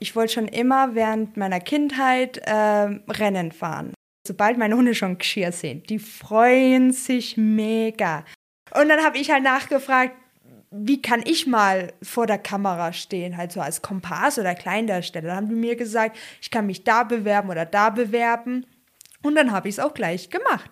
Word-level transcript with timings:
ich 0.00 0.16
wollte 0.16 0.32
schon 0.32 0.48
immer 0.48 0.94
während 0.94 1.36
meiner 1.36 1.60
Kindheit 1.60 2.38
äh, 2.38 2.52
Rennen 2.52 3.52
fahren. 3.52 3.92
Sobald 4.26 4.58
meine 4.58 4.76
Hunde 4.76 4.94
schon 4.94 5.18
Geschirr 5.18 5.52
sehen, 5.52 5.82
die 5.88 5.98
freuen 5.98 6.92
sich 6.92 7.36
mega. 7.36 8.24
Und 8.74 8.88
dann 8.88 9.04
habe 9.04 9.18
ich 9.18 9.30
halt 9.30 9.44
nachgefragt, 9.44 10.14
wie 10.70 11.02
kann 11.02 11.22
ich 11.24 11.46
mal 11.46 11.92
vor 12.02 12.26
der 12.26 12.38
Kamera 12.38 12.92
stehen, 12.92 13.36
halt 13.36 13.52
so 13.52 13.60
als 13.60 13.82
Kompass 13.82 14.38
oder 14.38 14.54
Kleindarsteller. 14.54 15.28
Dann 15.28 15.36
haben 15.36 15.48
die 15.48 15.54
mir 15.54 15.76
gesagt, 15.76 16.16
ich 16.40 16.50
kann 16.50 16.66
mich 16.66 16.84
da 16.84 17.02
bewerben 17.02 17.50
oder 17.50 17.66
da 17.66 17.90
bewerben. 17.90 18.66
Und 19.22 19.34
dann 19.34 19.52
habe 19.52 19.68
ich 19.68 19.74
es 19.74 19.80
auch 19.80 19.92
gleich 19.92 20.30
gemacht. 20.30 20.70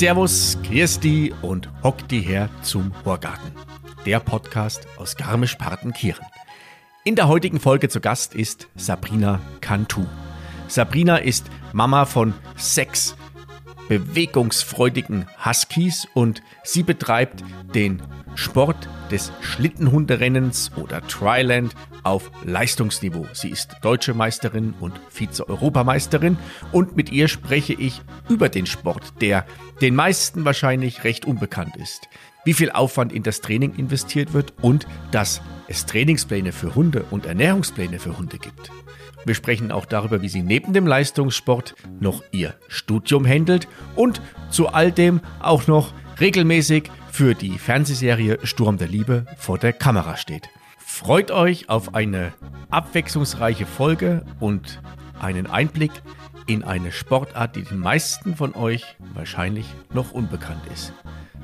Servus, 0.00 0.56
Christi 0.62 1.30
und 1.42 1.68
hock 1.82 2.08
die 2.08 2.22
her 2.22 2.48
zum 2.62 2.90
Horgarten. 3.04 3.52
Der 4.06 4.18
Podcast 4.18 4.88
aus 4.96 5.14
Garmisch-Partenkirchen. 5.14 6.24
In 7.04 7.16
der 7.16 7.28
heutigen 7.28 7.60
Folge 7.60 7.90
zu 7.90 8.00
Gast 8.00 8.34
ist 8.34 8.68
Sabrina 8.74 9.42
Cantu. 9.60 10.06
Sabrina 10.68 11.18
ist 11.18 11.50
Mama 11.74 12.06
von 12.06 12.32
sechs 12.56 13.14
bewegungsfreudigen 13.90 15.26
Huskies 15.44 16.08
und 16.14 16.42
sie 16.64 16.82
betreibt 16.82 17.44
den 17.74 18.02
Sport 18.36 18.88
des 19.10 19.32
Schlittenhunderennens 19.40 20.72
oder 20.76 21.06
Triland 21.06 21.74
auf 22.02 22.30
Leistungsniveau. 22.44 23.26
Sie 23.32 23.50
ist 23.50 23.76
deutsche 23.82 24.14
Meisterin 24.14 24.74
und 24.80 25.00
Vize-Europameisterin 25.10 26.38
und 26.72 26.96
mit 26.96 27.12
ihr 27.12 27.28
spreche 27.28 27.74
ich 27.74 28.00
über 28.28 28.48
den 28.48 28.66
Sport, 28.66 29.20
der 29.20 29.44
den 29.80 29.94
meisten 29.94 30.44
wahrscheinlich 30.44 31.04
recht 31.04 31.26
unbekannt 31.26 31.76
ist. 31.76 32.08
Wie 32.44 32.54
viel 32.54 32.70
Aufwand 32.70 33.12
in 33.12 33.22
das 33.22 33.42
Training 33.42 33.74
investiert 33.74 34.32
wird 34.32 34.54
und 34.62 34.86
dass 35.10 35.42
es 35.68 35.84
Trainingspläne 35.86 36.52
für 36.52 36.74
Hunde 36.74 37.04
und 37.10 37.26
Ernährungspläne 37.26 37.98
für 37.98 38.16
Hunde 38.16 38.38
gibt. 38.38 38.70
Wir 39.26 39.34
sprechen 39.34 39.70
auch 39.70 39.84
darüber, 39.84 40.22
wie 40.22 40.28
sie 40.28 40.42
neben 40.42 40.72
dem 40.72 40.86
Leistungssport 40.86 41.74
noch 42.00 42.22
ihr 42.32 42.54
Studium 42.68 43.26
handelt 43.26 43.68
und 43.94 44.22
zu 44.48 44.68
all 44.68 44.90
dem 44.92 45.20
auch 45.40 45.66
noch 45.66 45.92
regelmäßig 46.20 46.90
für 47.20 47.34
die 47.34 47.58
Fernsehserie 47.58 48.38
Sturm 48.44 48.78
der 48.78 48.88
Liebe 48.88 49.26
vor 49.36 49.58
der 49.58 49.74
Kamera 49.74 50.16
steht. 50.16 50.48
Freut 50.78 51.30
euch 51.30 51.68
auf 51.68 51.94
eine 51.94 52.32
abwechslungsreiche 52.70 53.66
Folge 53.66 54.24
und 54.40 54.80
einen 55.20 55.46
Einblick 55.46 55.90
in 56.46 56.64
eine 56.64 56.92
Sportart, 56.92 57.56
die 57.56 57.64
den 57.64 57.78
meisten 57.78 58.36
von 58.36 58.54
euch 58.54 58.96
wahrscheinlich 59.12 59.66
noch 59.92 60.12
unbekannt 60.12 60.62
ist. 60.72 60.94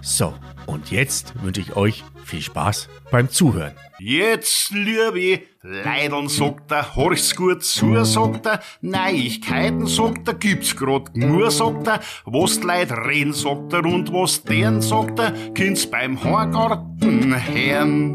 So, 0.07 0.33
und 0.67 0.93
jetzt 0.93 1.35
wünsche 1.43 1.61
ich 1.61 1.75
euch 1.75 2.05
viel 2.25 2.41
Spaß 2.41 2.89
beim 3.11 3.29
Zuhören. 3.29 3.75
Jetzt, 3.99 4.71
liebe 4.71 5.43
Leidern, 5.63 6.29
sagt 6.29 6.71
er, 6.71 6.95
horch's 6.95 7.35
gut 7.35 7.65
zu, 7.65 8.05
sagt 8.05 8.47
er, 8.47 8.61
Neuigkeiten, 8.83 9.89
sagt 9.89 10.29
er, 10.29 10.35
gibt's 10.35 10.77
grad 10.77 11.17
nur, 11.17 11.51
sagt 11.51 11.89
er, 11.89 12.01
was 12.25 12.61
die 12.61 12.67
Leute 12.69 12.95
reden, 13.05 13.33
sagt 13.33 13.73
er, 13.73 13.85
und 13.85 14.13
was 14.13 14.45
deren, 14.45 14.81
sagt 14.81 15.19
er, 15.19 15.33
kind's 15.55 15.91
beim 15.91 16.23
Horgarten 16.23 17.35
hören. 17.45 18.15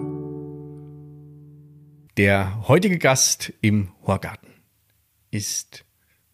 Der 2.16 2.70
heutige 2.70 3.00
Gast 3.00 3.52
im 3.60 3.92
Horgarten 4.08 4.54
ist 5.30 5.84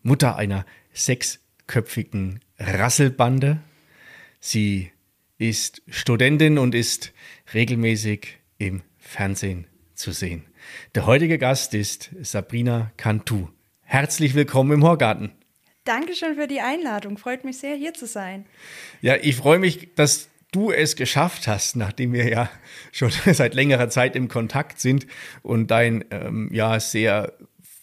Mutter 0.03 0.35
einer 0.35 0.67
sechsköpfigen 0.94 2.41
Rasselbande. 2.59 3.63
Sie 4.39 4.91
ist 5.38 5.81
Studentin 5.88 6.57
und 6.57 6.73
ist 6.73 7.13
regelmäßig 7.53 8.39
im 8.57 8.81
Fernsehen 8.97 9.67
zu 9.94 10.12
sehen. 10.12 10.45
Der 10.95 11.06
heutige 11.06 11.38
Gast 11.38 11.73
ist 11.73 12.09
Sabrina 12.22 12.91
Cantu. 12.97 13.50
Herzlich 13.81 14.34
willkommen 14.34 14.72
im 14.72 14.84
Horgarten. 14.84 15.31
Dankeschön 15.85 16.35
für 16.35 16.47
die 16.47 16.59
Einladung. 16.59 17.17
Freut 17.17 17.45
mich 17.45 17.59
sehr, 17.59 17.75
hier 17.75 17.94
zu 17.94 18.07
sein. 18.07 18.45
Ja, 19.01 19.16
ich 19.16 19.35
freue 19.35 19.59
mich, 19.59 19.94
dass 19.95 20.28
du 20.51 20.72
es 20.72 20.95
geschafft 20.95 21.47
hast, 21.47 21.75
nachdem 21.75 22.13
wir 22.13 22.28
ja 22.28 22.50
schon 22.91 23.12
seit 23.31 23.53
längerer 23.53 23.89
Zeit 23.89 24.16
im 24.16 24.28
Kontakt 24.28 24.81
sind 24.81 25.07
und 25.44 25.72
dein 25.72 26.03
ähm, 26.12 26.50
ja 26.51 26.79
sehr 26.79 27.33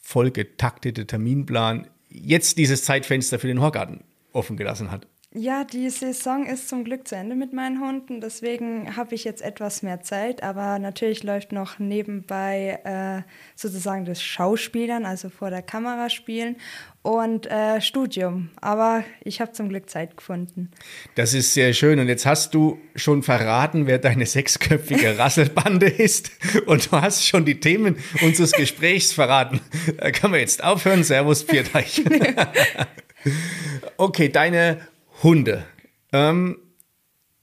vollgetaktete 0.03 1.07
Terminplan 1.07 1.89
jetzt 2.11 2.59
dieses 2.59 2.85
Zeitfenster 2.85 3.39
für 3.39 3.47
den 3.47 3.61
Horgarten 3.61 4.05
offen 4.33 4.57
gelassen 4.57 4.91
hat. 4.91 5.07
Ja, 5.37 5.65
die 5.65 5.91
Saison 5.91 6.47
ist 6.47 6.69
zum 6.69 6.85
Glück 6.85 7.09
zu 7.09 7.17
Ende 7.17 7.35
mit 7.35 7.53
meinen 7.53 7.81
Hunden, 7.81 8.21
deswegen 8.21 8.97
habe 8.97 9.17
ich 9.17 9.25
jetzt 9.25 9.43
etwas 9.43 9.83
mehr 9.83 10.01
Zeit, 10.01 10.45
aber 10.45 10.79
natürlich 10.79 11.25
läuft 11.25 11.51
noch 11.51 11.81
nebenbei 11.81 12.79
äh, 12.85 13.29
sozusagen 13.57 14.05
das 14.05 14.23
Schauspielern, 14.23 15.05
also 15.05 15.31
vor 15.31 15.51
der 15.51 15.63
Kamera 15.63 16.09
spielen 16.09 16.55
und 17.03 17.51
äh, 17.51 17.81
Studium. 17.81 18.51
Aber 18.61 19.03
ich 19.25 19.41
habe 19.41 19.51
zum 19.51 19.71
Glück 19.71 19.91
Zeit 19.91 20.17
gefunden. 20.17 20.71
Das 21.17 21.35
ist 21.35 21.53
sehr 21.53 21.73
schön. 21.73 21.99
Und 21.99 22.07
jetzt 22.07 22.27
hast 22.27 22.55
du 22.55 22.79
schon 22.95 23.25
verraten, 23.25 23.89
wer 23.89 23.99
deine 23.99 24.27
sechsköpfige 24.27 25.19
Rasselbande 25.19 25.87
ist. 25.87 26.31
Und 26.67 26.93
du 26.93 27.01
hast 27.01 27.27
schon 27.27 27.45
die 27.45 27.59
Themen 27.59 27.97
unseres 28.23 28.53
Gesprächs 28.53 29.13
verraten. 29.13 29.61
Da 29.99 30.13
kann 30.13 30.31
man 30.31 30.39
jetzt 30.39 30.63
aufhören. 30.63 31.03
Servus, 31.03 31.43
Vierteich. 31.43 32.05
okay, 33.97 34.29
deine 34.29 34.81
Hunde. 35.25 35.65
Ähm, 36.13 36.59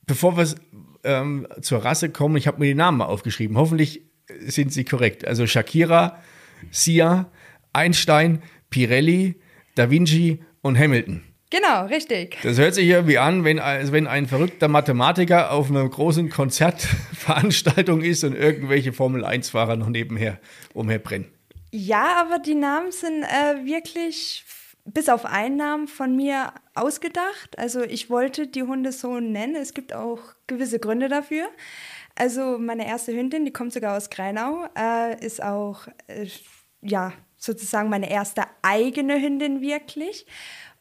bevor 0.06 0.38
wir 0.38 0.48
ähm, 1.04 1.48
zur 1.62 1.84
Rasse 1.84 2.10
kommen, 2.10 2.38
ich 2.38 2.48
habe 2.48 2.60
mir 2.60 2.68
die 2.68 2.76
Namen 2.76 3.00
mal 3.00 3.06
aufgeschrieben. 3.06 3.58
Hoffentlich 3.58 4.04
sind 4.40 4.72
sie 4.72 4.86
korrekt. 4.86 5.28
Also 5.28 5.48
Shakira, 5.48 6.22
Sia, 6.70 7.30
Einstein, 7.74 8.42
Pirelli, 8.70 9.42
Da 9.76 9.90
Vinci 9.90 10.42
und 10.62 10.78
Hamilton. 10.78 11.24
Genau, 11.50 11.86
richtig. 11.88 12.38
Das 12.44 12.58
hört 12.58 12.76
sich 12.76 12.88
irgendwie 12.88 13.18
an, 13.18 13.44
wenn, 13.44 13.60
als 13.60 13.92
wenn 13.92 14.08
ein 14.08 14.26
verrückter 14.26 14.70
Mathematiker 14.70 15.52
auf 15.52 15.70
einer 15.70 15.88
großen 15.88 16.30
Konzertveranstaltung 16.30 18.02
ist 18.02 18.24
und 18.24 18.36
irgendwelche 18.36 18.94
Formel-1-Fahrer 18.94 19.76
noch 19.76 19.90
nebenher 19.90 20.40
umherbrennen. 20.74 21.28
Ja, 21.72 22.22
aber 22.22 22.40
die 22.40 22.56
Namen 22.56 22.92
sind 22.92 23.24
äh, 23.24 23.66
wirklich 23.66 24.46
bis 24.86 25.10
auf 25.10 25.26
Einnahmen 25.26 25.88
von 25.88 26.16
mir 26.16 26.54
ausgedacht. 26.74 27.58
Also 27.58 27.82
ich 27.82 28.10
wollte 28.10 28.48
die 28.48 28.64
Hunde 28.64 28.92
so 28.92 29.20
nennen. 29.20 29.56
Es 29.56 29.74
gibt 29.74 29.94
auch 29.94 30.20
gewisse 30.48 30.80
Gründe 30.80 31.08
dafür. 31.08 31.48
Also 32.16 32.58
meine 32.58 32.88
erste 32.88 33.14
Hündin, 33.14 33.46
die 33.46 33.54
kommt 33.54 33.74
sogar 33.74 33.98
aus 33.98 34.10
Greinau, 34.10 34.68
äh, 34.78 35.24
ist 35.26 35.42
auch 35.42 35.88
äh, 36.08 36.28
ja 36.82 37.14
sozusagen 37.38 37.90
meine 37.90 38.10
erste 38.10 38.44
eigene 38.62 39.22
Hündin 39.22 39.62
wirklich. 39.62 40.26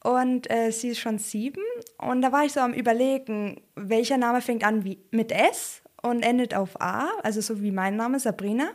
Und 0.02 0.50
äh, 0.50 0.70
sie 0.70 0.88
ist 0.88 0.98
schon 0.98 1.18
sieben. 1.18 1.62
Und 1.98 2.22
da 2.22 2.32
war 2.32 2.44
ich 2.44 2.52
so 2.52 2.60
am 2.60 2.72
Überlegen, 2.72 3.60
welcher 3.74 4.16
Name 4.16 4.40
fängt 4.40 4.64
an 4.64 4.84
wie, 4.84 4.98
mit 5.10 5.30
S 5.30 5.82
und 6.02 6.22
endet 6.22 6.54
auf 6.54 6.80
A, 6.80 7.08
also 7.22 7.40
so 7.40 7.60
wie 7.60 7.70
mein 7.70 7.96
Name, 7.96 8.18
Sabrina. 8.18 8.70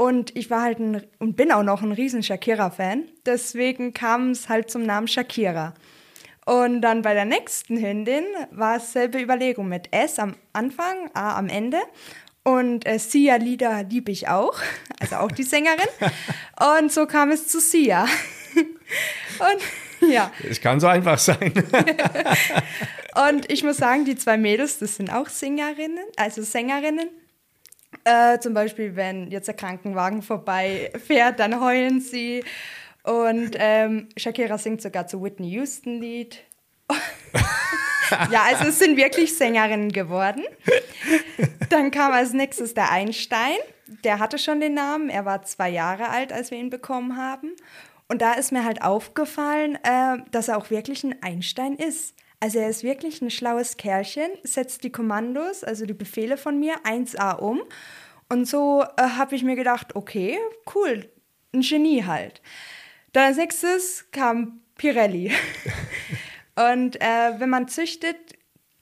Und 0.00 0.34
ich 0.34 0.48
war 0.48 0.62
halt 0.62 0.78
ein, 0.78 1.02
und 1.18 1.36
bin 1.36 1.52
auch 1.52 1.62
noch 1.62 1.82
ein 1.82 1.92
riesen 1.92 2.22
Shakira-Fan. 2.22 3.04
Deswegen 3.26 3.92
kam 3.92 4.30
es 4.30 4.48
halt 4.48 4.70
zum 4.70 4.82
Namen 4.82 5.08
Shakira. 5.08 5.74
Und 6.46 6.80
dann 6.80 7.02
bei 7.02 7.12
der 7.12 7.26
nächsten 7.26 7.76
Hündin 7.76 8.24
war 8.50 8.78
es 8.78 8.94
selbe 8.94 9.20
Überlegung 9.20 9.68
mit 9.68 9.92
S 9.92 10.18
am 10.18 10.36
Anfang, 10.54 11.10
A 11.12 11.36
am 11.36 11.50
Ende. 11.50 11.76
Und 12.44 12.86
äh, 12.86 12.98
Sia 12.98 13.36
Lieder 13.36 13.82
liebe 13.82 14.10
ich 14.10 14.26
auch, 14.26 14.54
also 15.00 15.16
auch 15.16 15.32
die 15.32 15.42
Sängerin. 15.42 15.90
Und 16.78 16.90
so 16.90 17.04
kam 17.04 17.30
es 17.30 17.46
zu 17.46 17.60
Sia. 17.60 18.06
Und 19.38 20.10
ja. 20.10 20.32
Es 20.48 20.62
kann 20.62 20.80
so 20.80 20.86
einfach 20.86 21.18
sein. 21.18 21.52
und 23.28 23.52
ich 23.52 23.62
muss 23.62 23.76
sagen, 23.76 24.06
die 24.06 24.16
zwei 24.16 24.38
Mädels, 24.38 24.78
das 24.78 24.96
sind 24.96 25.12
auch 25.12 25.28
Sängerinnen, 25.28 26.06
also 26.16 26.42
Sängerinnen. 26.42 27.10
Äh, 28.04 28.38
zum 28.38 28.54
Beispiel, 28.54 28.96
wenn 28.96 29.30
jetzt 29.30 29.46
der 29.46 29.54
Krankenwagen 29.54 30.22
vorbei 30.22 30.90
fährt, 31.04 31.38
dann 31.40 31.60
heulen 31.60 32.00
sie. 32.00 32.44
Und 33.02 33.56
ähm, 33.58 34.08
Shakira 34.16 34.58
singt 34.58 34.82
sogar 34.82 35.06
zu 35.06 35.22
Whitney 35.22 35.50
Houston 35.50 36.00
Lied. 36.00 36.44
ja, 38.30 38.42
also 38.48 38.68
es 38.68 38.78
sind 38.78 38.96
wirklich 38.96 39.36
Sängerinnen 39.36 39.92
geworden. 39.92 40.44
Dann 41.68 41.90
kam 41.90 42.12
als 42.12 42.32
nächstes 42.32 42.74
der 42.74 42.90
Einstein. 42.90 43.56
Der 44.04 44.18
hatte 44.18 44.38
schon 44.38 44.60
den 44.60 44.74
Namen. 44.74 45.08
Er 45.08 45.24
war 45.24 45.42
zwei 45.42 45.70
Jahre 45.70 46.08
alt, 46.08 46.32
als 46.32 46.50
wir 46.50 46.58
ihn 46.58 46.70
bekommen 46.70 47.16
haben. 47.16 47.52
Und 48.08 48.22
da 48.22 48.32
ist 48.32 48.50
mir 48.50 48.64
halt 48.64 48.82
aufgefallen, 48.82 49.78
äh, 49.82 50.18
dass 50.30 50.48
er 50.48 50.58
auch 50.58 50.70
wirklich 50.70 51.04
ein 51.04 51.22
Einstein 51.22 51.74
ist. 51.76 52.14
Also 52.40 52.58
er 52.58 52.70
ist 52.70 52.82
wirklich 52.82 53.20
ein 53.20 53.30
schlaues 53.30 53.76
Kerlchen, 53.76 54.30
setzt 54.42 54.82
die 54.82 54.90
Kommandos, 54.90 55.62
also 55.62 55.84
die 55.84 55.94
Befehle 55.94 56.38
von 56.38 56.58
mir 56.58 56.74
1a 56.84 57.36
um. 57.36 57.60
Und 58.30 58.46
so 58.46 58.82
äh, 58.96 59.02
habe 59.02 59.34
ich 59.34 59.44
mir 59.44 59.56
gedacht, 59.56 59.94
okay, 59.94 60.38
cool, 60.74 61.10
ein 61.52 61.60
Genie 61.60 62.04
halt. 62.04 62.40
Dann 63.12 63.24
als 63.24 63.36
nächstes 63.36 64.10
kam 64.10 64.60
Pirelli. 64.76 65.32
Und 66.72 67.00
äh, 67.00 67.38
wenn 67.38 67.50
man 67.50 67.68
züchtet, 67.68 68.16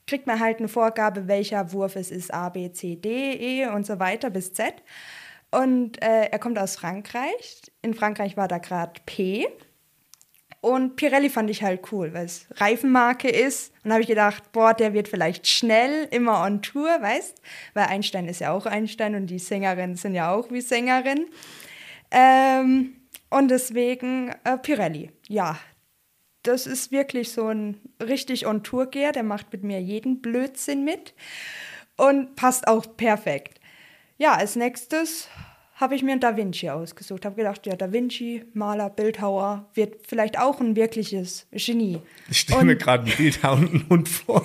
kriegt 0.06 0.26
man 0.26 0.40
halt 0.40 0.58
eine 0.58 0.68
Vorgabe, 0.68 1.28
welcher 1.28 1.72
Wurf 1.72 1.96
es 1.96 2.10
ist, 2.10 2.32
A, 2.32 2.48
B, 2.48 2.70
C, 2.72 2.96
D, 2.96 3.32
E 3.34 3.66
und 3.66 3.86
so 3.86 3.98
weiter 3.98 4.30
bis 4.30 4.52
Z. 4.52 4.74
Und 5.50 6.02
äh, 6.02 6.26
er 6.26 6.38
kommt 6.38 6.58
aus 6.58 6.76
Frankreich. 6.76 7.62
In 7.82 7.94
Frankreich 7.94 8.36
war 8.36 8.48
da 8.48 8.58
gerade 8.58 9.00
P. 9.06 9.46
Und 10.60 10.96
Pirelli 10.96 11.30
fand 11.30 11.50
ich 11.50 11.62
halt 11.62 11.92
cool, 11.92 12.12
weil 12.14 12.26
es 12.26 12.46
Reifenmarke 12.56 13.28
ist. 13.28 13.72
Und 13.84 13.92
habe 13.92 14.02
ich 14.02 14.08
gedacht, 14.08 14.50
boah, 14.52 14.74
der 14.74 14.92
wird 14.92 15.08
vielleicht 15.08 15.46
schnell, 15.46 16.08
immer 16.10 16.42
on 16.44 16.62
Tour, 16.62 16.88
weißt? 17.00 17.40
Weil 17.74 17.86
Einstein 17.86 18.26
ist 18.26 18.40
ja 18.40 18.52
auch 18.52 18.66
Einstein 18.66 19.14
und 19.14 19.28
die 19.28 19.38
Sängerinnen 19.38 19.96
sind 19.96 20.14
ja 20.14 20.32
auch 20.32 20.50
wie 20.50 20.60
Sängerin. 20.60 21.26
Ähm, 22.10 22.96
und 23.30 23.48
deswegen 23.50 24.34
äh, 24.44 24.58
Pirelli. 24.58 25.10
Ja, 25.28 25.58
das 26.42 26.66
ist 26.66 26.90
wirklich 26.90 27.30
so 27.30 27.48
ein 27.48 27.80
richtig 28.02 28.46
on 28.46 28.64
Tour 28.64 28.86
Geher. 28.86 29.12
Der 29.12 29.22
macht 29.22 29.52
mit 29.52 29.62
mir 29.62 29.80
jeden 29.80 30.20
Blödsinn 30.20 30.84
mit 30.84 31.14
und 31.96 32.34
passt 32.36 32.66
auch 32.66 32.96
perfekt. 32.96 33.60
Ja, 34.16 34.34
als 34.34 34.56
nächstes 34.56 35.28
habe 35.78 35.94
ich 35.94 36.02
mir 36.02 36.12
einen 36.12 36.20
Da 36.20 36.36
Vinci 36.36 36.68
ausgesucht. 36.68 37.24
Habe 37.24 37.36
gedacht, 37.36 37.66
ja, 37.66 37.76
Da 37.76 37.92
Vinci, 37.92 38.44
Maler, 38.52 38.90
Bildhauer, 38.90 39.68
wird 39.74 40.06
vielleicht 40.06 40.38
auch 40.38 40.60
ein 40.60 40.76
wirkliches 40.76 41.46
Genie. 41.52 42.00
Ich 42.28 42.40
stelle 42.40 42.64
mir 42.64 42.76
gerade 42.76 43.04
einen 43.04 43.16
bildhauenden 43.16 43.88
Hund 43.88 44.08
vor. 44.08 44.42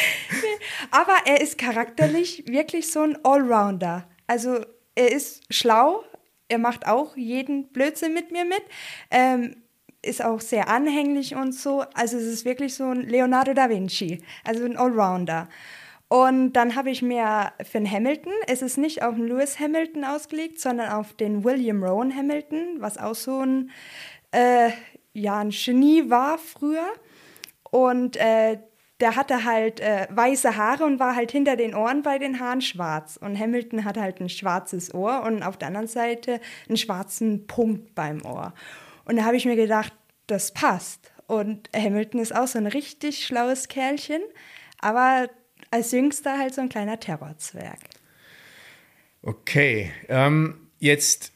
Aber 0.90 1.14
er 1.26 1.40
ist 1.42 1.58
charakterlich 1.58 2.44
wirklich 2.46 2.90
so 2.90 3.02
ein 3.02 3.18
Allrounder. 3.22 4.08
Also 4.26 4.60
er 4.94 5.12
ist 5.12 5.42
schlau, 5.50 6.02
er 6.48 6.58
macht 6.58 6.86
auch 6.86 7.16
jeden 7.16 7.68
Blödsinn 7.68 8.14
mit 8.14 8.32
mir 8.32 8.46
mit. 8.46 8.62
Ähm, 9.10 9.56
ist 10.00 10.24
auch 10.24 10.40
sehr 10.40 10.68
anhänglich 10.68 11.34
und 11.34 11.52
so. 11.52 11.84
Also 11.94 12.16
es 12.16 12.24
ist 12.24 12.44
wirklich 12.44 12.74
so 12.74 12.84
ein 12.84 13.02
Leonardo 13.02 13.52
da 13.52 13.68
Vinci, 13.68 14.22
also 14.44 14.64
ein 14.64 14.76
Allrounder. 14.76 15.48
Und 16.08 16.52
dann 16.52 16.76
habe 16.76 16.90
ich 16.90 17.02
mir 17.02 17.52
für 17.64 17.78
den 17.78 17.90
Hamilton, 17.90 18.32
es 18.46 18.62
ist 18.62 18.78
nicht 18.78 19.02
auf 19.02 19.16
den 19.16 19.26
Lewis 19.26 19.58
Hamilton 19.58 20.04
ausgelegt, 20.04 20.60
sondern 20.60 20.90
auf 20.90 21.14
den 21.14 21.42
William 21.42 21.82
Rowan 21.82 22.14
Hamilton, 22.14 22.76
was 22.78 22.96
auch 22.96 23.16
so 23.16 23.40
ein, 23.40 23.70
äh, 24.30 24.70
ja, 25.12 25.38
ein 25.38 25.50
Genie 25.50 26.08
war 26.08 26.38
früher. 26.38 26.86
Und 27.70 28.16
äh, 28.16 28.58
der 29.00 29.16
hatte 29.16 29.44
halt 29.44 29.80
äh, 29.80 30.06
weiße 30.10 30.56
Haare 30.56 30.84
und 30.84 31.00
war 31.00 31.16
halt 31.16 31.32
hinter 31.32 31.56
den 31.56 31.74
Ohren 31.74 32.02
bei 32.02 32.18
den 32.18 32.38
Haaren 32.38 32.60
schwarz. 32.60 33.18
Und 33.20 33.38
Hamilton 33.38 33.84
hat 33.84 33.98
halt 33.98 34.20
ein 34.20 34.28
schwarzes 34.28 34.94
Ohr 34.94 35.22
und 35.24 35.42
auf 35.42 35.56
der 35.56 35.68
anderen 35.68 35.88
Seite 35.88 36.40
einen 36.68 36.76
schwarzen 36.76 37.46
Punkt 37.46 37.94
beim 37.94 38.24
Ohr. 38.24 38.54
Und 39.04 39.16
da 39.16 39.24
habe 39.24 39.36
ich 39.36 39.44
mir 39.44 39.56
gedacht, 39.56 39.92
das 40.28 40.52
passt. 40.52 41.12
Und 41.26 41.68
Hamilton 41.74 42.20
ist 42.20 42.34
auch 42.34 42.46
so 42.46 42.58
ein 42.58 42.68
richtig 42.68 43.26
schlaues 43.26 43.68
Kerlchen, 43.68 44.22
aber 44.80 45.28
als 45.76 45.92
Jüngster 45.92 46.38
halt 46.38 46.54
so 46.54 46.62
ein 46.62 46.70
kleiner 46.70 46.98
Terrorzwerg. 46.98 47.78
Okay, 49.22 49.90
ähm, 50.08 50.68
jetzt 50.78 51.32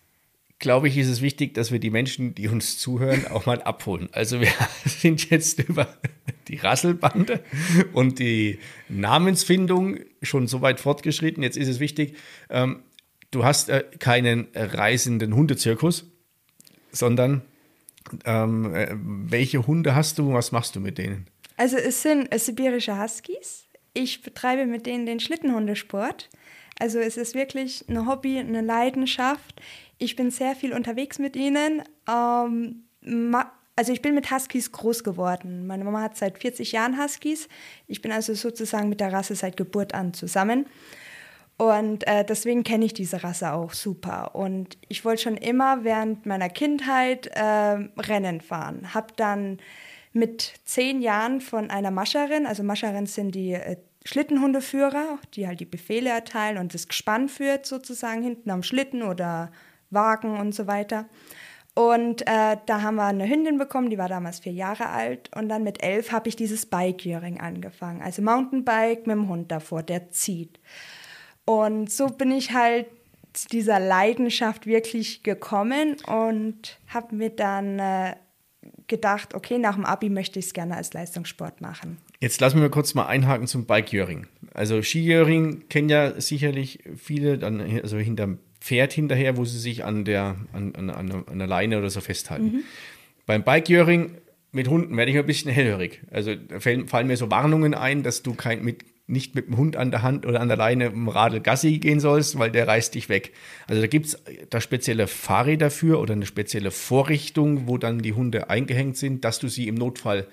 glaube 0.59 0.89
ich, 0.89 0.97
ist 0.97 1.09
es 1.09 1.21
wichtig, 1.21 1.55
dass 1.55 1.73
wir 1.73 1.79
die 1.79 1.91
Menschen, 1.91 2.35
die 2.35 2.49
uns 2.49 2.79
zuhören, 2.79 3.27
auch 3.27 3.47
mal 3.47 3.63
abholen. 3.63 4.09
Also 4.13 4.41
wir 4.41 4.53
sind 4.85 5.29
jetzt 5.29 5.59
über 5.59 5.89
die 6.49 6.57
Rasselbande 6.57 7.41
und 7.93 8.19
die 8.19 8.59
Namensfindung 8.89 9.99
schon 10.23 10.47
so 10.47 10.63
weit 10.63 10.81
fortgeschritten. 10.81 11.43
Jetzt 11.43 11.57
ist 11.57 11.69
es 11.69 11.81
wichtig, 11.81 12.17
ähm, 12.49 12.83
du 13.31 13.45
hast 13.45 13.69
äh, 13.69 13.85
keinen 13.99 14.49
reisenden 14.55 15.35
Hundezirkus, 15.35 16.07
sondern 16.93 17.43
ähm, 18.25 18.75
äh, 18.75 18.89
welche 18.99 19.67
Hunde 19.67 19.95
hast 19.95 20.19
du? 20.19 20.33
Was 20.33 20.51
machst 20.51 20.77
du 20.77 20.81
mit 20.81 20.97
denen? 20.97 21.27
Also 21.59 21.77
es 21.77 22.01
sind 22.01 22.29
sibirische 22.41 22.99
Huskies. 22.99 23.65
Ich 23.93 24.23
betreibe 24.23 24.67
mit 24.67 24.87
denen 24.87 25.07
den 25.07 25.21
Schlittenhundesport. 25.21 26.29
Also 26.79 26.99
es 26.99 27.17
ist 27.17 27.35
wirklich 27.35 27.85
ein 27.89 28.07
Hobby, 28.07 28.39
eine 28.39 28.63
Leidenschaft. 28.63 29.61
Ich 29.99 30.17
bin 30.17 30.31
sehr 30.31 30.57
viel 30.57 30.73
unterwegs 30.73 31.19
mit 31.19 31.37
ihnen. 31.37 31.83
Ähm, 32.09 32.85
also 33.77 33.93
ich 33.93 34.03
bin 34.03 34.15
mit 34.15 34.31
Huskies 34.31 34.73
groß 34.73 35.05
geworden. 35.05 35.67
Meine 35.67 35.85
Mama 35.85 36.03
hat 36.03 36.17
seit 36.17 36.39
40 36.39 36.73
Jahren 36.73 37.03
Huskies. 37.03 37.49
Ich 37.87 38.01
bin 38.01 38.13
also 38.13 38.35
sozusagen 38.35 38.89
mit 38.89 39.01
der 39.01 39.13
Rasse 39.13 39.35
seit 39.35 39.57
Geburt 39.57 39.95
an 39.95 40.15
zusammen. 40.15 40.67
Und 41.57 42.07
äh, 42.07 42.25
deswegen 42.25 42.65
kenne 42.65 42.87
ich 42.87 42.95
diese 42.95 43.23
Rasse 43.23 43.53
auch 43.53 43.75
super. 43.75 44.35
Und 44.35 44.79
ich 44.89 45.05
wollte 45.05 45.23
schon 45.23 45.37
immer 45.37 45.85
während 45.85 46.25
meiner 46.25 46.49
Kindheit 46.49 47.27
äh, 47.27 47.43
Rennen 47.99 48.41
fahren. 48.41 48.95
Hab 48.95 49.15
dann 49.19 49.59
mit 50.13 50.55
zehn 50.65 51.01
Jahren 51.03 51.41
von 51.41 51.71
einer 51.71 51.91
Mascherin, 51.91 52.47
also 52.47 52.63
Mascherin 52.63 53.07
sind 53.07 53.35
die 53.35 53.53
äh, 53.53 53.77
Schlittenhundeführer, 54.05 55.19
die 55.35 55.47
halt 55.47 55.61
die 55.61 55.67
Befehle 55.67 56.11
erteilen 56.11 56.59
und 56.59 56.75
das 56.75 56.89
Gespann 56.89 57.29
führt 57.29 57.67
sozusagen 57.67 58.23
hinten 58.23 58.51
am 58.51 58.63
Schlitten 58.63 59.03
oder 59.03 59.53
Wagen 59.91 60.39
und 60.39 60.55
so 60.55 60.67
weiter. 60.67 61.07
Und 61.75 62.23
äh, 62.23 62.57
da 62.67 62.83
haben 62.83 62.97
wir 62.97 63.05
eine 63.05 63.29
Hündin 63.29 63.59
bekommen, 63.59 63.91
die 63.91 63.99
war 63.99 64.09
damals 64.09 64.41
vier 64.41 64.53
Jahre 64.53 64.89
alt. 64.89 65.31
Und 65.37 65.49
dann 65.49 65.63
mit 65.63 65.83
elf 65.83 66.11
habe 66.13 66.29
ich 66.29 66.37
dieses 66.37 66.67
Bike-Gearing 66.67 67.41
angefangen. 67.41 68.03
Also 68.03 68.23
Mountainbike 68.23 69.07
mit 69.07 69.17
dem 69.17 69.29
Hund 69.29 69.53
davor, 69.53 69.83
der 69.83 70.11
zieht. 70.11 70.59
Und 71.45 71.91
so 71.91 72.09
bin 72.09 72.33
ich 72.33 72.53
halt 72.53 72.87
zu 73.33 73.49
dieser 73.49 73.79
Leidenschaft 73.79 74.67
wirklich 74.67 75.23
gekommen 75.23 75.97
und 76.07 76.79
habe 76.89 77.15
mir 77.15 77.31
dann 77.31 77.79
äh, 77.79 78.17
gedacht, 78.87 79.35
okay, 79.35 79.59
nach 79.59 79.75
dem 79.75 79.85
Abi 79.85 80.11
möchte 80.11 80.39
ich 80.39 80.47
es 80.47 80.53
gerne 80.53 80.77
als 80.77 80.93
Leistungssport 80.93 81.61
machen. 81.61 81.99
Jetzt 82.21 82.41
lassen 82.41 82.61
wir 82.61 82.69
kurz 82.69 82.95
mal 82.95 83.07
einhaken 83.07 83.47
zum 83.47 83.65
Bikejöring. 83.65 84.27
Also 84.53 84.83
Skijöring 84.83 85.69
kennen 85.69 85.89
ja 85.89 86.21
sicherlich 86.21 86.81
viele, 86.97 87.39
dann 87.39 87.61
also 87.61 87.97
hinterm 87.97 88.39
Pferd 88.61 88.93
hinterher, 88.93 89.37
wo 89.39 89.45
sie 89.45 89.59
sich 89.59 89.85
an 89.85 90.05
der, 90.05 90.37
an, 90.53 90.75
an, 90.75 90.91
an 90.91 91.39
der 91.39 91.47
Leine 91.47 91.79
oder 91.79 91.89
so 91.89 92.01
festhalten. 92.01 92.45
Mhm. 92.45 92.63
Beim 93.25 93.43
Bikejöring 93.43 94.19
mit 94.53 94.69
Hunden 94.69 94.97
werde 94.97 95.11
ich 95.11 95.19
ein 95.19 95.27
bisschen 95.27 95.51
hellhörig. 95.51 96.03
Also 96.11 96.35
da 96.35 96.61
fallen 96.61 97.07
mir 97.07 97.17
so 97.17 97.31
Warnungen 97.31 97.75
ein, 97.75 98.03
dass 98.03 98.23
du 98.23 98.35
kein, 98.35 98.63
mit 98.65 98.85
nicht 99.11 99.35
mit 99.35 99.49
dem 99.49 99.57
Hund 99.57 99.77
an 99.77 99.91
der 99.91 100.03
Hand 100.03 100.27
oder 100.27 100.41
an 100.41 100.49
der 100.49 100.57
Leine 100.57 100.87
im 100.87 101.09
Radl 101.09 101.41
Gassi 101.41 101.79
gehen 101.79 102.01
sollst, 102.01 102.39
weil 102.39 102.51
der 102.51 102.69
reißt 102.69 102.95
dich 102.95 103.09
weg. 103.09 103.33
Also 103.67 103.81
da 103.81 103.87
gibt 103.87 104.07
es 104.07 104.23
da 104.51 104.61
spezielle 104.61 105.07
Fahrräder 105.07 105.71
für 105.71 105.99
oder 105.99 106.15
eine 106.15 106.27
spezielle 106.27 106.71
Vorrichtung, 106.71 107.69
wo 107.69 107.79
dann 107.79 108.01
die 108.01 108.13
Hunde 108.13 108.51
eingehängt 108.51 108.97
sind, 108.97 109.25
dass 109.25 109.39
du 109.39 109.49
sie 109.49 109.69
im 109.69 109.75
Notfall 109.75 110.27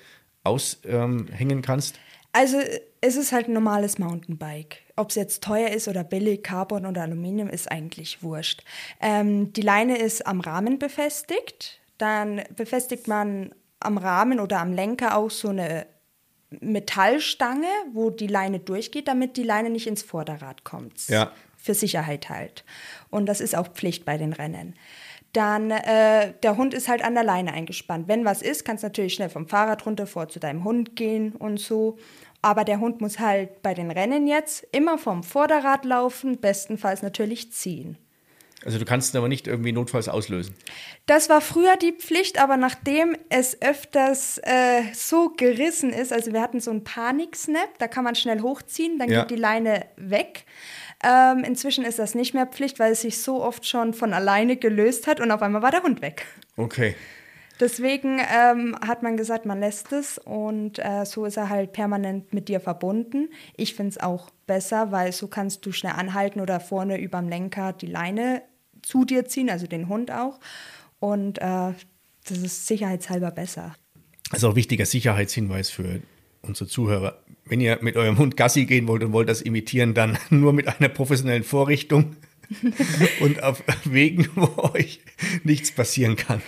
aushängen 0.44 1.28
ähm, 1.40 1.62
kannst? 1.62 2.00
Also 2.34 2.58
es 3.02 3.16
ist 3.16 3.32
halt 3.32 3.48
ein 3.48 3.54
normales 3.54 4.00
Mountainbike. 4.00 4.84
Ob 4.96 5.10
es 5.10 5.16
jetzt 5.16 5.44
teuer 5.44 5.70
ist 5.70 5.88
oder 5.88 6.04
billig, 6.04 6.44
Carbon 6.44 6.86
oder 6.86 7.04
Aluminium, 7.04 7.50
ist 7.50 7.72
eigentlich 7.72 8.24
wurscht. 8.24 8.64
Ähm, 9.02 9.54
die 9.54 9.62
Leine 9.62 9.98
ist 9.98 10.26
am 10.26 10.40
Rahmen 10.40 10.80
befestigt. 10.80 11.80
Dann 11.98 12.42
befestigt 12.56 13.08
man 13.08 13.54
am 13.80 13.98
Rahmen 13.98 14.40
oder 14.40 14.60
am 14.60 14.74
Lenker 14.74 15.18
auch 15.18 15.32
so 15.32 15.50
eine 15.50 15.88
Metallstange, 16.50 17.68
wo 17.94 18.10
die 18.10 18.28
Leine 18.28 18.60
durchgeht, 18.60 19.08
damit 19.08 19.38
die 19.38 19.44
Leine 19.44 19.70
nicht 19.70 19.88
ins 19.88 20.04
Vorderrad 20.04 20.64
kommt. 20.64 21.08
Ja. 21.08 21.32
Für 21.58 21.74
Sicherheit 21.74 22.30
halt. 22.30 22.64
Und 23.10 23.26
das 23.26 23.42
ist 23.42 23.56
auch 23.56 23.68
Pflicht 23.68 24.06
bei 24.06 24.18
den 24.18 24.32
Rennen. 24.32 24.76
Dann, 25.34 25.72
äh, 25.72 26.34
der 26.42 26.56
Hund 26.56 26.74
ist 26.74 26.88
halt 26.88 27.04
an 27.04 27.14
der 27.14 27.24
Leine 27.24 27.54
eingespannt. 27.54 28.08
Wenn 28.08 28.26
was 28.26 28.42
ist, 28.42 28.64
kannst 28.64 28.84
du 28.84 28.88
natürlich 28.88 29.14
schnell 29.14 29.30
vom 29.30 29.48
Fahrrad 29.48 29.86
runter 29.86 30.08
vor 30.08 30.30
zu 30.30 30.40
deinem 30.40 30.64
Hund 30.64 30.96
gehen 30.96 31.34
und 31.34 31.60
so. 31.60 31.98
Aber 32.42 32.64
der 32.64 32.80
Hund 32.80 33.02
muss 33.02 33.20
halt 33.20 33.62
bei 33.62 33.74
den 33.74 33.92
Rennen 33.92 34.28
jetzt 34.28 34.66
immer 34.72 34.98
vom 34.98 35.24
Vorderrad 35.24 35.84
laufen, 35.84 36.40
bestenfalls 36.40 37.02
natürlich 37.02 37.52
ziehen. 37.52 37.98
Also 38.68 38.80
du 38.80 38.84
kannst 38.84 39.14
ihn 39.14 39.18
aber 39.20 39.30
nicht 39.30 39.48
irgendwie 39.48 39.72
notfalls 39.72 40.10
auslösen. 40.10 40.54
Das 41.06 41.30
war 41.30 41.40
früher 41.40 41.78
die 41.78 41.94
Pflicht, 41.94 42.38
aber 42.38 42.58
nachdem 42.58 43.16
es 43.30 43.62
öfters 43.62 44.40
äh, 44.40 44.82
so 44.94 45.30
gerissen 45.30 45.94
ist, 45.94 46.12
also 46.12 46.34
wir 46.34 46.42
hatten 46.42 46.60
so 46.60 46.72
einen 46.72 46.84
Paniksnap, 46.84 47.80
da 47.80 47.88
kann 47.88 48.04
man 48.04 48.16
schnell 48.16 48.42
hochziehen, 48.42 49.00
dann 49.00 49.10
ja. 49.10 49.22
geht 49.22 49.32
die 49.32 49.42
Leine 49.42 49.86
weg. 49.96 50.44
Ähm, 51.02 51.46
inzwischen 51.46 51.86
ist 51.86 51.98
das 51.98 52.14
nicht 52.14 52.34
mehr 52.34 52.46
Pflicht, 52.46 52.78
weil 52.78 52.92
es 52.92 53.04
sich 53.04 53.22
so 53.22 53.42
oft 53.42 53.66
schon 53.66 53.94
von 53.94 54.14
alleine 54.14 54.58
gelöst 54.58 55.08
hat 55.08 55.22
und 55.22 55.32
auf 55.32 55.42
einmal 55.42 55.62
war 55.62 55.72
der 55.72 55.84
Hund 55.84 56.02
weg. 56.02 56.26
Okay. 56.58 56.94
Deswegen 57.62 58.20
ähm, 58.20 58.78
hat 58.86 59.02
man 59.02 59.16
gesagt, 59.16 59.46
man 59.46 59.62
lässt 59.62 59.94
es 59.94 60.18
und 60.18 60.78
äh, 60.80 61.06
so 61.06 61.24
ist 61.24 61.38
er 61.38 61.48
halt 61.48 61.72
permanent 61.72 62.34
mit 62.34 62.50
dir 62.50 62.60
verbunden. 62.60 63.30
Ich 63.56 63.76
finde 63.76 63.92
es 63.92 63.98
auch 63.98 64.30
besser, 64.46 64.92
weil 64.92 65.14
so 65.14 65.28
kannst 65.28 65.66
du 65.66 65.72
schnell 65.72 65.94
anhalten 65.94 66.42
oder 66.42 66.60
vorne 66.60 67.00
überm 67.00 67.30
Lenker 67.30 67.72
die 67.72 67.88
Leine 67.88 68.44
zu 68.88 69.04
dir 69.04 69.26
ziehen, 69.26 69.50
also 69.50 69.68
den 69.68 69.90
Hund 69.90 70.12
auch. 70.12 70.40
Und 71.00 71.40
äh, 71.40 71.74
das 72.28 72.38
ist 72.38 72.68
sicherheitshalber 72.68 73.32
besser. 73.32 73.76
Auch 74.32 74.44
ein 74.44 74.56
wichtiger 74.56 74.86
Sicherheitshinweis 74.86 75.70
für 75.70 76.02
unsere 76.42 76.70
Zuhörer. 76.70 77.22
Wenn 77.46 77.62
ihr 77.62 77.80
mit 77.82 77.96
eurem 77.96 78.18
Hund 78.18 78.38
Gassi 78.38 78.66
gehen 78.66 78.88
wollt 78.88 79.04
und 79.04 79.14
wollt 79.14 79.30
das 79.30 79.42
imitieren, 79.42 79.94
dann 79.94 80.18
nur 80.30 80.54
mit 80.54 80.68
einer 80.68 80.90
professionellen 80.90 81.44
Vorrichtung 81.44 82.16
und 83.20 83.44
auf 83.44 83.62
Wegen, 83.84 84.30
wo 84.36 84.70
euch 84.74 85.02
nichts 85.44 85.72
passieren 85.72 86.16
kann. 86.16 86.42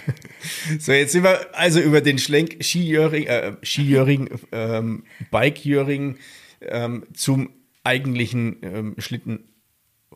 So, 0.80 0.94
jetzt 0.94 1.12
sind 1.12 1.24
wir 1.24 1.54
also 1.58 1.82
über 1.82 2.00
den 2.00 2.18
Schlenk 2.18 2.64
Skijöring, 2.64 3.28
äh, 3.28 3.54
Skijöring, 3.64 4.30
ähm, 4.54 5.04
Bikejöring 5.30 6.18
ähm, 6.62 7.06
zum 7.14 7.50
eigentlichen 7.84 8.58
ähm, 8.62 8.96
Schlitten, 8.98 9.50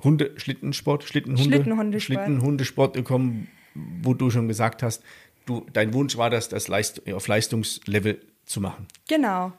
Hunde, 0.03 0.31
Schlittensport, 0.37 1.03
Schlittenhunde, 1.03 1.43
Schlittenhundesport. 1.43 2.01
Schlittenhundesport 2.25 2.93
gekommen, 2.95 3.47
wo 3.73 4.13
du 4.13 4.29
schon 4.29 4.47
gesagt 4.47 4.83
hast, 4.83 5.03
du, 5.45 5.65
dein 5.73 5.93
Wunsch 5.93 6.17
war 6.17 6.29
das, 6.29 6.49
das 6.49 6.67
Leist 6.67 7.01
auf 7.13 7.27
Leistungslevel 7.27 8.21
zu 8.45 8.61
machen. 8.61 8.87
Genau. 9.07 9.53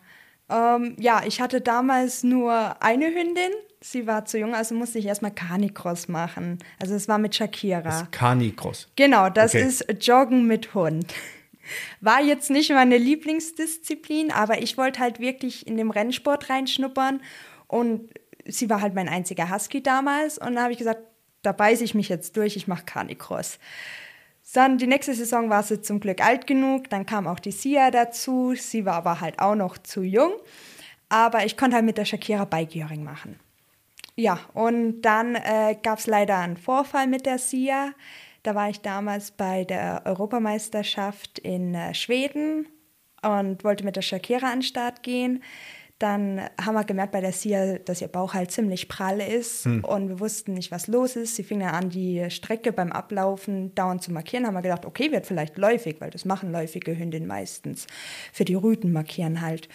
Ähm, 0.50 0.94
ja, 0.98 1.22
ich 1.26 1.40
hatte 1.40 1.60
damals 1.60 2.22
nur 2.22 2.82
eine 2.82 3.06
Hündin. 3.06 3.50
Sie 3.80 4.06
war 4.06 4.24
zu 4.24 4.38
jung, 4.38 4.54
also 4.54 4.74
musste 4.74 4.98
ich 4.98 5.06
erstmal 5.06 5.30
Canicross 5.32 6.08
machen. 6.08 6.58
Also 6.80 6.94
es 6.94 7.08
war 7.08 7.18
mit 7.18 7.34
Shakira. 7.34 7.82
Das 7.82 8.10
Canicross. 8.10 8.88
Genau, 8.96 9.28
das 9.30 9.54
Okay. 9.54 9.64
ist 9.66 9.86
Joggen 10.06 10.46
mit 10.46 10.74
Hund. 10.74 11.12
War 12.02 12.20
jetzt 12.22 12.50
nicht 12.50 12.68
meine 12.70 12.98
Lieblingsdisziplin, 12.98 14.30
aber 14.30 14.60
ich 14.60 14.76
wollte 14.76 15.00
halt 15.00 15.18
wirklich 15.18 15.66
in 15.66 15.78
dem 15.78 15.90
Rennsport 15.90 16.50
reinschnuppern 16.50 17.20
und 17.68 18.10
sie 18.46 18.70
war 18.70 18.80
halt 18.80 18.94
mein 18.94 19.08
einziger 19.08 19.50
Husky 19.50 19.82
damals 19.82 20.38
und 20.38 20.54
da 20.54 20.62
habe 20.62 20.72
ich 20.72 20.78
gesagt, 20.78 21.00
da 21.42 21.52
beiße 21.52 21.84
ich 21.84 21.94
mich 21.94 22.08
jetzt 22.08 22.36
durch, 22.36 22.56
ich 22.56 22.68
mache 22.68 22.84
Canicross. 22.84 23.58
Dann 24.52 24.78
die 24.78 24.86
nächste 24.86 25.14
Saison 25.14 25.50
war 25.50 25.62
sie 25.62 25.80
zum 25.80 26.00
Glück 26.00 26.24
alt 26.24 26.46
genug, 26.46 26.90
dann 26.90 27.06
kam 27.06 27.26
auch 27.26 27.40
die 27.40 27.50
Sia 27.50 27.90
dazu, 27.90 28.54
sie 28.54 28.84
war 28.84 28.94
aber 28.94 29.20
halt 29.20 29.38
auch 29.38 29.54
noch 29.54 29.78
zu 29.78 30.02
jung, 30.02 30.32
aber 31.08 31.44
ich 31.44 31.56
konnte 31.56 31.76
halt 31.76 31.84
mit 31.84 31.98
der 31.98 32.04
Shakira 32.04 32.44
Bikejöring 32.44 33.02
machen. 33.02 33.40
Ja, 34.16 34.38
und 34.54 35.02
dann 35.02 35.34
äh, 35.34 35.76
gab 35.82 35.98
es 35.98 36.06
leider 36.06 36.38
einen 36.38 36.56
Vorfall 36.56 37.08
mit 37.08 37.26
der 37.26 37.38
SIA. 37.38 37.92
Da 38.44 38.54
war 38.54 38.68
ich 38.68 38.80
damals 38.80 39.32
bei 39.32 39.64
der 39.64 40.02
Europameisterschaft 40.04 41.40
in 41.40 41.74
äh, 41.74 41.94
Schweden 41.94 42.68
und 43.22 43.64
wollte 43.64 43.84
mit 43.84 43.96
der 43.96 44.02
Shakira 44.02 44.48
an 44.48 44.58
den 44.58 44.62
Start 44.62 45.02
gehen. 45.02 45.42
Dann 46.00 46.40
haben 46.60 46.74
wir 46.74 46.84
gemerkt 46.84 47.12
bei 47.12 47.20
der 47.20 47.32
SIA, 47.32 47.78
dass 47.78 48.02
ihr 48.02 48.08
Bauch 48.08 48.34
halt 48.34 48.50
ziemlich 48.50 48.88
prall 48.88 49.20
ist 49.20 49.64
und 49.66 50.08
wir 50.08 50.20
wussten 50.20 50.54
nicht, 50.54 50.72
was 50.72 50.88
los 50.88 51.14
ist. 51.14 51.36
Sie 51.36 51.44
fing 51.44 51.60
dann 51.60 51.74
an, 51.74 51.90
die 51.90 52.28
Strecke 52.30 52.72
beim 52.72 52.90
Ablaufen 52.90 53.74
dauernd 53.74 54.02
zu 54.02 54.12
markieren. 54.12 54.46
Haben 54.46 54.54
wir 54.54 54.62
gedacht, 54.62 54.86
okay, 54.86 55.12
wird 55.12 55.26
vielleicht 55.26 55.56
läufig, 55.56 56.00
weil 56.00 56.10
das 56.10 56.24
machen 56.24 56.50
läufige 56.50 56.98
Hündinnen 56.98 57.28
meistens. 57.28 57.86
Für 58.32 58.44
die 58.44 58.56
Rüten 58.56 58.92
markieren 58.92 59.40
halt. 59.40 59.68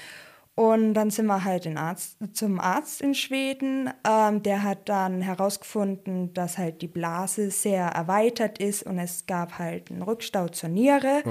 Und 0.55 0.93
dann 0.93 1.09
sind 1.09 1.27
wir 1.27 1.45
halt 1.45 1.65
in 1.65 1.77
Arzt, 1.77 2.17
zum 2.33 2.59
Arzt 2.59 2.99
in 2.99 3.15
Schweden. 3.15 3.89
Ähm, 4.05 4.43
der 4.43 4.63
hat 4.63 4.89
dann 4.89 5.21
herausgefunden, 5.21 6.33
dass 6.33 6.57
halt 6.57 6.81
die 6.81 6.89
Blase 6.89 7.49
sehr 7.49 7.85
erweitert 7.85 8.57
ist 8.57 8.83
und 8.83 8.99
es 8.99 9.25
gab 9.25 9.57
halt 9.57 9.89
einen 9.89 10.01
Rückstau 10.01 10.49
zur 10.49 10.67
Niere. 10.67 11.23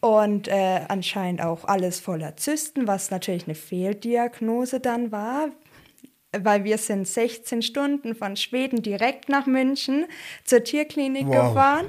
Und 0.00 0.46
äh, 0.48 0.82
anscheinend 0.88 1.42
auch 1.42 1.64
alles 1.64 1.98
voller 2.00 2.36
Zysten, 2.36 2.86
was 2.86 3.10
natürlich 3.10 3.44
eine 3.46 3.54
Fehldiagnose 3.56 4.80
dann 4.80 5.10
war. 5.10 5.48
Weil 6.38 6.62
wir 6.64 6.78
sind 6.78 7.08
16 7.08 7.62
Stunden 7.62 8.14
von 8.14 8.36
Schweden 8.36 8.82
direkt 8.82 9.28
nach 9.28 9.46
München 9.46 10.06
zur 10.44 10.62
Tierklinik 10.62 11.26
Wow. 11.26 11.48
gefahren. 11.48 11.86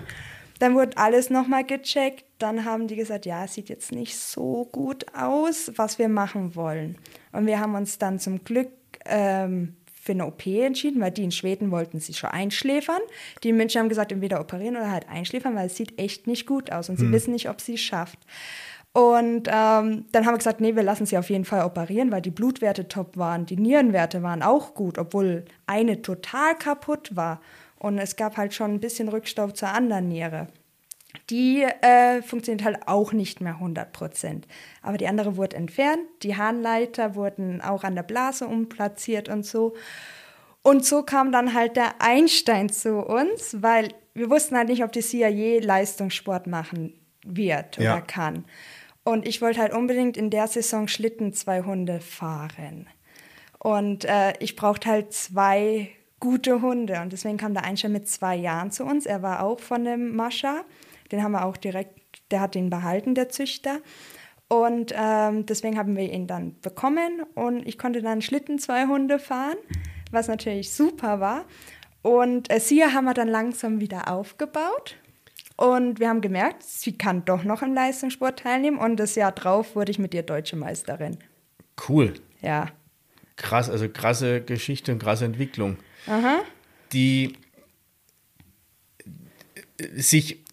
Dann 0.60 0.76
wurde 0.76 0.98
alles 0.98 1.30
nochmal 1.30 1.66
gecheckt. 1.66 2.26
Dann 2.38 2.66
haben 2.66 2.88
die 2.88 2.96
gesagt, 2.96 3.26
ja, 3.26 3.48
sieht 3.48 3.70
jetzt 3.70 3.92
nicht 3.92 4.18
so 4.18 4.68
gut 4.72 5.06
aus, 5.14 5.72
was 5.76 6.00
wir 6.00 6.10
machen 6.10 6.56
wollen. 6.56 6.98
Und 7.32 7.46
wir 7.46 7.60
haben 7.60 7.76
uns 7.76 7.98
dann 7.98 8.18
zum 8.20 8.44
Glück 8.44 8.72
ähm, 9.06 9.76
für 10.10 10.14
eine 10.14 10.26
OP 10.26 10.48
entschieden, 10.48 11.00
weil 11.02 11.12
die 11.12 11.24
in 11.24 11.32
Schweden 11.32 11.70
wollten 11.70 12.00
sie 12.00 12.16
schon 12.16 12.32
einschläfern. 12.32 13.02
Die 13.44 13.50
in 13.50 13.58
München 13.58 13.80
haben 13.80 13.90
gesagt, 13.90 14.12
entweder 14.12 14.42
operieren 14.42 14.76
oder 14.76 14.90
halt 14.90 15.08
einschläfern, 15.08 15.56
weil 15.56 15.68
es 15.68 15.76
sieht 15.76 16.00
echt 16.00 16.26
nicht 16.26 16.48
gut 16.48 16.72
aus 16.72 16.90
und 16.90 16.98
sie 16.98 17.12
wissen 17.12 17.32
nicht, 17.32 17.48
ob 17.48 17.62
sie 17.62 17.76
es 17.76 17.82
schafft. 17.82 18.18
Und 18.92 19.48
ähm, 19.48 20.06
dann 20.12 20.26
haben 20.26 20.34
wir 20.34 20.40
gesagt, 20.40 20.62
nee, 20.62 20.76
wir 20.76 20.82
lassen 20.82 21.06
sie 21.06 21.20
auf 21.20 21.30
jeden 21.30 21.46
Fall 21.46 21.64
operieren, 21.64 22.12
weil 22.12 22.24
die 22.24 22.32
Blutwerte 22.32 22.88
top 22.88 23.18
waren, 23.18 23.46
die 23.46 23.56
Nierenwerte 23.56 24.24
waren 24.24 24.42
auch 24.42 24.74
gut, 24.74 24.98
obwohl 24.98 25.46
eine 25.68 26.02
total 26.02 26.56
kaputt 26.56 27.16
war. 27.16 27.40
Und 27.78 28.00
es 28.00 28.16
gab 28.16 28.36
halt 28.36 28.56
schon 28.56 28.74
ein 28.74 28.80
bisschen 28.80 29.10
Rückstau 29.10 29.52
zur 29.52 29.70
anderen 29.70 30.08
Niere. 30.08 30.48
Die 31.30 31.64
äh, 31.64 32.22
funktioniert 32.22 32.64
halt 32.64 32.88
auch 32.88 33.14
nicht 33.14 33.42
mehr 33.42 33.54
100 33.54 33.92
Prozent. 33.92 34.48
Aber 34.82 34.98
die 34.98 35.08
andere 35.08 35.38
wurde 35.38 35.56
entfernt, 35.56 36.02
die 36.24 36.38
Harnleiter 36.38 37.16
wurden 37.16 37.62
auch 37.62 37.84
an 37.84 37.96
der 37.96 38.04
Blase 38.04 38.48
umplatziert 38.48 39.30
und 39.30 39.46
so. 39.46 39.76
Und 40.62 40.86
so 40.86 41.04
kam 41.04 41.32
dann 41.32 41.54
halt 41.54 41.78
der 41.78 42.02
Einstein 42.02 42.70
zu 42.70 42.98
uns, 42.98 43.58
weil 43.62 43.90
wir 44.14 44.30
wussten 44.30 44.58
halt 44.58 44.70
nicht, 44.70 44.84
ob 44.84 44.92
die 44.92 45.02
Sia 45.02 45.30
je 45.30 45.60
Leistungssport 45.60 46.48
machen 46.48 46.94
wird 47.26 47.78
oder 47.78 47.86
Ja. 47.86 48.02
kann. 48.02 48.46
Und 49.04 49.28
ich 49.28 49.42
wollte 49.42 49.62
halt 49.62 49.74
unbedingt 49.74 50.18
in 50.18 50.30
der 50.30 50.48
Saison 50.48 50.88
Schlitten 50.88 51.34
zwei 51.34 51.62
Hunde 51.64 52.02
fahren. 52.02 52.88
Und 53.58 54.06
äh, 54.06 54.34
ich 54.40 54.56
brauchte 54.56 54.90
halt 54.90 55.14
zwei 55.14 55.90
gute 56.20 56.62
Hunde. 56.62 57.02
Und 57.02 57.14
deswegen 57.14 57.38
kam 57.38 57.54
der 57.54 57.64
Einstein 57.64 57.94
mit 57.94 58.08
zwei 58.08 58.36
Jahren 58.36 58.72
zu 58.72 58.84
uns. 58.84 59.06
Er 59.06 59.22
war 59.22 59.44
auch 59.44 59.60
von 59.60 59.86
dem 59.86 60.16
Mascha. 60.16 60.64
Den 61.12 61.24
haben 61.24 61.32
wir 61.32 61.46
auch 61.46 61.58
direkt, 61.58 62.00
der 62.32 62.42
hat 62.42 62.56
ihn 62.56 62.70
behalten, 62.70 63.16
der 63.16 63.30
Züchter. 63.30 63.80
Und 64.48 64.94
ähm, 64.96 65.46
deswegen 65.46 65.78
haben 65.78 65.96
wir 65.96 66.12
ihn 66.12 66.26
dann 66.26 66.60
bekommen 66.62 67.24
und 67.36 67.68
ich 67.68 67.78
konnte 67.78 68.02
dann 68.02 68.22
Schlitten 68.24 68.58
zwei 68.58 68.88
Hunde 68.88 69.20
fahren, 69.20 69.58
was 70.12 70.28
natürlich 70.28 70.74
super 70.74 71.20
war. 71.20 71.46
Und 72.02 72.52
äh, 72.52 72.60
Sia 72.60 72.94
haben 72.94 73.06
wir 73.06 73.14
dann 73.14 73.28
langsam 73.28 73.80
wieder 73.80 74.12
aufgebaut. 74.12 74.96
Und 75.56 76.00
wir 76.00 76.10
haben 76.10 76.22
gemerkt, 76.22 76.64
sie 76.64 76.98
kann 76.98 77.26
doch 77.26 77.44
noch 77.44 77.62
im 77.62 77.74
Leistungssport 77.74 78.40
teilnehmen. 78.40 78.78
Und 78.78 78.96
das 78.96 79.16
Jahr 79.16 79.34
drauf 79.34 79.76
wurde 79.76 79.92
ich 79.92 80.00
mit 80.00 80.14
ihr 80.14 80.24
deutsche 80.24 80.56
Meisterin. 80.56 81.18
Cool. 81.88 82.14
Ja. 82.42 82.68
Krass, 83.36 83.70
also 83.70 83.90
krasse 83.90 84.42
Geschichte 84.42 84.92
und 84.94 85.00
krasse 85.00 85.26
Entwicklung. 85.26 85.78
Aha. 86.08 86.40
Die 86.94 87.34
sich 89.96 90.44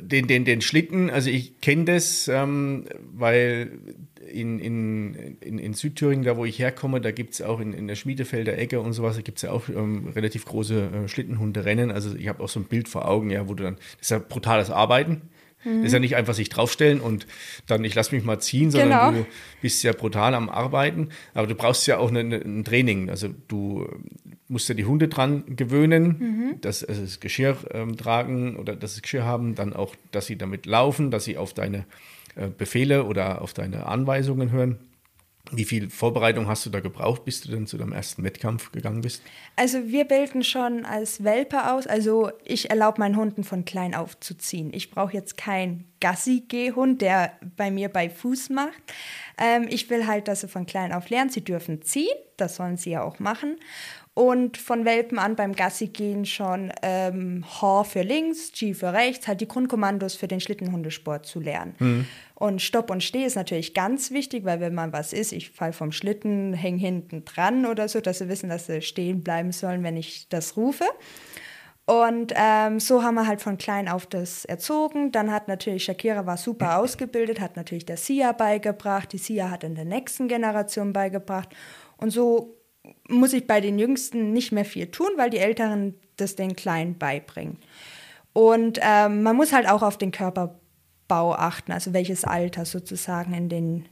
den, 0.00 0.26
den, 0.26 0.44
den 0.44 0.60
Schlitten, 0.60 1.10
also 1.10 1.30
ich 1.30 1.60
kenne 1.60 1.84
das, 1.84 2.28
ähm, 2.28 2.86
weil 3.12 3.70
in, 4.30 4.58
in, 4.58 5.14
in, 5.40 5.58
in 5.58 5.74
Südthüringen, 5.74 6.24
da 6.24 6.36
wo 6.36 6.44
ich 6.44 6.58
herkomme, 6.58 7.00
da 7.00 7.10
gibt 7.10 7.34
es 7.34 7.42
auch 7.42 7.60
in, 7.60 7.72
in 7.72 7.88
der 7.88 7.96
Schmiedefelder 7.96 8.56
Ecke 8.56 8.80
und 8.80 8.92
sowas, 8.92 9.16
da 9.16 9.22
gibt 9.22 9.38
es 9.38 9.42
ja 9.42 9.50
auch 9.50 9.68
ähm, 9.68 10.08
relativ 10.14 10.44
große 10.44 10.90
äh, 11.04 11.08
Schlittenhunderennen. 11.08 11.90
Also 11.90 12.14
ich 12.14 12.28
habe 12.28 12.42
auch 12.42 12.48
so 12.48 12.60
ein 12.60 12.64
Bild 12.64 12.88
vor 12.88 13.08
Augen, 13.08 13.30
ja, 13.30 13.48
wo 13.48 13.54
du 13.54 13.64
dann, 13.64 13.76
das 13.76 14.02
ist 14.02 14.10
ja 14.10 14.18
brutales 14.18 14.70
Arbeiten. 14.70 15.22
Das 15.64 15.86
ist 15.86 15.92
ja 15.92 15.98
nicht 15.98 16.16
einfach 16.16 16.34
sich 16.34 16.48
draufstellen 16.48 17.00
und 17.00 17.26
dann 17.66 17.84
ich 17.84 17.94
lass 17.94 18.12
mich 18.12 18.24
mal 18.24 18.38
ziehen, 18.38 18.70
sondern 18.70 18.88
Genau. 19.14 19.22
du 19.22 19.26
bist 19.60 19.82
ja 19.82 19.92
brutal 19.92 20.34
am 20.34 20.48
Arbeiten. 20.48 21.10
Aber 21.34 21.46
du 21.46 21.54
brauchst 21.54 21.86
ja 21.86 21.98
auch 21.98 22.08
eine, 22.08 22.20
eine, 22.20 22.36
ein 22.36 22.64
Training. 22.64 23.10
Also 23.10 23.28
du 23.48 23.86
musst 24.48 24.68
ja 24.68 24.74
die 24.74 24.84
Hunde 24.86 25.08
dran 25.08 25.44
gewöhnen, 25.56 26.56
dass 26.60 26.82
also 26.82 27.02
das 27.02 27.20
Geschirr 27.20 27.56
ähm, 27.72 27.96
tragen 27.96 28.56
oder 28.56 28.74
dass 28.74 28.94
sie 28.94 29.02
Geschirr 29.02 29.24
haben, 29.24 29.54
dann 29.54 29.72
auch, 29.74 29.94
dass 30.12 30.26
sie 30.26 30.36
damit 30.36 30.66
laufen, 30.66 31.10
dass 31.10 31.24
sie 31.24 31.36
auf 31.36 31.52
deine 31.54 31.84
äh, 32.36 32.48
Befehle 32.48 33.04
oder 33.04 33.42
auf 33.42 33.52
deine 33.54 33.86
Anweisungen 33.86 34.50
hören. 34.50 34.78
Wie 35.52 35.64
viel 35.64 35.90
Vorbereitung 35.90 36.46
hast 36.46 36.64
du 36.66 36.70
da 36.70 36.80
gebraucht, 36.80 37.24
bis 37.24 37.40
du 37.40 37.50
dann 37.50 37.66
zu 37.66 37.76
deinem 37.76 37.92
ersten 37.92 38.22
Wettkampf 38.22 38.70
gegangen 38.70 39.00
bist? 39.00 39.22
Also 39.56 39.88
wir 39.88 40.04
bilden 40.04 40.44
schon 40.44 40.84
als 40.84 41.24
Welpe 41.24 41.72
aus. 41.72 41.86
Also 41.86 42.30
ich 42.44 42.70
erlaube 42.70 43.00
meinen 43.00 43.16
Hunden 43.16 43.42
von 43.42 43.64
klein 43.64 43.94
auf 43.94 44.18
zu 44.20 44.36
ziehen. 44.36 44.70
Ich 44.72 44.90
brauche 44.90 45.14
jetzt 45.14 45.36
keinen 45.36 45.90
Gassi-Gehhund, 46.00 47.02
der 47.02 47.32
bei 47.56 47.70
mir 47.70 47.88
bei 47.88 48.10
Fuß 48.10 48.50
macht. 48.50 48.80
Ähm, 49.38 49.66
ich 49.68 49.90
will 49.90 50.06
halt, 50.06 50.28
dass 50.28 50.42
sie 50.42 50.48
von 50.48 50.66
klein 50.66 50.92
auf 50.92 51.10
lernen. 51.10 51.30
Sie 51.30 51.44
dürfen 51.44 51.82
ziehen, 51.82 52.16
das 52.36 52.56
sollen 52.56 52.76
sie 52.76 52.90
ja 52.90 53.02
auch 53.02 53.18
machen. 53.18 53.56
Und 54.20 54.58
von 54.58 54.84
Welpen 54.84 55.18
an 55.18 55.34
beim 55.34 55.54
Gassi 55.54 55.86
gehen 55.86 56.26
schon 56.26 56.70
ähm, 56.82 57.42
H 57.58 57.84
für 57.84 58.02
links, 58.02 58.52
G 58.52 58.74
für 58.74 58.92
rechts, 58.92 59.26
halt 59.26 59.40
die 59.40 59.48
Grundkommandos 59.48 60.14
für 60.14 60.28
den 60.28 60.40
Schlittenhundesport 60.40 61.24
zu 61.24 61.40
lernen. 61.40 61.74
Und 62.34 62.60
Stopp 62.60 62.90
und 62.90 63.02
Steh 63.02 63.24
ist 63.24 63.36
natürlich 63.36 63.72
ganz 63.72 64.10
wichtig, 64.10 64.44
weil 64.44 64.60
wenn 64.60 64.74
man 64.74 64.92
was 64.92 65.14
ist, 65.14 65.32
ich 65.32 65.48
fall 65.48 65.72
vom 65.72 65.90
Schlitten, 65.90 66.52
häng 66.52 66.76
hinten 66.76 67.24
dran 67.24 67.64
oder 67.64 67.88
so, 67.88 68.02
dass 68.02 68.18
sie 68.18 68.28
wissen, 68.28 68.50
dass 68.50 68.66
sie 68.66 68.82
stehen 68.82 69.22
bleiben 69.22 69.52
sollen, 69.52 69.82
wenn 69.82 69.96
ich 69.96 70.28
das 70.28 70.54
rufe. 70.54 70.84
Und 71.86 72.34
ähm, 72.36 72.78
so 72.78 73.02
haben 73.02 73.14
wir 73.14 73.26
halt 73.26 73.40
von 73.40 73.56
klein 73.56 73.88
auf 73.88 74.04
das 74.04 74.44
erzogen. 74.44 75.12
Dann 75.12 75.32
hat 75.32 75.48
natürlich 75.48 75.84
Shakira 75.84 76.26
war 76.26 76.36
super 76.36 76.78
ausgebildet, 76.78 77.40
hat 77.40 77.56
natürlich 77.56 77.86
der 77.86 77.96
Sia 77.96 78.32
beigebracht. 78.32 79.14
Die 79.14 79.18
Sia 79.18 79.48
hat 79.48 79.64
in 79.64 79.76
der 79.76 79.86
nächsten 79.86 80.28
Generation 80.28 80.92
beigebracht. 80.92 81.48
Und 81.96 82.10
so 82.10 82.59
muss 83.08 83.32
ich 83.32 83.46
bei 83.46 83.60
den 83.60 83.78
Jüngsten 83.78 84.32
nicht 84.32 84.52
mehr 84.52 84.64
viel 84.64 84.90
tun, 84.90 85.10
weil 85.16 85.30
die 85.30 85.38
Älteren 85.38 85.94
das 86.16 86.36
den 86.36 86.56
Kleinen 86.56 86.98
beibringen. 86.98 87.58
Und 88.32 88.78
ähm, 88.82 89.22
man 89.22 89.36
muss 89.36 89.52
halt 89.52 89.68
auch 89.68 89.82
auf 89.82 89.98
den 89.98 90.12
Körperbau 90.12 91.34
achten, 91.34 91.72
also 91.72 91.92
welches 91.92 92.24
Alter 92.24 92.64
sozusagen 92.64 93.34
in 93.34 93.48
den, 93.48 93.88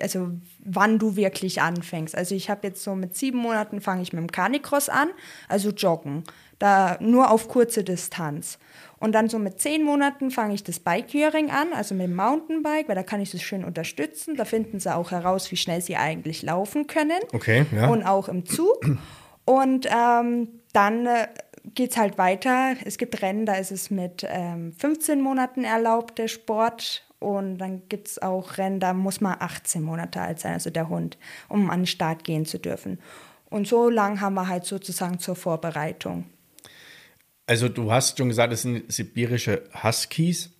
also 0.00 0.30
wann 0.64 0.98
du 0.98 1.16
wirklich 1.16 1.60
anfängst. 1.60 2.16
Also 2.16 2.34
ich 2.34 2.48
habe 2.48 2.66
jetzt 2.68 2.82
so 2.82 2.94
mit 2.94 3.16
sieben 3.16 3.38
Monaten 3.38 3.80
fange 3.80 4.02
ich 4.02 4.12
mit 4.12 4.20
dem 4.20 4.32
Canicross 4.32 4.88
an, 4.88 5.10
also 5.48 5.70
Joggen, 5.70 6.24
da 6.58 6.96
nur 7.00 7.30
auf 7.30 7.48
kurze 7.48 7.84
Distanz. 7.84 8.58
Und 9.02 9.16
dann 9.16 9.28
so 9.28 9.40
mit 9.40 9.60
zehn 9.60 9.82
Monaten 9.82 10.30
fange 10.30 10.54
ich 10.54 10.62
das 10.62 10.78
Bike-Hearing 10.78 11.50
an, 11.50 11.72
also 11.72 11.92
mit 11.92 12.04
dem 12.04 12.14
Mountainbike, 12.14 12.88
weil 12.88 12.94
da 12.94 13.02
kann 13.02 13.20
ich 13.20 13.32
das 13.32 13.42
schön 13.42 13.64
unterstützen. 13.64 14.36
Da 14.36 14.44
finden 14.44 14.78
sie 14.78 14.94
auch 14.94 15.10
heraus, 15.10 15.50
wie 15.50 15.56
schnell 15.56 15.80
sie 15.80 15.96
eigentlich 15.96 16.42
laufen 16.42 16.86
können. 16.86 17.18
Okay, 17.32 17.66
ja. 17.72 17.88
Und 17.88 18.04
auch 18.04 18.28
im 18.28 18.46
Zug. 18.46 18.78
Und 19.44 19.88
ähm, 19.90 20.50
dann 20.72 21.06
äh, 21.06 21.26
geht 21.74 21.90
es 21.90 21.96
halt 21.96 22.16
weiter. 22.16 22.76
Es 22.84 22.96
gibt 22.96 23.20
Rennen, 23.22 23.44
da 23.44 23.54
ist 23.54 23.72
es 23.72 23.90
mit 23.90 24.24
ähm, 24.28 24.72
15 24.78 25.20
Monaten 25.20 25.64
erlaubt, 25.64 26.16
der 26.18 26.28
Sport. 26.28 27.04
Und 27.18 27.58
dann 27.58 27.82
gibt 27.88 28.06
es 28.06 28.22
auch 28.22 28.56
Rennen, 28.56 28.78
da 28.78 28.94
muss 28.94 29.20
man 29.20 29.34
18 29.36 29.82
Monate 29.82 30.20
alt 30.20 30.38
sein, 30.38 30.52
also 30.52 30.70
der 30.70 30.88
Hund, 30.88 31.18
um 31.48 31.70
an 31.70 31.80
den 31.80 31.86
Start 31.86 32.22
gehen 32.22 32.46
zu 32.46 32.60
dürfen. 32.60 33.00
Und 33.50 33.66
so 33.66 33.90
lang 33.90 34.20
haben 34.20 34.34
wir 34.34 34.46
halt 34.46 34.64
sozusagen 34.64 35.18
zur 35.18 35.34
Vorbereitung. 35.34 36.26
Also 37.46 37.68
du 37.68 37.92
hast 37.92 38.18
schon 38.18 38.28
gesagt, 38.28 38.52
das 38.52 38.62
sind 38.62 38.90
sibirische 38.90 39.64
Huskies. 39.82 40.50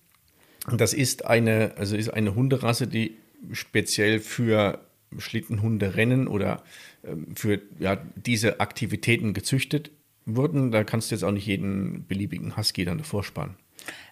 Das 0.77 0.93
ist 0.93 1.25
eine, 1.25 1.73
also 1.77 1.95
ist 1.95 2.09
eine 2.09 2.35
Hunderasse, 2.35 2.87
die 2.87 3.17
speziell 3.51 4.19
für 4.19 4.79
Schlittenhunderennen 5.17 6.27
oder 6.27 6.63
ähm, 7.03 7.35
für 7.35 7.61
ja, 7.79 7.97
diese 8.15 8.59
Aktivitäten 8.59 9.33
gezüchtet 9.33 9.91
wurden. 10.25 10.71
Da 10.71 10.83
kannst 10.83 11.11
du 11.11 11.15
jetzt 11.15 11.23
auch 11.23 11.31
nicht 11.31 11.45
jeden 11.45 12.05
beliebigen 12.07 12.55
Husky 12.57 12.85
dann 12.85 12.97
davor 12.97 13.23
spannen. 13.23 13.55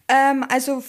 Ähm, 0.07 0.45
also 0.49 0.83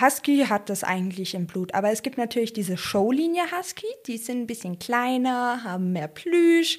Husky 0.00 0.46
hat 0.48 0.68
das 0.68 0.84
eigentlich 0.84 1.34
im 1.34 1.46
Blut, 1.46 1.74
aber 1.74 1.90
es 1.90 2.02
gibt 2.02 2.18
natürlich 2.18 2.52
diese 2.52 2.76
Showlinie 2.76 3.42
Husky, 3.56 3.86
die 4.06 4.16
sind 4.16 4.42
ein 4.42 4.46
bisschen 4.46 4.78
kleiner, 4.78 5.64
haben 5.64 5.92
mehr 5.92 6.08
Plüsch, 6.08 6.78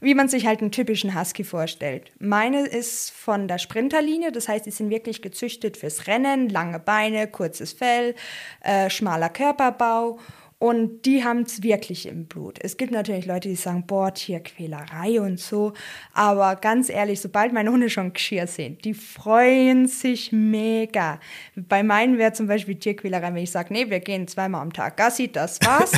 wie 0.00 0.14
man 0.14 0.28
sich 0.28 0.46
halt 0.46 0.60
einen 0.60 0.70
typischen 0.70 1.18
Husky 1.18 1.44
vorstellt. 1.44 2.10
Meine 2.18 2.66
ist 2.66 3.10
von 3.10 3.48
der 3.48 3.58
Sprinterlinie, 3.58 4.32
das 4.32 4.48
heißt, 4.48 4.66
die 4.66 4.70
sind 4.70 4.90
wirklich 4.90 5.22
gezüchtet 5.22 5.76
fürs 5.76 6.06
Rennen, 6.06 6.48
lange 6.48 6.78
Beine, 6.78 7.26
kurzes 7.26 7.72
Fell, 7.72 8.14
äh, 8.60 8.88
schmaler 8.90 9.28
Körperbau 9.28 10.18
und 10.58 11.02
die 11.02 11.24
haben 11.24 11.42
es 11.42 11.62
wirklich 11.62 12.06
im 12.06 12.26
Blut. 12.26 12.58
Es 12.62 12.76
gibt 12.76 12.92
natürlich 12.92 13.26
Leute, 13.26 13.48
die 13.48 13.56
sagen, 13.56 13.84
boah, 13.86 14.14
Tierquälerei 14.14 15.20
und 15.20 15.38
so. 15.38 15.72
Aber 16.12 16.56
ganz 16.56 16.88
ehrlich, 16.88 17.20
sobald 17.20 17.52
meine 17.52 17.70
Hunde 17.70 17.90
schon 17.90 18.12
Geschirr 18.12 18.46
sehen, 18.46 18.78
die 18.84 18.94
freuen 18.94 19.86
sich 19.86 20.32
mega. 20.32 21.20
Bei 21.56 21.82
meinen 21.82 22.18
wäre 22.18 22.32
zum 22.32 22.46
Beispiel 22.46 22.76
Tierquälerei, 22.76 23.34
wenn 23.34 23.42
ich 23.42 23.50
sage, 23.50 23.72
nee, 23.72 23.90
wir 23.90 24.00
gehen 24.00 24.28
zweimal 24.28 24.62
am 24.62 24.72
Tag 24.72 24.96
Gassi, 24.96 25.30
das 25.30 25.60
war's. 25.62 25.92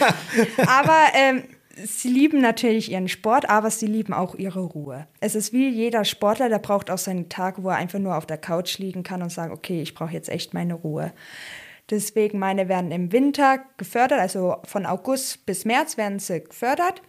aber 0.66 0.98
ähm, 1.14 1.44
sie 1.76 2.08
lieben 2.08 2.40
natürlich 2.40 2.90
ihren 2.90 3.08
Sport, 3.08 3.48
aber 3.48 3.70
sie 3.70 3.86
lieben 3.86 4.12
auch 4.12 4.34
ihre 4.34 4.60
Ruhe. 4.60 5.06
Es 5.20 5.34
ist 5.34 5.52
wie 5.52 5.68
jeder 5.68 6.04
Sportler, 6.04 6.48
der 6.48 6.58
braucht 6.58 6.90
auch 6.90 6.98
seinen 6.98 7.28
Tag, 7.28 7.62
wo 7.62 7.70
er 7.70 7.76
einfach 7.76 7.98
nur 7.98 8.16
auf 8.16 8.26
der 8.26 8.38
Couch 8.38 8.78
liegen 8.78 9.02
kann 9.02 9.22
und 9.22 9.30
sagt, 9.30 9.52
okay, 9.52 9.80
ich 9.80 9.94
brauche 9.94 10.12
jetzt 10.12 10.28
echt 10.28 10.54
meine 10.54 10.74
Ruhe. 10.74 11.12
Deswegen 11.92 12.38
meine 12.38 12.70
werden 12.70 12.90
im 12.90 13.12
Winter 13.12 13.60
gefördert, 13.76 14.18
also 14.18 14.56
von 14.64 14.86
August 14.86 15.44
bis 15.44 15.66
März 15.66 15.98
werden 15.98 16.20
sie 16.20 16.42
gefördert 16.42 17.02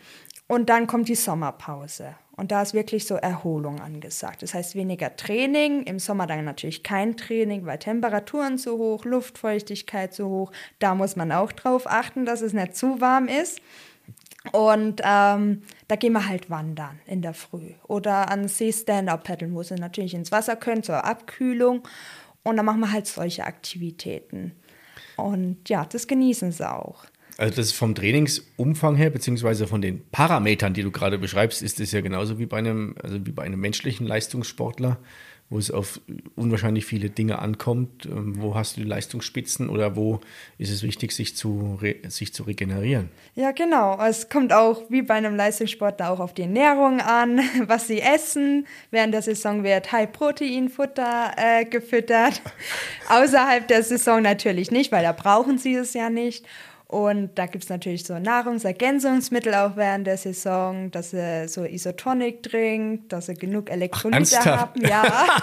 und 0.48 0.70
dann 0.70 0.88
kommt 0.88 1.08
die 1.08 1.16
Sommerpause. 1.16 2.16
Und 2.36 2.52
da 2.52 2.62
ist 2.62 2.74
wirklich 2.74 3.08
so 3.08 3.16
Erholung 3.16 3.80
angesagt. 3.80 4.42
Das 4.42 4.54
heißt 4.54 4.76
weniger 4.76 5.16
Training, 5.16 5.84
im 5.84 6.00
Sommer 6.00 6.28
dann 6.28 6.44
natürlich 6.44 6.84
kein 6.84 7.16
Training, 7.16 7.66
weil 7.66 7.78
Temperaturen 7.78 8.58
zu 8.58 8.78
hoch, 8.78 9.06
Luftfeuchtigkeit 9.06 10.14
zu 10.14 10.28
hoch. 10.28 10.52
Da 10.80 10.96
muss 10.96 11.16
man 11.16 11.32
auch 11.32 11.54
drauf 11.54 11.88
achten, 11.88 12.26
dass 12.26 12.42
es 12.42 12.52
nicht 12.52 12.76
zu 12.76 13.00
warm 13.00 13.30
ist. 13.30 13.62
Und 14.52 15.00
ähm, 15.06 15.62
da 15.88 15.96
gehen 15.96 16.12
wir 16.12 16.28
halt 16.28 16.50
wandern 16.50 17.00
in 17.06 17.22
der 17.22 17.34
Früh 17.34 17.72
oder 17.88 18.30
an 18.30 18.50
See 18.50 18.74
Stand-Up 18.74 19.24
paddeln, 19.24 19.56
wo 19.56 19.64
sie 19.64 19.76
natürlich 19.76 20.14
ins 20.14 20.34
Wasser 20.34 20.58
können 20.58 20.84
zur 20.84 21.06
Abkühlung. 21.06 21.88
Und 22.44 22.58
dann 22.58 22.66
machen 22.66 22.82
wir 22.82 22.92
halt 22.92 23.08
solche 23.08 23.46
Aktivitäten. 23.46 24.52
Und 25.16 25.70
ja, 25.70 25.86
das 25.86 26.08
genießen 26.08 26.52
sie 26.52 26.70
auch. 26.70 27.06
Also 27.38 27.56
das 27.56 27.68
ist 27.68 27.74
vom 27.74 27.96
Trainingsumfang 27.96 28.96
her, 28.96 29.10
beziehungsweise 29.10 29.66
von 29.68 29.82
den 29.82 30.04
Parametern, 30.12 30.74
die 30.74 30.84
du 30.84 30.92
gerade 30.92 31.18
beschreibst, 31.18 31.64
ist 31.64 31.80
es 31.80 31.92
ja 31.92 32.02
genauso 32.02 32.38
wie 32.38 32.46
bei 32.46 32.58
einem, 32.58 32.96
also 33.02 33.26
wie 33.26 33.32
bei 33.32 33.44
einem 33.44 33.60
menschlichen 33.60 34.06
Leistungssportler 34.06 35.00
wo 35.54 35.60
es 35.60 35.70
auf 35.70 36.02
unwahrscheinlich 36.36 36.84
viele 36.84 37.12
Dinge 37.12 37.38
ankommt. 37.38 38.08
Ähm, 38.08 38.42
wo 38.42 38.56
hast 38.56 38.76
du 38.76 38.82
die 38.82 38.88
Leistungsspitzen 38.88 39.70
oder 39.70 39.96
wo 39.96 40.20
ist 40.58 40.72
es 40.72 40.82
wichtig, 40.82 41.12
sich 41.12 41.36
zu, 41.36 41.80
sich 42.08 42.34
zu 42.34 42.44
regenerieren? 42.44 43.10
Ja, 43.36 43.52
genau. 43.52 44.04
Es 44.04 44.30
kommt 44.30 44.52
auch 44.52 44.82
wie 44.90 45.04
bei 45.04 45.14
einem 45.14 45.36
Leistungssportler 45.36 46.10
auch 46.10 46.20
auf 46.20 46.34
die 46.34 46.42
Ernährung 46.42 47.02
an, 47.02 47.40
was 47.68 47.86
sie 47.86 48.02
essen. 48.02 48.66
Während 48.90 49.14
der 49.14 49.22
Saison 49.22 49.64
wird 49.64 49.92
High-Protein-Futter 49.92 51.34
äh, 51.38 51.66
gefüttert. 51.66 52.42
Außerhalb 53.10 53.68
der 53.68 53.84
Saison 53.84 54.24
natürlich 54.24 54.72
nicht, 54.72 54.92
weil 54.92 55.04
da 55.04 55.12
brauchen 55.12 55.60
sie 55.60 55.76
es 55.76 55.94
ja 55.94 56.10
nicht. 56.10 56.48
Und 56.94 57.40
da 57.40 57.48
gibt 57.48 57.64
es 57.64 57.72
natürlich 57.72 58.04
so 58.04 58.20
Nahrungsergänzungsmittel 58.20 59.56
auch 59.56 59.76
während 59.76 60.06
der 60.06 60.18
Saison, 60.18 60.92
dass 60.92 61.10
sie 61.10 61.48
so 61.48 61.64
Isotonic 61.64 62.44
trinkt, 62.44 63.12
dass 63.12 63.26
sie 63.26 63.34
genug 63.34 63.72
Elektrolyte 63.72 64.38
Ach, 64.42 64.46
haben. 64.46 64.82
Ja. 64.86 65.04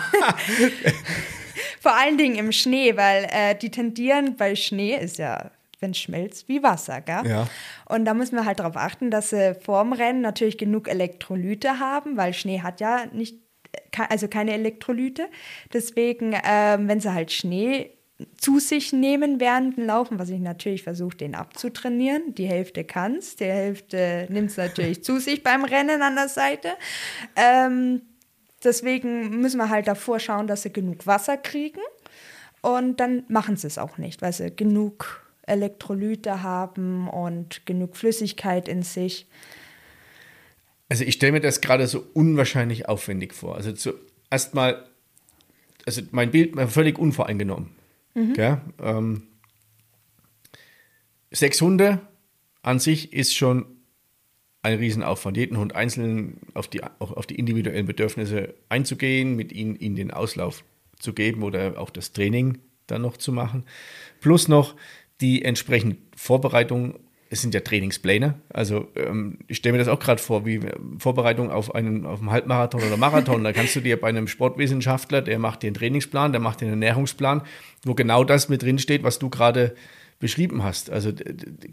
Vor 1.80 1.96
allen 1.96 2.18
Dingen 2.18 2.36
im 2.36 2.52
Schnee, 2.52 2.96
weil 2.96 3.26
äh, 3.32 3.56
die 3.56 3.72
tendieren, 3.72 4.36
weil 4.38 4.54
Schnee 4.54 4.94
ist 4.94 5.18
ja, 5.18 5.50
wenn 5.80 5.90
es 5.90 5.98
schmelzt, 5.98 6.48
wie 6.48 6.62
Wasser, 6.62 7.00
gell? 7.00 7.26
Ja. 7.26 7.48
Und 7.86 8.04
da 8.04 8.14
müssen 8.14 8.36
wir 8.36 8.44
halt 8.44 8.60
darauf 8.60 8.76
achten, 8.76 9.10
dass 9.10 9.30
sie 9.30 9.56
vorm 9.56 9.92
Rennen 9.92 10.20
natürlich 10.20 10.56
genug 10.56 10.86
Elektrolyte 10.86 11.80
haben, 11.80 12.16
weil 12.16 12.32
Schnee 12.32 12.60
hat 12.60 12.80
ja 12.80 13.06
nicht, 13.12 13.38
also 14.08 14.28
keine 14.28 14.52
Elektrolyte. 14.52 15.26
Deswegen, 15.72 16.32
äh, 16.32 16.78
wenn 16.78 17.00
sie 17.00 17.12
halt 17.12 17.32
Schnee 17.32 17.90
zu 18.36 18.58
sich 18.58 18.92
nehmen 18.92 19.40
während 19.40 19.76
dem 19.76 19.86
Laufen, 19.86 20.18
was 20.18 20.30
ich 20.30 20.40
natürlich 20.40 20.82
versuche, 20.82 21.16
den 21.16 21.34
abzutrainieren. 21.34 22.34
Die 22.34 22.46
Hälfte 22.46 22.84
kann 22.84 23.16
es, 23.16 23.36
die 23.36 23.44
Hälfte 23.44 24.26
nimmt 24.30 24.50
es 24.50 24.56
natürlich 24.56 25.04
zu 25.04 25.18
sich 25.18 25.42
beim 25.42 25.64
Rennen 25.64 26.02
an 26.02 26.16
der 26.16 26.28
Seite. 26.28 26.70
Ähm, 27.36 28.02
deswegen 28.62 29.40
müssen 29.40 29.58
wir 29.58 29.68
halt 29.68 29.88
davor 29.88 30.18
schauen, 30.18 30.46
dass 30.46 30.62
sie 30.62 30.72
genug 30.72 31.06
Wasser 31.06 31.36
kriegen. 31.36 31.80
Und 32.62 33.00
dann 33.00 33.24
machen 33.28 33.56
sie 33.56 33.66
es 33.66 33.78
auch 33.78 33.98
nicht, 33.98 34.20
weil 34.22 34.32
sie 34.32 34.54
genug 34.54 35.24
Elektrolyte 35.46 36.42
haben 36.42 37.08
und 37.08 37.64
genug 37.66 37.96
Flüssigkeit 37.96 38.68
in 38.68 38.82
sich. 38.82 39.26
Also 40.88 41.04
ich 41.04 41.14
stelle 41.14 41.32
mir 41.32 41.40
das 41.40 41.60
gerade 41.60 41.86
so 41.86 42.04
unwahrscheinlich 42.14 42.88
aufwendig 42.88 43.32
vor. 43.32 43.56
Also 43.56 43.72
zuerst 43.72 44.54
mal, 44.54 44.84
also 45.86 46.02
mein 46.10 46.30
Bild 46.30 46.56
war 46.56 46.68
völlig 46.68 46.98
unvoreingenommen. 46.98 47.79
Mhm. 48.14 48.34
Ähm, 48.82 49.22
sechs 51.30 51.60
Hunde 51.60 52.00
an 52.62 52.78
sich 52.78 53.12
ist 53.12 53.34
schon 53.34 53.66
ein 54.62 54.78
Riesenaufwand, 54.78 55.36
jeden 55.36 55.56
Hund 55.56 55.74
einzeln 55.74 56.38
auf 56.54 56.68
die, 56.68 56.82
auf 56.82 57.26
die 57.26 57.36
individuellen 57.36 57.86
Bedürfnisse 57.86 58.54
einzugehen, 58.68 59.34
mit 59.34 59.52
ihnen, 59.52 59.76
ihnen 59.76 59.96
den 59.96 60.10
Auslauf 60.10 60.64
zu 60.98 61.14
geben 61.14 61.42
oder 61.42 61.78
auch 61.78 61.90
das 61.90 62.12
Training 62.12 62.58
dann 62.86 63.02
noch 63.02 63.16
zu 63.16 63.32
machen. 63.32 63.64
Plus 64.20 64.48
noch 64.48 64.76
die 65.20 65.44
entsprechende 65.44 65.96
Vorbereitung 66.14 66.98
es 67.32 67.40
sind 67.40 67.54
ja 67.54 67.60
Trainingspläne. 67.60 68.34
Also 68.52 68.88
ähm, 68.96 69.38
ich 69.46 69.58
stelle 69.58 69.74
mir 69.74 69.78
das 69.78 69.86
auch 69.86 70.00
gerade 70.00 70.20
vor, 70.20 70.44
wie 70.44 70.60
Vorbereitung 70.98 71.52
auf 71.52 71.72
einen, 71.72 72.04
auf 72.04 72.20
einen 72.20 72.32
Halbmarathon 72.32 72.82
oder 72.82 72.96
Marathon. 72.96 73.44
da 73.44 73.52
kannst 73.52 73.76
du 73.76 73.80
dir 73.80 74.00
bei 74.00 74.08
einem 74.08 74.26
Sportwissenschaftler, 74.26 75.22
der 75.22 75.38
macht 75.38 75.62
dir 75.62 75.68
einen 75.68 75.74
Trainingsplan, 75.74 76.32
der 76.32 76.40
macht 76.40 76.60
dir 76.60 76.66
einen 76.66 76.82
Ernährungsplan, 76.82 77.42
wo 77.84 77.94
genau 77.94 78.24
das 78.24 78.48
mit 78.48 78.62
drin 78.62 78.80
steht, 78.80 79.04
was 79.04 79.20
du 79.20 79.30
gerade 79.30 79.76
beschrieben 80.18 80.64
hast. 80.64 80.90
Also 80.90 81.12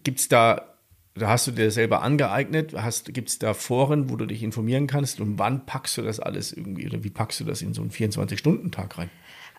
gibt 0.04 0.20
es 0.20 0.28
da, 0.30 0.76
da 1.16 1.30
hast 1.30 1.48
du 1.48 1.52
dir 1.52 1.72
selber 1.72 2.04
angeeignet, 2.04 2.76
gibt 3.08 3.30
es 3.30 3.40
da 3.40 3.56
Foren, 3.56 4.12
wo 4.12 4.16
du 4.16 4.28
dich 4.28 4.44
informieren 4.44 4.86
kannst 4.86 5.20
und 5.20 5.40
wann 5.40 5.66
packst 5.66 5.98
du 5.98 6.04
das 6.04 6.20
alles 6.20 6.54
irgendwie 6.54 6.88
oder 6.88 7.04
wie 7.04 7.10
packst 7.10 7.40
du 7.40 7.46
das 7.46 7.64
in 7.64 7.74
so 7.74 7.82
einen 7.82 7.90
24-Stunden-Tag 7.90 9.00
rein? 9.00 9.10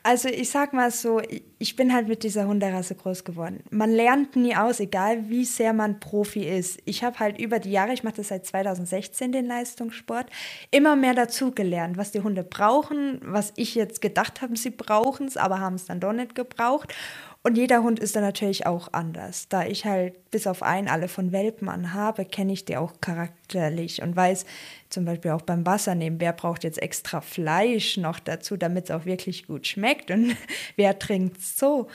Also 0.03 0.29
ich 0.29 0.51
sag 0.51 0.73
mal 0.73 0.91
so, 0.91 1.21
ich 1.59 1.77
bin 1.77 1.93
halt 1.93 2.09
mit 2.09 2.23
dieser 2.23 2.47
Hunderasse 2.47 2.95
groß 2.95 3.25
geworden. 3.25 3.63
Man 3.71 3.91
lernt 3.91 4.37
nie 4.37 4.55
aus, 4.55 4.81
egal 4.81 5.29
wie 5.29 5.45
sehr 5.45 5.73
man 5.73 6.01
Profi 6.01 6.49
ist. 6.49 6.81
Ich 6.85 7.03
habe 7.03 7.19
halt 7.19 7.41
über 7.41 7.59
die 7.59 7.71
Jahre, 7.71 7.93
ich 7.93 8.05
mache 8.05 8.17
das 8.17 8.29
seit 8.29 8.47
2016, 8.47 9.33
den 9.33 9.47
Leistungssport, 9.47 10.31
immer 10.71 10.97
mehr 10.97 11.15
dazu 11.15 11.51
gelernt, 11.51 11.97
was 11.97 12.13
die 12.13 12.21
Hunde 12.21 12.45
brauchen, 12.45 13.21
was 13.23 13.53
ich 13.57 13.75
jetzt 13.75 14.01
gedacht 14.01 14.41
habe, 14.41 14.57
sie 14.57 14.71
brauchen 14.71 15.27
es, 15.27 15.37
aber 15.37 15.61
haben 15.61 15.75
es 15.75 15.87
dann 15.87 16.01
doch 16.01 16.13
nicht 16.13 16.35
gebraucht. 16.35 16.95
Und 17.45 17.57
jeder 17.57 17.83
Hund 17.83 18.01
ist 18.01 18.17
dann 18.17 18.25
natürlich 18.25 18.67
auch 18.67 18.93
anders. 18.93 19.49
Da 19.49 19.65
ich 19.65 19.85
halt 19.85 20.31
bis 20.31 20.47
auf 20.47 20.63
einen 20.63 20.89
alle 20.89 21.09
von 21.09 21.33
Welpen 21.33 21.69
an 21.69 21.95
habe, 21.95 22.25
kenne 22.25 22.53
ich 22.53 22.65
die 22.65 22.77
auch 22.77 23.01
charakterlich 23.01 24.03
und 24.03 24.17
weiß 24.17 24.45
zum 24.91 25.05
Beispiel 25.05 25.31
auch 25.31 25.43
beim 25.43 25.65
Wassernehmen, 25.65 26.21
wer 26.21 26.33
braucht 26.33 26.65
jetzt 26.65 26.83
extra 26.83 27.21
Fleisch 27.21 27.97
noch 27.97 28.19
dazu, 28.19 28.57
damit 28.57 28.85
es 28.85 28.91
auch 28.91 29.05
wirklich 29.05 29.47
gut 29.47 29.67
schmeckt 29.67 30.11
und 30.11 30.37
wer 30.77 30.99
trinkt 30.99 31.41
so. 31.41 31.89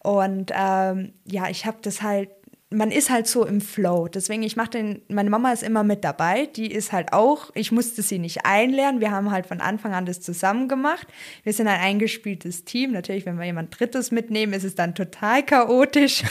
Und 0.00 0.50
ähm, 0.54 1.12
ja, 1.24 1.48
ich 1.48 1.64
habe 1.64 1.78
das 1.80 2.02
halt 2.02 2.30
man 2.70 2.90
ist 2.90 3.08
halt 3.08 3.26
so 3.26 3.46
im 3.46 3.62
Flow. 3.62 4.08
Deswegen, 4.08 4.42
ich 4.42 4.54
mache 4.54 4.70
den, 4.70 5.02
meine 5.08 5.30
Mama 5.30 5.52
ist 5.52 5.62
immer 5.62 5.84
mit 5.84 6.04
dabei. 6.04 6.46
Die 6.46 6.70
ist 6.70 6.92
halt 6.92 7.14
auch, 7.14 7.50
ich 7.54 7.72
musste 7.72 8.02
sie 8.02 8.18
nicht 8.18 8.44
einlernen. 8.44 9.00
Wir 9.00 9.10
haben 9.10 9.30
halt 9.30 9.46
von 9.46 9.62
Anfang 9.62 9.94
an 9.94 10.04
das 10.04 10.20
zusammen 10.20 10.68
gemacht. 10.68 11.06
Wir 11.44 11.54
sind 11.54 11.66
ein 11.66 11.80
eingespieltes 11.80 12.64
Team. 12.64 12.92
Natürlich, 12.92 13.24
wenn 13.24 13.38
wir 13.38 13.46
jemand 13.46 13.78
Drittes 13.78 14.10
mitnehmen, 14.10 14.52
ist 14.52 14.64
es 14.64 14.74
dann 14.74 14.94
total 14.94 15.42
chaotisch. 15.44 16.22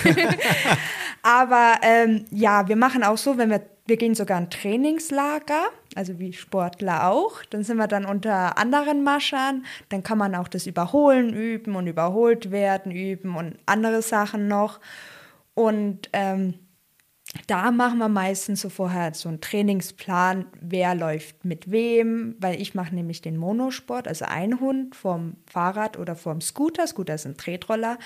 Aber 1.23 1.79
ähm, 1.81 2.25
ja, 2.29 2.67
wir 2.67 2.75
machen 2.75 3.03
auch 3.03 3.17
so, 3.17 3.39
wenn 3.39 3.49
wir, 3.49 3.63
wir 3.87 3.97
gehen 3.97 4.13
sogar 4.13 4.37
ein 4.37 4.51
Trainingslager, 4.51 5.63
also 5.95 6.19
wie 6.19 6.33
Sportler 6.33 7.09
auch. 7.09 7.43
Dann 7.49 7.63
sind 7.63 7.77
wir 7.77 7.87
dann 7.87 8.05
unter 8.05 8.59
anderen 8.59 9.03
Maschern. 9.03 9.65
Dann 9.89 10.03
kann 10.03 10.19
man 10.19 10.35
auch 10.35 10.49
das 10.49 10.67
Überholen 10.67 11.33
üben 11.33 11.75
und 11.75 11.87
überholt 11.87 12.51
werden 12.51 12.91
üben 12.91 13.35
und 13.35 13.57
andere 13.65 14.03
Sachen 14.03 14.47
noch. 14.47 14.79
Und 15.57 16.11
ähm, 16.13 16.53
da 17.47 17.71
machen 17.71 17.97
wir 17.97 18.09
meistens 18.09 18.61
so 18.61 18.69
vorher 18.69 19.15
so 19.15 19.27
einen 19.27 19.41
Trainingsplan, 19.41 20.45
wer 20.61 20.93
läuft 20.93 21.45
mit 21.45 21.71
wem, 21.71 22.35
weil 22.37 22.61
ich 22.61 22.75
mache 22.75 22.93
nämlich 22.93 23.23
den 23.23 23.37
Monosport, 23.37 24.07
also 24.07 24.25
ein 24.25 24.59
Hund 24.59 24.95
vom 24.95 25.37
Fahrrad 25.47 25.97
oder 25.97 26.15
vom 26.15 26.41
Scooter, 26.41 26.85
Scooter 26.85 27.15
ist 27.15 27.25
ein 27.25 27.37
Tretroller, 27.37 27.97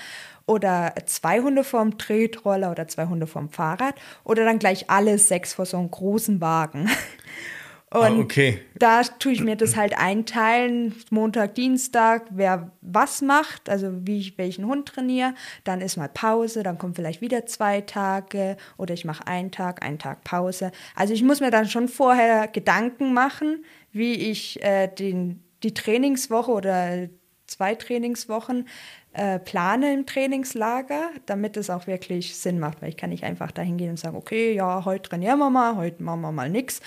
oder 0.46 0.94
zwei 1.04 1.40
Hunde 1.40 1.62
vom 1.62 1.98
Tretroller 1.98 2.70
oder 2.70 2.88
zwei 2.88 3.04
Hunde 3.04 3.26
vom 3.26 3.50
Fahrrad. 3.50 3.96
Oder 4.24 4.46
dann 4.46 4.58
gleich 4.58 4.88
alle 4.88 5.18
sechs 5.18 5.52
vor 5.52 5.66
so 5.66 5.76
einem 5.76 5.90
großen 5.90 6.40
Wagen. 6.40 6.88
Ah, 7.92 8.06
Und 8.08 8.18
ah, 8.18 8.22
okay. 8.22 8.58
da 8.78 9.02
tue 9.02 9.32
ich 9.32 9.42
mir 9.42 9.54
das 9.54 9.76
halt 9.76 9.98
einteilen, 9.98 10.94
Montag, 11.10 11.54
Dienstag, 11.54 12.26
wer 12.30 12.72
was 12.80 13.20
macht, 13.20 13.68
also 13.68 13.92
wie 14.06 14.18
ich 14.18 14.38
welchen 14.38 14.66
Hund 14.66 14.88
trainiere. 14.88 15.34
Dann 15.64 15.82
ist 15.82 15.98
mal 15.98 16.08
Pause, 16.08 16.62
dann 16.62 16.78
kommt 16.78 16.96
vielleicht 16.96 17.20
wieder 17.20 17.44
zwei 17.44 17.82
Tage 17.82 18.56
oder 18.78 18.94
ich 18.94 19.04
mache 19.04 19.26
einen 19.26 19.50
Tag, 19.50 19.84
einen 19.84 19.98
Tag 19.98 20.24
Pause. 20.24 20.72
Also 20.94 21.12
ich 21.12 21.22
muss 21.22 21.40
mir 21.40 21.50
dann 21.50 21.68
schon 21.68 21.86
vorher 21.86 22.48
Gedanken 22.48 23.12
machen, 23.12 23.62
wie 23.92 24.14
ich 24.14 24.62
äh, 24.62 24.88
den, 24.88 25.42
die 25.62 25.74
Trainingswoche 25.74 26.50
oder 26.50 27.08
zwei 27.52 27.74
Trainingswochen 27.74 28.66
äh, 29.12 29.38
plane 29.38 29.92
im 29.92 30.06
Trainingslager, 30.06 31.10
damit 31.26 31.56
es 31.56 31.70
auch 31.70 31.86
wirklich 31.86 32.34
Sinn 32.36 32.58
macht, 32.58 32.80
weil 32.80 32.88
ich 32.88 32.96
kann 32.96 33.10
nicht 33.10 33.24
einfach 33.24 33.50
dahin 33.50 33.76
gehen 33.76 33.90
und 33.90 33.98
sagen, 33.98 34.16
okay, 34.16 34.54
ja, 34.54 34.84
heute 34.84 35.10
trainieren 35.10 35.38
wir 35.38 35.50
mal, 35.50 35.76
heute 35.76 36.02
machen 36.02 36.22
wir 36.22 36.32
mal 36.32 36.48
nichts. 36.48 36.80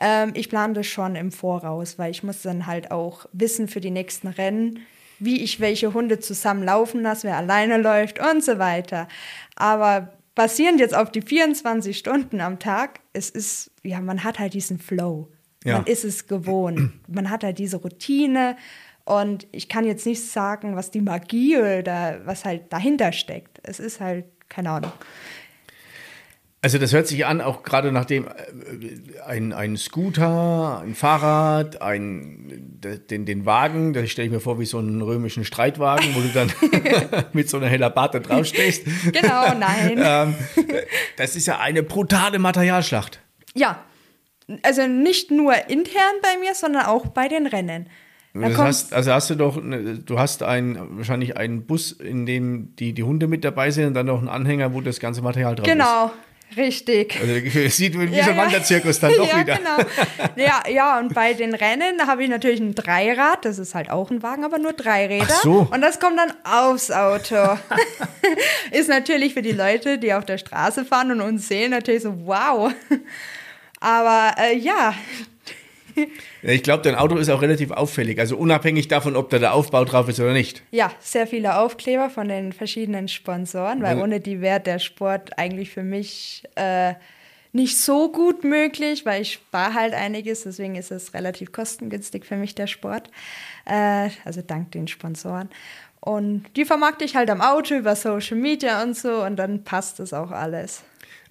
Ähm, 0.00 0.32
ich 0.34 0.48
plane 0.48 0.74
das 0.74 0.86
schon 0.86 1.16
im 1.16 1.32
Voraus, 1.32 1.98
weil 1.98 2.10
ich 2.10 2.22
muss 2.22 2.42
dann 2.42 2.66
halt 2.66 2.90
auch 2.90 3.26
wissen 3.32 3.68
für 3.68 3.80
die 3.80 3.90
nächsten 3.90 4.28
Rennen, 4.28 4.80
wie 5.18 5.42
ich 5.42 5.60
welche 5.60 5.94
Hunde 5.94 6.18
zusammen 6.18 6.62
laufen 6.62 7.02
lasse, 7.02 7.28
wer 7.28 7.36
alleine 7.36 7.78
läuft 7.78 8.18
und 8.18 8.44
so 8.44 8.58
weiter. 8.58 9.08
Aber 9.56 10.12
basierend 10.34 10.80
jetzt 10.80 10.94
auf 10.94 11.10
die 11.10 11.22
24 11.22 11.96
Stunden 11.96 12.40
am 12.40 12.58
Tag, 12.58 13.00
es 13.12 13.30
ist, 13.30 13.70
ja, 13.82 14.00
man 14.00 14.24
hat 14.24 14.38
halt 14.38 14.54
diesen 14.54 14.78
Flow. 14.78 15.28
Ja. 15.64 15.78
Man 15.78 15.86
ist 15.86 16.04
es 16.04 16.26
gewohnt. 16.26 16.92
Man 17.08 17.30
hat 17.30 17.44
halt 17.44 17.58
diese 17.58 17.76
Routine 17.76 18.56
und 19.04 19.46
ich 19.52 19.68
kann 19.68 19.84
jetzt 19.84 20.06
nicht 20.06 20.24
sagen, 20.24 20.76
was 20.76 20.90
die 20.90 21.00
Magie 21.00 21.56
oder 21.56 22.20
was 22.24 22.44
halt 22.44 22.72
dahinter 22.72 23.12
steckt. 23.12 23.60
Es 23.62 23.80
ist 23.80 24.00
halt, 24.00 24.26
keine 24.48 24.70
Ahnung. 24.70 24.92
Also 26.64 26.78
das 26.78 26.92
hört 26.92 27.08
sich 27.08 27.26
an, 27.26 27.40
auch 27.40 27.64
gerade 27.64 27.90
nachdem 27.90 28.28
äh, 28.28 29.20
ein, 29.26 29.52
ein 29.52 29.76
Scooter, 29.76 30.80
ein 30.80 30.94
Fahrrad, 30.94 31.82
ein, 31.82 32.78
den, 33.10 33.26
den 33.26 33.44
Wagen, 33.44 33.92
das 33.92 34.08
stelle 34.10 34.26
ich 34.26 34.32
mir 34.32 34.38
vor 34.38 34.60
wie 34.60 34.64
so 34.64 34.78
einen 34.78 35.02
römischen 35.02 35.44
Streitwagen, 35.44 36.14
wo 36.14 36.20
du 36.20 36.28
dann 36.28 36.52
mit 37.32 37.50
so 37.50 37.56
einer 37.56 37.66
heller 37.66 37.90
Barte 37.90 38.20
draufstehst. 38.20 38.84
Genau, 39.12 39.54
nein. 39.58 39.94
ähm, 40.04 40.34
das 41.16 41.34
ist 41.34 41.48
ja 41.48 41.58
eine 41.58 41.82
brutale 41.82 42.38
Materialschlacht. 42.38 43.18
Ja, 43.54 43.84
also 44.62 44.86
nicht 44.86 45.32
nur 45.32 45.68
intern 45.68 46.14
bei 46.22 46.38
mir, 46.38 46.54
sondern 46.54 46.86
auch 46.86 47.06
bei 47.06 47.26
den 47.26 47.48
Rennen. 47.48 47.88
Das 48.34 48.56
hast, 48.56 48.94
also 48.94 49.12
hast 49.12 49.28
du 49.28 49.34
doch, 49.34 49.60
du 49.60 50.18
hast 50.18 50.42
ein, 50.42 50.78
wahrscheinlich 50.96 51.36
einen 51.36 51.66
Bus, 51.66 51.92
in 51.92 52.24
dem 52.24 52.74
die, 52.76 52.94
die 52.94 53.02
Hunde 53.02 53.26
mit 53.26 53.44
dabei 53.44 53.70
sind 53.70 53.88
und 53.88 53.94
dann 53.94 54.06
noch 54.06 54.18
einen 54.18 54.28
Anhänger, 54.28 54.72
wo 54.72 54.80
das 54.80 55.00
ganze 55.00 55.20
Material 55.20 55.54
drauf 55.54 55.66
genau. 55.66 56.06
ist. 56.06 56.12
Genau. 56.12 56.22
Richtig. 56.56 57.18
Also 57.20 57.32
es 57.60 57.76
sieht 57.76 57.98
wie 57.98 58.04
ja, 58.14 58.24
so 58.24 58.30
ein 58.30 58.36
ja. 58.36 58.42
Wanderzirkus 58.42 59.00
dann 59.00 59.12
doch 59.16 59.28
ja, 59.28 59.40
wieder. 59.40 59.56
Genau. 59.56 59.76
Ja, 60.36 60.62
ja, 60.68 60.98
und 60.98 61.14
bei 61.14 61.34
den 61.34 61.54
Rennen 61.54 62.06
habe 62.06 62.24
ich 62.24 62.30
natürlich 62.30 62.60
ein 62.60 62.74
Dreirad, 62.74 63.44
das 63.44 63.58
ist 63.58 63.74
halt 63.74 63.90
auch 63.90 64.10
ein 64.10 64.22
Wagen, 64.22 64.44
aber 64.44 64.58
nur 64.58 64.72
drei 64.72 65.06
Räder. 65.06 65.26
Ach 65.28 65.42
so. 65.42 65.68
Und 65.70 65.80
das 65.80 66.00
kommt 66.00 66.18
dann 66.18 66.32
aufs 66.44 66.90
Auto. 66.90 67.36
ist 68.70 68.88
natürlich 68.88 69.34
für 69.34 69.42
die 69.42 69.52
Leute, 69.52 69.98
die 69.98 70.12
auf 70.14 70.24
der 70.24 70.38
Straße 70.38 70.84
fahren 70.84 71.10
und 71.12 71.20
uns 71.20 71.48
sehen, 71.48 71.70
natürlich 71.70 72.02
so, 72.02 72.26
wow. 72.26 72.72
Aber 73.80 74.34
äh, 74.38 74.56
ja, 74.56 74.94
ich 76.42 76.62
glaube, 76.62 76.82
dein 76.82 76.94
Auto 76.94 77.16
ist 77.16 77.28
auch 77.28 77.42
relativ 77.42 77.70
auffällig, 77.70 78.18
also 78.18 78.36
unabhängig 78.36 78.88
davon, 78.88 79.16
ob 79.16 79.30
da 79.30 79.38
der 79.38 79.54
Aufbau 79.54 79.84
drauf 79.84 80.08
ist 80.08 80.20
oder 80.20 80.32
nicht. 80.32 80.62
Ja, 80.70 80.92
sehr 81.00 81.26
viele 81.26 81.58
Aufkleber 81.58 82.10
von 82.10 82.28
den 82.28 82.52
verschiedenen 82.52 83.08
Sponsoren, 83.08 83.82
weil 83.82 83.98
ohne 83.98 84.20
die 84.20 84.40
wäre 84.40 84.60
der 84.60 84.78
Sport 84.78 85.38
eigentlich 85.38 85.70
für 85.70 85.82
mich 85.82 86.44
äh, 86.54 86.94
nicht 87.52 87.78
so 87.78 88.10
gut 88.10 88.44
möglich, 88.44 89.04
weil 89.04 89.22
ich 89.22 89.34
spare 89.34 89.74
halt 89.74 89.94
einiges, 89.94 90.44
deswegen 90.44 90.74
ist 90.74 90.90
es 90.90 91.14
relativ 91.14 91.52
kostengünstig 91.52 92.24
für 92.24 92.36
mich 92.36 92.54
der 92.54 92.66
Sport. 92.66 93.10
Äh, 93.66 94.10
also 94.24 94.42
dank 94.42 94.72
den 94.72 94.88
Sponsoren. 94.88 95.50
Und 96.00 96.44
die 96.56 96.64
vermarkte 96.64 97.04
ich 97.04 97.14
halt 97.14 97.30
am 97.30 97.40
Auto 97.40 97.74
über 97.74 97.94
Social 97.94 98.36
Media 98.36 98.82
und 98.82 98.96
so 98.96 99.22
und 99.22 99.36
dann 99.36 99.62
passt 99.62 100.00
das 100.00 100.12
auch 100.12 100.32
alles. 100.32 100.82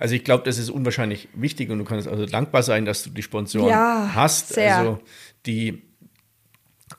Also 0.02 0.16
ich 0.16 0.24
glaube, 0.24 0.44
das 0.46 0.58
ist 0.58 0.72
unwahrscheinlich 0.72 1.30
wichtig 1.36 1.70
und 1.70 1.78
du 1.78 1.86
kannst 1.86 2.08
also 2.08 2.26
dankbar 2.26 2.64
sein, 2.64 2.86
dass 2.86 3.04
du 3.04 3.12
die 3.12 3.22
Sponsoren 3.22 3.70
ja, 3.70 4.10
hast. 4.16 4.50
Sehr. 4.50 4.76
Also 4.76 5.00
die, 5.46 5.84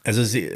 also 0.05 0.23
sie, 0.23 0.49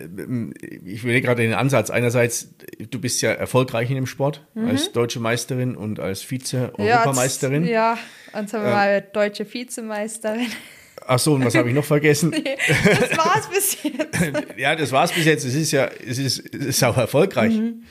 ich 0.84 1.02
will 1.02 1.20
gerade 1.22 1.42
den 1.42 1.54
Ansatz. 1.54 1.90
Einerseits, 1.90 2.54
du 2.88 3.00
bist 3.00 3.20
ja 3.20 3.32
erfolgreich 3.32 3.90
in 3.90 3.96
dem 3.96 4.06
Sport 4.06 4.46
mhm. 4.54 4.68
als 4.68 4.92
deutsche 4.92 5.18
Meisterin 5.18 5.74
und 5.74 5.98
als 5.98 6.22
Vize-Europameisterin. 6.22 7.64
Ja, 7.64 7.98
ja, 8.32 8.38
und 8.38 8.48
sagen 8.48 8.62
wir 8.62 8.70
mal 8.70 9.00
deutsche 9.12 9.52
Vizemeisterin. 9.52 10.46
Ach 11.04 11.18
so, 11.18 11.34
und 11.34 11.44
was 11.44 11.56
habe 11.56 11.68
ich 11.68 11.74
noch 11.74 11.84
vergessen? 11.84 12.30
nee, 12.44 12.56
das 12.68 13.18
war's 13.18 13.48
bis 13.48 13.82
jetzt. 13.82 14.56
ja, 14.56 14.76
das 14.76 14.92
war's 14.92 15.10
bis 15.10 15.24
jetzt. 15.24 15.44
Es 15.44 15.56
ist 15.56 15.72
ja, 15.72 15.86
es 15.86 16.18
ist, 16.18 16.54
es 16.54 16.64
ist 16.64 16.84
auch 16.84 16.96
erfolgreich. 16.96 17.54
Mhm. 17.54 17.82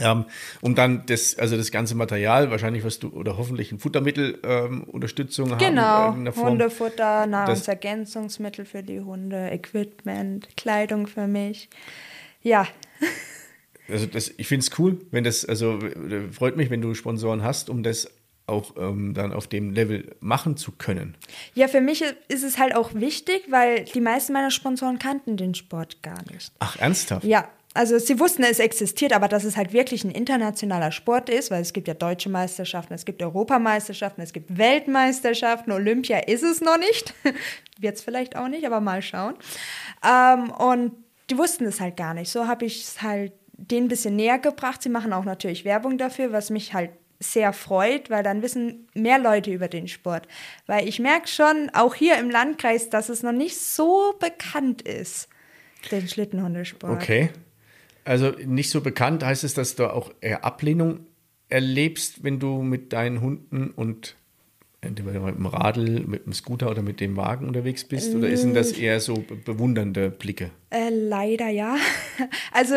Ähm, 0.00 0.24
um 0.60 0.74
dann 0.74 1.06
das, 1.06 1.38
also 1.38 1.56
das 1.56 1.70
ganze 1.70 1.94
Material, 1.94 2.50
wahrscheinlich 2.50 2.84
was 2.84 2.98
du 2.98 3.08
oder 3.08 3.36
hoffentlich 3.36 3.70
ein 3.72 3.78
Futtermittelunterstützung 3.78 5.52
ähm, 5.52 5.58
genau. 5.58 5.82
haben. 5.82 6.24
Genau, 6.24 6.36
Hundefutter, 6.36 7.26
Nahrungsergänzungsmittel 7.26 8.64
für 8.64 8.82
die 8.82 9.00
Hunde, 9.00 9.50
Equipment, 9.50 10.56
Kleidung 10.56 11.06
für 11.06 11.26
mich. 11.26 11.68
Ja. 12.42 12.66
Also 13.86 14.06
das, 14.06 14.32
ich 14.38 14.48
finde 14.48 14.64
es 14.64 14.78
cool, 14.78 14.98
wenn 15.10 15.24
das, 15.24 15.44
also 15.44 15.78
freut 16.32 16.56
mich, 16.56 16.70
wenn 16.70 16.80
du 16.80 16.94
Sponsoren 16.94 17.42
hast, 17.42 17.68
um 17.68 17.82
das 17.82 18.08
auch 18.46 18.74
ähm, 18.76 19.14
dann 19.14 19.32
auf 19.32 19.46
dem 19.46 19.72
Level 19.72 20.16
machen 20.20 20.56
zu 20.56 20.72
können. 20.72 21.16
Ja, 21.54 21.68
für 21.68 21.80
mich 21.80 22.02
ist 22.28 22.44
es 22.44 22.58
halt 22.58 22.74
auch 22.74 22.94
wichtig, 22.94 23.42
weil 23.50 23.84
die 23.84 24.00
meisten 24.00 24.32
meiner 24.32 24.50
Sponsoren 24.50 24.98
kannten 24.98 25.36
den 25.36 25.54
Sport 25.54 26.02
gar 26.02 26.22
nicht. 26.30 26.52
Ach, 26.58 26.76
ernsthaft? 26.78 27.24
Ja, 27.24 27.48
also 27.74 27.98
sie 27.98 28.20
wussten, 28.20 28.44
es 28.44 28.60
existiert, 28.60 29.12
aber 29.12 29.26
dass 29.26 29.42
es 29.42 29.56
halt 29.56 29.72
wirklich 29.72 30.04
ein 30.04 30.12
internationaler 30.12 30.92
Sport 30.92 31.28
ist, 31.28 31.50
weil 31.50 31.60
es 31.60 31.72
gibt 31.72 31.88
ja 31.88 31.94
deutsche 31.94 32.30
Meisterschaften, 32.30 32.94
es 32.94 33.04
gibt 33.04 33.20
Europameisterschaften, 33.20 34.22
es 34.22 34.32
gibt 34.32 34.56
Weltmeisterschaften, 34.56 35.72
Olympia 35.72 36.18
ist 36.18 36.44
es 36.44 36.60
noch 36.60 36.78
nicht, 36.78 37.12
wird 37.78 37.96
es 37.96 38.02
vielleicht 38.02 38.36
auch 38.36 38.46
nicht, 38.46 38.64
aber 38.64 38.80
mal 38.80 39.02
schauen. 39.02 39.34
Ähm, 40.04 40.52
und 40.52 40.92
die 41.30 41.36
wussten 41.36 41.64
es 41.64 41.80
halt 41.80 41.96
gar 41.96 42.14
nicht. 42.14 42.30
So 42.30 42.46
habe 42.46 42.64
ich 42.64 42.82
es 42.82 43.02
halt 43.02 43.32
denen 43.56 43.86
ein 43.86 43.88
bisschen 43.88 44.14
näher 44.14 44.38
gebracht. 44.38 44.82
Sie 44.82 44.88
machen 44.88 45.12
auch 45.12 45.24
natürlich 45.24 45.64
Werbung 45.64 45.98
dafür, 45.98 46.32
was 46.32 46.50
mich 46.50 46.74
halt 46.74 46.90
sehr 47.18 47.52
freut, 47.52 48.08
weil 48.10 48.22
dann 48.22 48.42
wissen 48.42 48.88
mehr 48.94 49.18
Leute 49.18 49.50
über 49.50 49.66
den 49.68 49.88
Sport. 49.88 50.28
Weil 50.66 50.86
ich 50.86 51.00
merke 51.00 51.26
schon, 51.26 51.70
auch 51.72 51.94
hier 51.94 52.18
im 52.18 52.30
Landkreis, 52.30 52.90
dass 52.90 53.08
es 53.08 53.22
noch 53.22 53.32
nicht 53.32 53.58
so 53.58 54.14
bekannt 54.20 54.82
ist, 54.82 55.28
den 55.90 56.06
Schlittenhundesport. 56.06 57.02
Okay. 57.02 57.30
Also 58.04 58.30
nicht 58.44 58.70
so 58.70 58.80
bekannt 58.80 59.24
heißt 59.24 59.44
es, 59.44 59.54
dass 59.54 59.76
du 59.76 59.92
auch 59.92 60.12
eher 60.20 60.44
Ablehnung 60.44 61.06
erlebst, 61.48 62.22
wenn 62.22 62.38
du 62.38 62.62
mit 62.62 62.92
deinen 62.92 63.20
Hunden 63.20 63.70
und 63.70 64.16
entweder 64.84 65.20
mit 65.20 65.36
dem 65.36 65.46
Radl, 65.46 66.04
mit 66.06 66.26
dem 66.26 66.32
Scooter 66.32 66.70
oder 66.70 66.82
mit 66.82 67.00
dem 67.00 67.16
Wagen 67.16 67.46
unterwegs 67.46 67.84
bist? 67.84 68.14
Oder 68.14 68.34
sind 68.36 68.54
das 68.54 68.72
eher 68.72 69.00
so 69.00 69.24
bewundernde 69.44 70.10
Blicke? 70.10 70.50
Äh, 70.70 70.90
leider 70.90 71.48
ja. 71.48 71.76
Also 72.52 72.74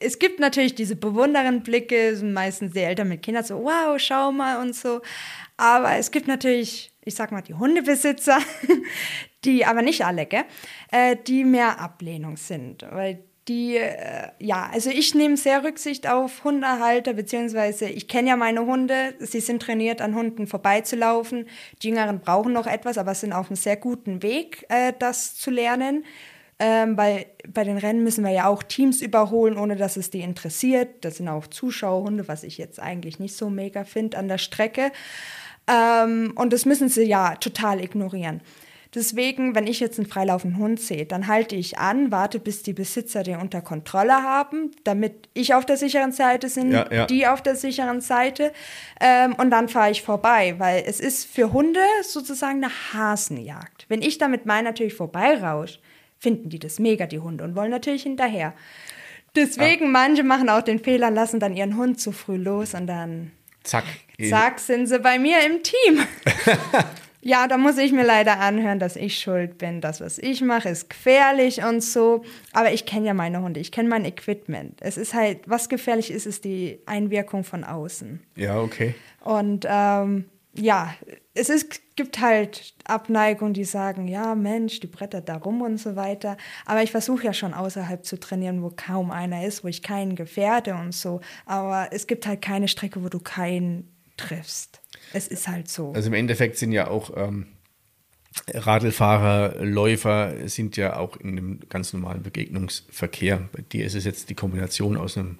es 0.00 0.18
gibt 0.18 0.40
natürlich 0.40 0.74
diese 0.74 0.96
bewundernden 0.96 1.62
Blicke, 1.62 2.16
sind 2.16 2.32
meistens 2.32 2.72
die 2.72 2.80
Eltern 2.80 3.08
mit 3.08 3.22
Kindern 3.22 3.44
so, 3.44 3.62
wow, 3.62 3.98
schau 3.98 4.32
mal 4.32 4.60
und 4.60 4.74
so. 4.74 5.00
Aber 5.56 5.96
es 5.96 6.10
gibt 6.10 6.26
natürlich, 6.26 6.92
ich 7.04 7.14
sag 7.14 7.32
mal, 7.32 7.42
die 7.42 7.54
Hundebesitzer, 7.54 8.38
die, 9.44 9.64
aber 9.64 9.82
nicht 9.82 10.04
alle, 10.04 10.26
gell, 10.26 10.44
äh, 10.90 11.16
die 11.26 11.44
mehr 11.44 11.80
Ablehnung 11.80 12.36
sind. 12.36 12.82
Weil 12.90 13.24
die, 13.48 13.76
äh, 13.76 14.28
ja, 14.40 14.68
also 14.72 14.90
ich 14.90 15.14
nehme 15.14 15.36
sehr 15.36 15.62
Rücksicht 15.62 16.08
auf 16.08 16.42
Hundehalter, 16.42 17.12
beziehungsweise 17.12 17.88
ich 17.88 18.08
kenne 18.08 18.30
ja 18.30 18.36
meine 18.36 18.66
Hunde, 18.66 19.14
sie 19.20 19.40
sind 19.40 19.62
trainiert, 19.62 20.00
an 20.00 20.14
Hunden 20.14 20.46
vorbeizulaufen. 20.46 21.46
Die 21.82 21.88
Jüngeren 21.88 22.20
brauchen 22.20 22.52
noch 22.52 22.66
etwas, 22.66 22.98
aber 22.98 23.14
sind 23.14 23.32
auf 23.32 23.48
einem 23.48 23.56
sehr 23.56 23.76
guten 23.76 24.22
Weg, 24.22 24.66
äh, 24.68 24.92
das 24.98 25.36
zu 25.36 25.50
lernen. 25.50 26.04
Ähm, 26.58 26.96
weil 26.96 27.26
bei 27.46 27.64
den 27.64 27.76
Rennen 27.76 28.02
müssen 28.02 28.24
wir 28.24 28.30
ja 28.30 28.46
auch 28.46 28.62
Teams 28.62 29.02
überholen, 29.02 29.58
ohne 29.58 29.76
dass 29.76 29.98
es 29.98 30.08
die 30.08 30.22
interessiert. 30.22 31.04
Das 31.04 31.18
sind 31.18 31.28
auch 31.28 31.46
Zuschauerhunde, 31.46 32.28
was 32.28 32.44
ich 32.44 32.56
jetzt 32.56 32.80
eigentlich 32.80 33.18
nicht 33.18 33.36
so 33.36 33.50
mega 33.50 33.84
finde 33.84 34.16
an 34.16 34.26
der 34.26 34.38
Strecke. 34.38 34.90
Ähm, 35.68 36.32
und 36.34 36.54
das 36.54 36.64
müssen 36.64 36.88
sie 36.88 37.04
ja 37.04 37.34
total 37.36 37.84
ignorieren. 37.84 38.40
Deswegen, 38.96 39.54
wenn 39.54 39.66
ich 39.66 39.78
jetzt 39.78 39.98
einen 39.98 40.08
freilaufenden 40.08 40.58
Hund 40.58 40.80
sehe, 40.80 41.04
dann 41.04 41.26
halte 41.26 41.54
ich 41.54 41.76
an, 41.76 42.10
warte, 42.10 42.40
bis 42.40 42.62
die 42.62 42.72
Besitzer 42.72 43.22
den 43.22 43.36
unter 43.36 43.60
Kontrolle 43.60 44.22
haben, 44.22 44.70
damit 44.84 45.28
ich 45.34 45.52
auf 45.52 45.66
der 45.66 45.76
sicheren 45.76 46.12
Seite 46.12 46.48
bin, 46.48 46.72
ja, 46.72 46.90
ja. 46.90 47.04
die 47.04 47.26
auf 47.26 47.42
der 47.42 47.56
sicheren 47.56 48.00
Seite. 48.00 48.54
Ähm, 48.98 49.34
und 49.34 49.50
dann 49.50 49.68
fahre 49.68 49.90
ich 49.90 50.00
vorbei, 50.00 50.54
weil 50.56 50.82
es 50.86 50.98
ist 50.98 51.26
für 51.26 51.52
Hunde 51.52 51.80
sozusagen 52.04 52.64
eine 52.64 52.72
Hasenjagd. 52.94 53.84
Wenn 53.90 54.00
ich 54.00 54.16
damit 54.16 54.46
mein 54.46 54.64
natürlich 54.64 54.94
vorbeirausche, 54.94 55.78
finden 56.18 56.48
die 56.48 56.58
das 56.58 56.78
mega, 56.78 57.06
die 57.06 57.18
Hunde, 57.18 57.44
und 57.44 57.54
wollen 57.54 57.70
natürlich 57.70 58.04
hinterher. 58.04 58.54
Deswegen, 59.34 59.84
ja. 59.84 59.90
manche 59.90 60.24
machen 60.24 60.48
auch 60.48 60.62
den 60.62 60.78
Fehler, 60.78 61.10
lassen 61.10 61.38
dann 61.38 61.54
ihren 61.54 61.76
Hund 61.76 62.00
zu 62.00 62.12
früh 62.12 62.36
los 62.36 62.72
und 62.72 62.86
dann 62.86 63.32
zack, 63.62 63.84
zack 64.30 64.58
sind 64.58 64.86
sie 64.86 64.98
bei 65.00 65.18
mir 65.18 65.44
im 65.44 65.62
Team. 65.62 66.00
ja, 67.26 67.48
da 67.48 67.58
muss 67.58 67.76
ich 67.76 67.90
mir 67.90 68.04
leider 68.04 68.38
anhören, 68.38 68.78
dass 68.78 68.94
ich 68.94 69.18
schuld 69.18 69.58
bin. 69.58 69.80
Das, 69.80 70.00
was 70.00 70.16
ich 70.18 70.42
mache, 70.42 70.68
ist 70.68 70.88
gefährlich 70.88 71.64
und 71.64 71.82
so. 71.82 72.22
Aber 72.52 72.72
ich 72.72 72.86
kenne 72.86 73.06
ja 73.08 73.14
meine 73.14 73.42
Hunde, 73.42 73.58
ich 73.58 73.72
kenne 73.72 73.88
mein 73.88 74.04
Equipment. 74.04 74.78
Es 74.80 74.96
ist 74.96 75.12
halt, 75.12 75.40
was 75.46 75.68
gefährlich 75.68 76.12
ist, 76.12 76.26
ist 76.26 76.44
die 76.44 76.78
Einwirkung 76.86 77.42
von 77.42 77.64
außen. 77.64 78.20
Ja, 78.36 78.60
okay. 78.60 78.94
Und 79.24 79.66
ähm, 79.68 80.26
ja, 80.54 80.94
es 81.34 81.48
ist, 81.48 81.96
gibt 81.96 82.20
halt 82.20 82.74
Abneigung, 82.84 83.54
die 83.54 83.64
sagen, 83.64 84.06
ja, 84.06 84.36
Mensch, 84.36 84.78
die 84.78 84.86
brettert 84.86 85.28
da 85.28 85.36
rum 85.36 85.62
und 85.62 85.78
so 85.78 85.96
weiter. 85.96 86.36
Aber 86.64 86.84
ich 86.84 86.92
versuche 86.92 87.24
ja 87.24 87.32
schon 87.32 87.54
außerhalb 87.54 88.04
zu 88.04 88.20
trainieren, 88.20 88.62
wo 88.62 88.70
kaum 88.70 89.10
einer 89.10 89.44
ist, 89.44 89.64
wo 89.64 89.68
ich 89.68 89.82
keinen 89.82 90.14
gefährde 90.14 90.76
und 90.76 90.94
so. 90.94 91.20
Aber 91.44 91.88
es 91.90 92.06
gibt 92.06 92.24
halt 92.24 92.40
keine 92.40 92.68
Strecke, 92.68 93.02
wo 93.02 93.08
du 93.08 93.18
keinen 93.18 93.92
triffst. 94.16 94.80
Es 95.16 95.28
ist 95.28 95.48
halt 95.48 95.68
so. 95.68 95.92
Also 95.94 96.08
im 96.08 96.14
Endeffekt 96.14 96.58
sind 96.58 96.72
ja 96.72 96.88
auch 96.88 97.10
ähm, 97.16 97.46
Radlfahrer, 98.52 99.64
Läufer 99.64 100.34
sind 100.48 100.76
ja 100.76 100.96
auch 100.96 101.16
in 101.16 101.30
einem 101.30 101.60
ganz 101.70 101.94
normalen 101.94 102.22
Begegnungsverkehr. 102.22 103.48
Bei 103.52 103.62
dir 103.62 103.86
ist 103.86 103.94
es 103.94 104.04
jetzt 104.04 104.28
die 104.28 104.34
Kombination 104.34 104.98
aus 104.98 105.16
einem 105.16 105.38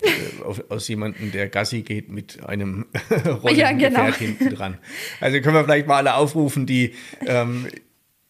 äh, 0.00 0.70
aus 0.70 0.88
jemandem, 0.88 1.30
der 1.32 1.48
Gassi 1.50 1.82
geht 1.82 2.08
mit 2.08 2.42
einem 2.44 2.86
Rollengefährt 3.10 3.58
ja, 3.58 3.72
genau. 3.72 4.12
hinten 4.12 4.54
dran. 4.54 4.78
Also 5.20 5.40
können 5.40 5.54
wir 5.54 5.64
vielleicht 5.64 5.86
mal 5.86 5.98
alle 5.98 6.14
aufrufen, 6.14 6.64
die 6.66 6.94
ähm, 7.26 7.68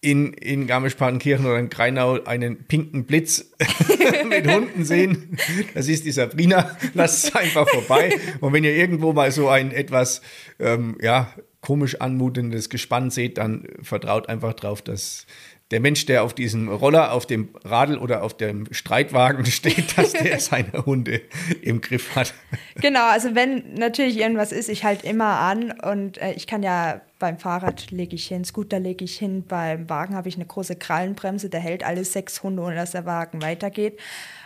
in, 0.00 0.32
in 0.32 0.66
Garmisch-Partenkirchen 0.66 1.44
oder 1.44 1.58
in 1.58 1.70
Greinau 1.70 2.22
einen 2.24 2.64
pinken 2.64 3.04
Blitz 3.04 3.50
mit 4.28 4.46
Hunden 4.50 4.84
sehen. 4.84 5.38
Das 5.74 5.88
ist 5.88 6.04
die 6.04 6.12
Sabrina. 6.12 6.76
Lasst 6.94 7.24
es 7.24 7.34
einfach 7.34 7.68
vorbei. 7.68 8.12
Und 8.40 8.52
wenn 8.52 8.64
ihr 8.64 8.76
irgendwo 8.76 9.12
mal 9.12 9.32
so 9.32 9.48
ein 9.48 9.72
etwas 9.72 10.22
ähm, 10.60 10.96
ja, 11.02 11.32
komisch 11.60 12.00
anmutendes 12.00 12.68
Gespann 12.68 13.10
seht, 13.10 13.38
dann 13.38 13.66
vertraut 13.82 14.28
einfach 14.28 14.54
drauf, 14.54 14.82
dass 14.82 15.26
der 15.70 15.80
Mensch, 15.80 16.06
der 16.06 16.22
auf 16.22 16.32
diesem 16.32 16.68
Roller, 16.68 17.12
auf 17.12 17.26
dem 17.26 17.50
Radl 17.64 17.98
oder 17.98 18.22
auf 18.22 18.36
dem 18.36 18.72
Streitwagen 18.72 19.44
steht, 19.46 19.98
dass 19.98 20.12
der 20.12 20.40
seine 20.40 20.86
Hunde 20.86 21.20
im 21.60 21.80
Griff 21.80 22.14
hat. 22.14 22.32
Genau, 22.80 23.10
also 23.10 23.34
wenn 23.34 23.74
natürlich 23.74 24.18
irgendwas 24.18 24.52
ist, 24.52 24.68
ich 24.68 24.84
halte 24.84 25.06
immer 25.06 25.40
an 25.40 25.72
und 25.72 26.18
äh, 26.18 26.32
ich 26.32 26.46
kann 26.46 26.62
ja 26.62 27.02
beim 27.18 27.38
Fahrrad 27.38 27.90
lege 27.90 28.16
ich 28.16 28.28
hin, 28.28 28.44
Scooter 28.44 28.78
lege 28.78 29.04
ich 29.04 29.18
hin, 29.18 29.44
beim 29.46 29.88
Wagen 29.88 30.14
habe 30.14 30.28
ich 30.28 30.36
eine 30.36 30.46
große 30.46 30.76
Krallenbremse, 30.76 31.48
der 31.48 31.60
hält 31.60 31.84
alle 31.84 32.04
sechs 32.04 32.42
Hunde, 32.42 32.62
ohne 32.62 32.76
dass 32.76 32.92
der 32.92 33.06
Wagen 33.06 33.42
weitergeht. 33.42 33.98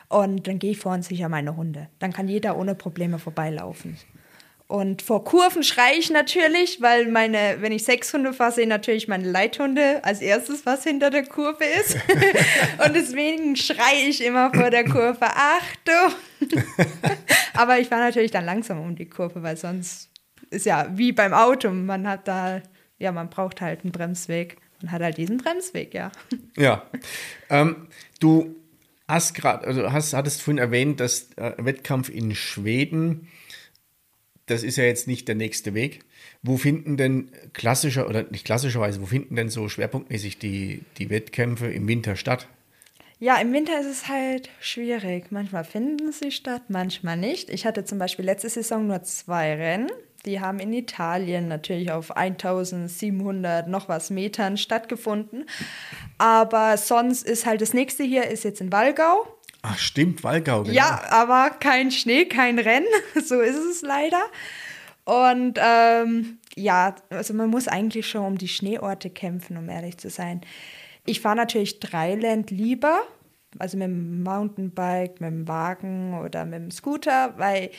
Und 0.09 0.47
dann 0.47 0.59
gehe 0.59 0.73
ich 0.73 0.79
vor 0.79 0.93
und 0.93 1.05
sicher 1.05 1.29
meine 1.29 1.57
Hunde. 1.57 1.89
Dann 1.99 2.13
kann 2.13 2.29
jeder 2.29 2.59
ohne 2.59 2.75
Probleme 2.75 3.19
vorbeilaufen. 3.19 3.97
Und 4.73 5.03
vor 5.03 5.23
Kurven 5.25 5.63
schreie 5.63 5.99
ich 5.99 6.09
natürlich, 6.11 6.81
weil 6.81 7.07
meine, 7.09 7.59
wenn 7.61 7.73
ich 7.73 7.85
sechs 7.85 8.13
Hunde 8.15 8.33
fahre, 8.33 8.53
sehen 8.53 8.71
natürlich 8.71 9.07
meine 9.07 9.31
Leithunde 9.31 10.03
als 10.03 10.23
erstes, 10.23 10.65
was 10.65 10.85
hinter 10.85 11.11
der 11.11 11.25
Kurve 11.25 11.65
ist. 11.65 11.97
und 12.87 12.95
deswegen 12.95 13.55
schreie 13.55 14.09
ich 14.09 14.25
immer 14.25 14.51
vor 14.51 14.71
der 14.71 14.85
Kurve, 14.85 15.27
Achtung! 15.27 16.17
Aber 17.55 17.79
ich 17.79 17.89
fahre 17.89 18.05
natürlich 18.05 18.31
dann 18.31 18.47
langsam 18.47 18.81
um 18.81 18.97
die 18.97 19.11
Kurve, 19.11 19.43
weil 19.43 19.59
sonst 19.59 20.09
ist 20.53 20.67
ja 20.67 20.89
wie 20.95 21.13
beim 21.13 21.33
Auto, 21.33 21.71
man 21.71 22.07
hat 22.07 22.29
da, 22.29 22.63
ja, 22.99 23.13
man 23.13 23.31
braucht 23.31 23.61
halt 23.61 23.83
einen 23.83 23.93
Bremsweg. 23.93 24.59
Man 24.83 24.93
hat 24.93 25.03
halt 25.03 25.17
diesen 25.17 25.39
Bremsweg, 25.39 25.95
ja. 25.95 26.11
Ja. 26.57 26.87
Ähm, 27.51 27.89
du 28.21 28.57
hast 29.07 29.35
gerade, 29.35 29.67
also 29.67 29.93
hast, 29.93 30.15
hattest 30.15 30.43
vorhin 30.43 30.59
erwähnt, 30.59 31.01
dass 31.01 31.33
äh, 31.37 31.53
Wettkampf 31.59 32.09
in 32.09 32.35
Schweden 32.35 33.29
das 34.47 34.63
ist 34.63 34.77
ja 34.77 34.85
jetzt 34.85 35.07
nicht 35.07 35.29
der 35.29 35.35
nächste 35.35 35.75
Weg. 35.75 36.01
Wo 36.43 36.57
finden 36.57 36.97
denn 36.97 37.31
klassischer 37.53 38.09
oder 38.09 38.25
nicht 38.25 38.45
klassischerweise, 38.45 39.01
wo 39.01 39.07
finden 39.07 39.37
denn 39.37 39.49
so 39.49 39.69
schwerpunktmäßig 39.69 40.39
die, 40.39 40.83
die 40.99 41.11
Wettkämpfe 41.11 41.69
im 41.69 41.87
Winter 41.87 42.17
statt? 42.17 42.49
Ja, 43.19 43.37
im 43.37 43.53
Winter 43.53 43.81
ist 43.81 43.87
es 43.87 44.09
halt 44.09 44.51
schwierig. 44.61 45.31
Manchmal 45.31 45.63
finden 45.63 46.11
sie 46.11 46.33
statt, 46.33 46.63
manchmal 46.69 47.17
nicht. 47.17 47.51
Ich 47.51 47.65
hatte 47.65 47.85
zum 47.85 47.99
Beispiel 47.99 48.25
letzte 48.25 48.49
Saison 48.49 48.89
nur 48.89 49.03
zwei 49.05 49.55
Rennen. 49.55 49.91
Die 50.25 50.41
haben 50.41 50.61
in 50.61 50.73
Italien 50.73 51.49
natürlich 51.49 51.91
auf 51.91 52.17
1700 52.17 53.67
noch 53.67 53.89
was 53.89 54.11
Metern 54.11 54.57
stattgefunden. 54.57 55.47
Aber 56.19 56.77
sonst 56.77 57.23
ist 57.23 57.45
halt 57.45 57.61
das 57.61 57.75
nächste 57.75 58.05
hier 58.05 58.29
ist 58.29 58.45
jetzt 58.45 58.61
in 58.61 58.71
Walgau. 58.71 59.27
Ach 59.63 59.79
stimmt, 59.79 60.23
Walgau. 60.25 60.63
Genau. 60.63 60.75
Ja, 60.75 61.03
aber 61.11 61.51
kein 61.51 61.91
Schnee, 61.91 62.25
kein 62.27 62.59
Rennen. 62.59 62.87
so 63.25 63.41
ist 63.41 63.59
es 63.59 63.83
leider. 63.83 64.23
Und 65.05 65.59
ähm, 65.61 66.39
ja, 66.57 66.95
also 67.11 67.35
man 67.35 67.51
muss 67.51 67.67
eigentlich 67.67 68.07
schon 68.07 68.25
um 68.25 68.39
die 68.39 68.49
Schneeorte 68.49 69.11
kämpfen, 69.11 69.57
um 69.57 69.69
ehrlich 69.69 69.99
zu 69.99 70.11
sein. 70.11 70.43
Ich 71.05 71.21
fahre 71.21 71.37
natürlich 71.37 71.81
Dreiland 71.81 72.51
lieber, 72.51 73.01
also 73.59 73.77
mit 73.77 73.89
dem 73.89 74.23
Mountainbike, 74.23 75.21
mit 75.21 75.31
dem 75.31 75.49
Wagen 75.49 76.21
oder 76.21 76.45
mit 76.45 76.61
dem 76.61 76.71
Scooter, 76.71 77.35
weil 77.39 77.71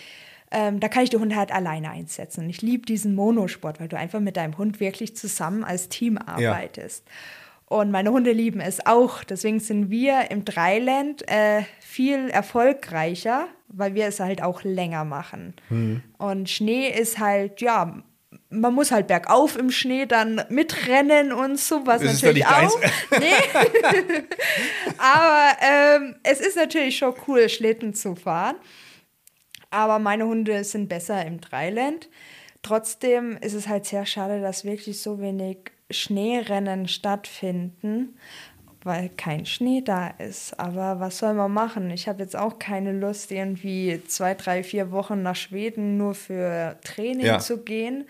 ähm, 0.54 0.80
da 0.80 0.88
kann 0.88 1.04
ich 1.04 1.10
die 1.10 1.18
Hunde 1.18 1.36
halt 1.36 1.52
alleine 1.52 1.90
einsetzen. 1.90 2.46
Und 2.46 2.50
ich 2.50 2.62
liebe 2.62 2.86
diesen 2.86 3.16
Monosport, 3.16 3.80
weil 3.80 3.88
du 3.88 3.98
einfach 3.98 4.20
mit 4.20 4.38
deinem 4.38 4.58
Hund 4.58 4.80
wirklich 4.80 5.16
zusammen 5.16 5.64
als 5.64 5.90
Team 5.90 6.18
arbeitest. 6.18 7.04
Ja. 7.08 7.78
Und 7.78 7.90
meine 7.90 8.12
Hunde 8.12 8.32
lieben 8.32 8.62
es 8.62 8.86
auch. 8.86 9.24
Deswegen 9.24 9.60
sind 9.60 9.90
wir 9.90 10.30
im 10.30 10.46
Dreiland 10.46 11.28
äh, 11.28 11.64
viel 11.80 12.30
erfolgreicher, 12.30 13.48
weil 13.68 13.96
wir 13.96 14.06
es 14.06 14.20
halt 14.20 14.44
auch 14.44 14.64
länger 14.64 15.06
machen. 15.06 15.56
Mhm. 15.70 16.04
Und 16.20 16.50
Schnee 16.50 16.88
ist 16.88 17.18
halt, 17.18 17.62
ja, 17.62 18.04
man 18.52 18.74
muss 18.76 18.92
halt 18.92 19.08
bergauf 19.08 19.58
im 19.58 19.72
Schnee 19.72 20.06
dann 20.06 20.44
mitrennen 20.50 21.34
und 21.34 21.60
so, 21.60 21.86
was 21.88 22.04
das 22.04 22.22
natürlich 22.22 22.46
auch. 22.46 22.80
Nee. 23.20 23.34
Aber 25.00 25.58
ähm, 25.62 26.16
es 26.22 26.40
ist 26.40 26.56
natürlich 26.56 26.98
schon 26.98 27.16
cool, 27.28 27.50
Schlitten 27.50 27.96
zu 27.96 28.16
fahren. 28.16 28.56
Aber 29.74 29.98
meine 29.98 30.28
Hunde 30.28 30.64
sind 30.64 30.88
besser 30.88 31.26
im 31.26 31.42
Dreiland. 31.42 32.08
Trotzdem 32.62 33.38
ist 33.42 33.56
es 33.56 33.68
halt 33.68 33.86
sehr 33.86 34.06
schade, 34.06 34.40
dass 34.40 34.66
wirklich 34.66 35.02
so 35.02 35.20
wenig 35.20 35.72
Schneerennen 35.90 36.88
stattfinden, 36.88 38.16
weil 38.84 39.10
kein 39.10 39.48
Schnee 39.48 39.82
da 39.82 40.10
ist. 40.10 40.60
Aber 40.60 41.00
was 41.00 41.18
soll 41.18 41.34
man 41.34 41.52
machen? 41.52 41.90
Ich 41.90 42.08
habe 42.08 42.22
jetzt 42.22 42.36
auch 42.36 42.60
keine 42.60 42.92
Lust, 42.94 43.32
irgendwie 43.32 44.00
zwei, 44.08 44.36
drei, 44.36 44.64
vier 44.64 44.92
Wochen 44.92 45.24
nach 45.24 45.36
Schweden 45.36 45.98
nur 45.98 46.14
für 46.14 46.78
Training 46.84 47.26
ja. 47.26 47.40
zu 47.40 47.64
gehen. 47.64 48.06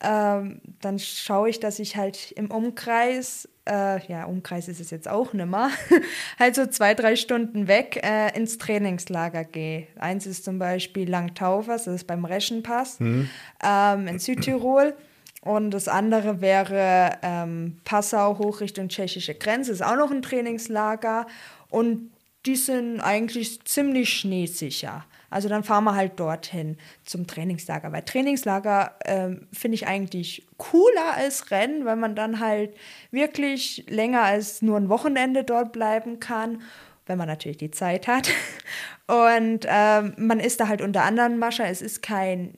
Ähm, 0.00 0.60
dann 0.80 0.98
schaue 0.98 1.48
ich, 1.48 1.58
dass 1.60 1.78
ich 1.80 1.96
halt 1.96 2.32
im 2.32 2.50
Umkreis, 2.50 3.48
äh, 3.68 4.04
ja, 4.06 4.26
Umkreis 4.26 4.68
ist 4.68 4.80
es 4.80 4.90
jetzt 4.90 5.08
auch 5.08 5.32
nimmer, 5.32 5.70
halt 6.38 6.54
so 6.54 6.66
zwei, 6.66 6.94
drei 6.94 7.16
Stunden 7.16 7.66
weg 7.66 8.00
äh, 8.04 8.36
ins 8.36 8.58
Trainingslager 8.58 9.44
gehe. 9.44 9.88
Eins 9.98 10.26
ist 10.26 10.44
zum 10.44 10.58
Beispiel 10.58 11.10
Langtaufers, 11.10 11.84
das 11.84 11.96
ist 11.96 12.06
beim 12.06 12.24
Reschenpass 12.24 13.00
mhm. 13.00 13.28
ähm, 13.64 14.06
in 14.06 14.18
Südtirol. 14.18 14.94
Und 15.40 15.70
das 15.70 15.88
andere 15.88 16.40
wäre 16.40 17.18
ähm, 17.22 17.78
Passau 17.84 18.38
hoch 18.38 18.60
Richtung 18.60 18.88
tschechische 18.88 19.34
Grenze, 19.34 19.72
ist 19.72 19.84
auch 19.84 19.96
noch 19.96 20.10
ein 20.10 20.22
Trainingslager. 20.22 21.26
Und 21.70 22.10
die 22.46 22.56
sind 22.56 23.00
eigentlich 23.00 23.64
ziemlich 23.64 24.10
schneesicher. 24.10 25.04
Also 25.30 25.48
dann 25.48 25.64
fahren 25.64 25.84
wir 25.84 25.94
halt 25.94 26.18
dorthin 26.18 26.76
zum 27.04 27.26
Trainingslager. 27.26 27.92
Weil 27.92 28.02
Trainingslager 28.02 28.96
ähm, 29.04 29.46
finde 29.52 29.74
ich 29.74 29.86
eigentlich 29.86 30.46
cooler 30.56 31.14
als 31.14 31.50
Rennen, 31.50 31.84
weil 31.84 31.96
man 31.96 32.14
dann 32.14 32.40
halt 32.40 32.74
wirklich 33.10 33.84
länger 33.88 34.22
als 34.22 34.62
nur 34.62 34.76
ein 34.76 34.88
Wochenende 34.88 35.44
dort 35.44 35.72
bleiben 35.72 36.20
kann 36.20 36.62
wenn 37.08 37.18
man 37.18 37.26
natürlich 37.26 37.56
die 37.56 37.70
Zeit 37.70 38.06
hat. 38.06 38.28
Und 39.06 39.66
ähm, 39.66 40.14
man 40.18 40.40
ist 40.40 40.60
da 40.60 40.68
halt 40.68 40.82
unter 40.82 41.02
anderem 41.04 41.38
Mascha. 41.38 41.64
Es 41.64 41.82
ist 41.82 42.02
kein, 42.02 42.54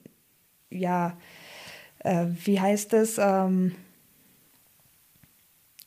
ja, 0.69 1.17
äh, 1.99 2.25
wie 2.43 2.59
heißt 2.59 2.93
es? 2.93 3.17
Ähm, 3.17 3.75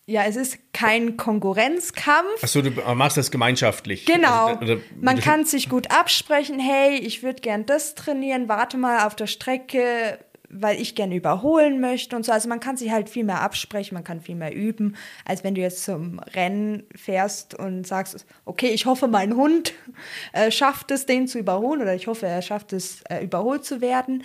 ja, 0.07 0.25
es 0.25 0.37
ist 0.37 0.59
kein 0.73 1.17
Konkurrenzkampf. 1.17 2.43
Achso, 2.43 2.61
du 2.61 2.71
machst 2.95 3.17
das 3.17 3.31
gemeinschaftlich. 3.31 4.05
Genau. 4.05 4.49
Also, 4.49 4.75
oder, 4.75 4.83
Man 5.01 5.19
kann 5.19 5.45
sich 5.45 5.71
gut 5.71 5.91
absprechen, 5.91 6.59
hey, 6.59 6.99
ich 6.99 7.23
würde 7.23 7.41
gern 7.41 7.65
das 7.65 7.95
trainieren, 7.95 8.49
warte 8.49 8.77
mal 8.77 9.07
auf 9.07 9.17
der 9.17 9.27
Strecke, 9.27 10.19
weil 10.51 10.81
ich 10.81 10.95
gerne 10.95 11.17
überholen 11.17 11.81
möchte 11.81 12.15
und 12.15 12.25
so. 12.25 12.33
Also 12.33 12.51
man 12.51 12.61
kann 12.61 12.77
sich 12.77 12.91
halt 12.91 13.09
viel 13.09 13.25
mehr 13.25 13.41
absprechen, 13.41 13.95
man 13.95 14.05
kann 14.05 14.21
viel 14.21 14.37
mehr 14.37 14.55
üben, 14.55 14.95
als 15.25 15.43
wenn 15.43 15.55
du 15.55 15.63
jetzt 15.63 15.83
zum 15.85 16.19
Rennen 16.19 16.85
fährst 16.95 17.55
und 17.55 17.87
sagst, 17.87 18.27
okay, 18.45 18.69
ich 18.69 18.85
hoffe, 18.85 19.09
mein 19.09 19.35
Hund 19.35 19.73
äh, 20.33 20.51
schafft 20.51 20.91
es, 20.91 21.07
den 21.07 21.27
zu 21.27 21.39
überholen 21.39 21.81
oder 21.81 21.95
ich 21.95 22.07
hoffe, 22.07 22.27
er 22.27 22.43
schafft 22.43 22.75
es, 22.75 23.01
äh, 23.09 23.25
überholt 23.25 23.65
zu 23.65 23.81
werden. 23.81 24.23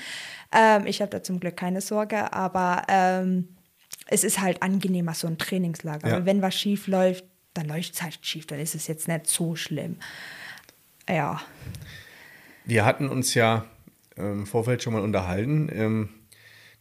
Ähm, 0.53 0.85
ich 0.85 1.01
habe 1.01 1.09
da 1.09 1.23
zum 1.23 1.39
Glück 1.39 1.55
keine 1.55 1.81
Sorge, 1.81 2.31
aber 2.33 2.83
ähm, 2.89 3.47
es 4.11 4.23
ist 4.23 4.41
halt 4.41 4.61
angenehmer, 4.63 5.13
so 5.13 5.27
ein 5.27 5.37
Trainingslager. 5.37 6.09
Ja. 6.09 6.25
wenn 6.25 6.41
was 6.41 6.55
schief 6.55 6.87
läuft, 6.87 7.25
dann 7.53 7.67
läuft 7.67 7.93
es 7.93 8.01
halt 8.01 8.17
schief, 8.21 8.47
dann 8.47 8.59
ist 8.59 8.75
es 8.75 8.87
jetzt 8.87 9.07
nicht 9.07 9.27
so 9.27 9.55
schlimm. 9.55 9.97
Ja. 11.07 11.41
Wir 12.65 12.85
hatten 12.85 13.07
uns 13.07 13.33
ja 13.33 13.65
im 14.15 14.45
Vorfeld 14.45 14.83
schon 14.83 14.93
mal 14.93 15.01
unterhalten. 15.01 15.69
Ähm, 15.73 16.09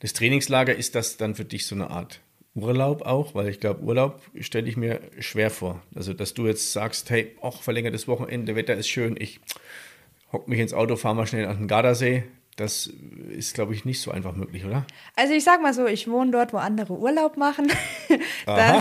das 0.00 0.12
Trainingslager, 0.12 0.74
ist 0.74 0.94
das 0.94 1.16
dann 1.16 1.34
für 1.34 1.44
dich 1.44 1.66
so 1.66 1.74
eine 1.74 1.90
Art 1.90 2.20
Urlaub 2.54 3.02
auch? 3.02 3.34
Weil 3.34 3.48
ich 3.48 3.60
glaube, 3.60 3.82
Urlaub 3.82 4.22
stelle 4.40 4.68
ich 4.68 4.76
mir 4.76 5.00
schwer 5.18 5.50
vor. 5.50 5.82
Also, 5.94 6.14
dass 6.14 6.34
du 6.34 6.46
jetzt 6.46 6.72
sagst, 6.72 7.10
hey, 7.10 7.36
auch 7.40 7.62
verlängertes 7.62 8.08
Wochenende, 8.08 8.56
Wetter 8.56 8.74
ist 8.74 8.88
schön, 8.88 9.16
ich 9.18 9.40
hock 10.32 10.48
mich 10.48 10.60
ins 10.60 10.74
Auto, 10.74 10.96
fahre 10.96 11.14
mal 11.14 11.26
schnell 11.26 11.46
an 11.46 11.58
den 11.58 11.68
Gardasee 11.68 12.24
das 12.58 12.90
ist, 13.30 13.54
glaube 13.54 13.72
ich, 13.72 13.84
nicht 13.84 14.00
so 14.00 14.10
einfach 14.10 14.34
möglich, 14.34 14.64
oder? 14.64 14.84
Also 15.14 15.32
ich 15.32 15.44
sage 15.44 15.62
mal 15.62 15.72
so, 15.72 15.86
ich 15.86 16.10
wohne 16.10 16.32
dort, 16.32 16.52
wo 16.52 16.56
andere 16.56 16.92
Urlaub 16.94 17.36
machen. 17.36 17.70
Aber 18.46 18.72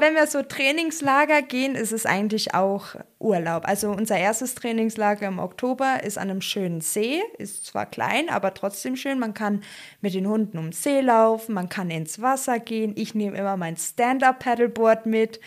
wenn 0.00 0.14
wir 0.14 0.26
so 0.26 0.42
Trainingslager 0.42 1.42
gehen, 1.42 1.76
ist 1.76 1.92
es 1.92 2.04
eigentlich 2.04 2.54
auch 2.54 2.96
Urlaub. 3.20 3.68
Also 3.68 3.90
unser 3.90 4.18
erstes 4.18 4.56
Trainingslager 4.56 5.28
im 5.28 5.38
Oktober 5.38 6.02
ist 6.02 6.18
an 6.18 6.28
einem 6.30 6.40
schönen 6.40 6.80
See. 6.80 7.22
Ist 7.38 7.66
zwar 7.66 7.86
klein, 7.86 8.30
aber 8.30 8.52
trotzdem 8.52 8.96
schön. 8.96 9.20
Man 9.20 9.34
kann 9.34 9.62
mit 10.00 10.14
den 10.14 10.26
Hunden 10.26 10.58
um 10.58 10.72
See 10.72 11.00
laufen, 11.00 11.54
man 11.54 11.68
kann 11.68 11.90
ins 11.90 12.20
Wasser 12.20 12.58
gehen. 12.58 12.94
Ich 12.96 13.14
nehme 13.14 13.38
immer 13.38 13.56
mein 13.56 13.76
Stand-Up-Paddleboard 13.76 15.06
mit 15.06 15.38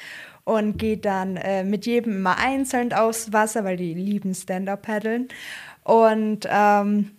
und 0.50 0.78
gehe 0.78 0.98
dann 0.98 1.38
äh, 1.38 1.64
mit 1.64 1.86
jedem 1.86 2.18
immer 2.18 2.38
einzeln 2.38 2.92
aufs 2.92 3.32
Wasser, 3.32 3.64
weil 3.64 3.78
die 3.78 3.94
lieben 3.94 4.34
Stand-Up-Paddeln. 4.34 5.28
Und 5.90 6.48
ähm, 6.48 7.10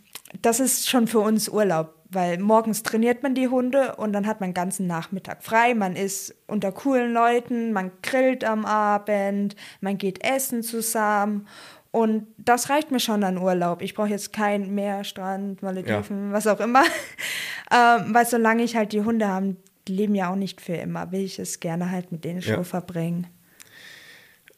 das 0.42 0.60
ist 0.60 0.88
schon 0.88 1.08
für 1.08 1.18
uns 1.18 1.48
Urlaub, 1.48 1.92
weil 2.08 2.38
morgens 2.38 2.84
trainiert 2.84 3.20
man 3.24 3.34
die 3.34 3.48
Hunde 3.48 3.96
und 3.96 4.12
dann 4.12 4.28
hat 4.28 4.38
man 4.38 4.50
den 4.50 4.54
ganzen 4.54 4.86
Nachmittag 4.86 5.42
frei. 5.42 5.74
Man 5.74 5.96
ist 5.96 6.36
unter 6.46 6.70
coolen 6.70 7.12
Leuten, 7.12 7.72
man 7.72 7.90
grillt 8.00 8.44
am 8.44 8.64
Abend, 8.64 9.56
man 9.80 9.98
geht 9.98 10.24
essen 10.24 10.62
zusammen. 10.62 11.48
Und 11.90 12.28
das 12.38 12.70
reicht 12.70 12.92
mir 12.92 13.00
schon 13.00 13.24
an 13.24 13.38
Urlaub. 13.38 13.82
Ich 13.82 13.94
brauche 13.94 14.10
jetzt 14.10 14.32
keinen 14.32 14.72
Meer, 14.72 15.02
Strand, 15.02 15.62
Malediven, 15.62 16.28
ja. 16.28 16.32
was 16.32 16.46
auch 16.46 16.60
immer. 16.60 16.84
ähm, 17.72 18.14
weil 18.14 18.26
solange 18.26 18.62
ich 18.62 18.76
halt 18.76 18.92
die 18.92 19.02
Hunde 19.02 19.26
habe, 19.26 19.56
die 19.88 19.96
leben 19.96 20.14
ja 20.14 20.30
auch 20.30 20.36
nicht 20.36 20.60
für 20.60 20.74
immer, 20.74 21.10
will 21.10 21.24
ich 21.24 21.40
es 21.40 21.58
gerne 21.58 21.90
halt 21.90 22.12
mit 22.12 22.24
denen 22.24 22.38
ja. 22.38 22.54
schon 22.54 22.64
verbringen. 22.64 23.26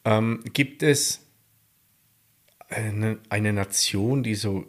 Ähm, 0.05 0.41
gibt 0.53 0.83
es 0.83 1.22
eine, 2.73 3.17
eine 3.29 3.53
Nation, 3.53 4.23
die 4.23 4.35
so 4.35 4.65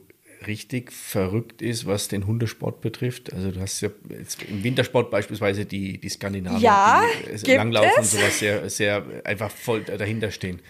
richtig 0.46 0.92
verrückt 0.92 1.62
ist, 1.62 1.86
was 1.86 2.08
den 2.08 2.26
Hundesport 2.26 2.80
betrifft. 2.80 3.32
Also 3.32 3.50
du 3.50 3.60
hast 3.60 3.80
ja 3.80 3.88
im 4.48 4.62
Wintersport 4.62 5.10
beispielsweise 5.10 5.64
die, 5.64 5.98
die 5.98 6.08
Skandinavier, 6.08 6.60
ja, 6.60 7.02
die 7.44 7.52
Langlauf 7.52 7.86
und 7.96 8.04
sowas 8.04 8.38
sehr, 8.38 8.68
sehr 8.68 9.04
einfach 9.24 9.50
voll 9.50 9.82
dahinter 9.82 10.30
stehen. 10.30 10.60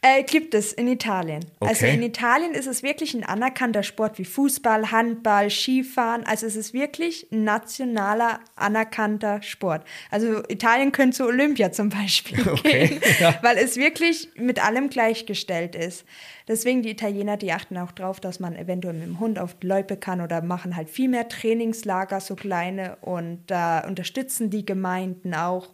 Äh, 0.00 0.22
gibt 0.22 0.54
es 0.54 0.72
in 0.72 0.86
Italien. 0.86 1.44
Okay. 1.58 1.70
Also 1.70 1.86
in 1.86 2.02
Italien 2.02 2.52
ist 2.52 2.68
es 2.68 2.84
wirklich 2.84 3.14
ein 3.14 3.24
anerkannter 3.24 3.82
Sport 3.82 4.18
wie 4.18 4.24
Fußball, 4.24 4.92
Handball, 4.92 5.50
Skifahren. 5.50 6.24
Also 6.24 6.46
es 6.46 6.54
ist 6.54 6.72
wirklich 6.72 7.26
ein 7.32 7.42
nationaler 7.42 8.38
anerkannter 8.54 9.42
Sport. 9.42 9.82
Also 10.12 10.44
Italien 10.48 10.92
könnte 10.92 11.16
zu 11.16 11.24
Olympia 11.26 11.72
zum 11.72 11.88
Beispiel 11.88 12.48
okay. 12.52 12.88
gehen, 12.88 13.00
ja. 13.18 13.38
weil 13.42 13.58
es 13.58 13.76
wirklich 13.76 14.28
mit 14.36 14.64
allem 14.64 14.88
gleichgestellt 14.88 15.74
ist. 15.74 16.04
Deswegen 16.46 16.82
die 16.82 16.90
Italiener, 16.90 17.36
die 17.36 17.52
achten 17.52 17.76
auch 17.76 17.90
drauf, 17.90 18.20
dass 18.20 18.38
man 18.38 18.54
eventuell 18.54 18.94
mit 18.94 19.04
dem 19.04 19.18
Hund 19.18 19.40
auf 19.40 19.54
die 19.54 19.66
Loipe 19.66 19.96
kann 19.96 20.20
oder 20.20 20.42
machen 20.42 20.76
halt 20.76 20.88
viel 20.88 21.08
mehr 21.08 21.28
Trainingslager, 21.28 22.20
so 22.20 22.36
kleine 22.36 22.96
und 23.00 23.42
da 23.48 23.80
äh, 23.80 23.86
unterstützen 23.88 24.48
die 24.48 24.64
Gemeinden 24.64 25.34
auch 25.34 25.70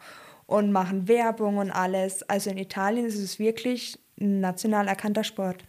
und 0.46 0.72
machen 0.72 1.08
Werbung 1.08 1.58
und 1.58 1.70
alles. 1.70 2.22
Also 2.28 2.50
in 2.50 2.58
Italien 2.58 3.06
ist 3.06 3.18
es 3.18 3.38
wirklich 3.38 3.98
national 4.16 4.88
erkannter 4.88 5.24
Sport. 5.24 5.64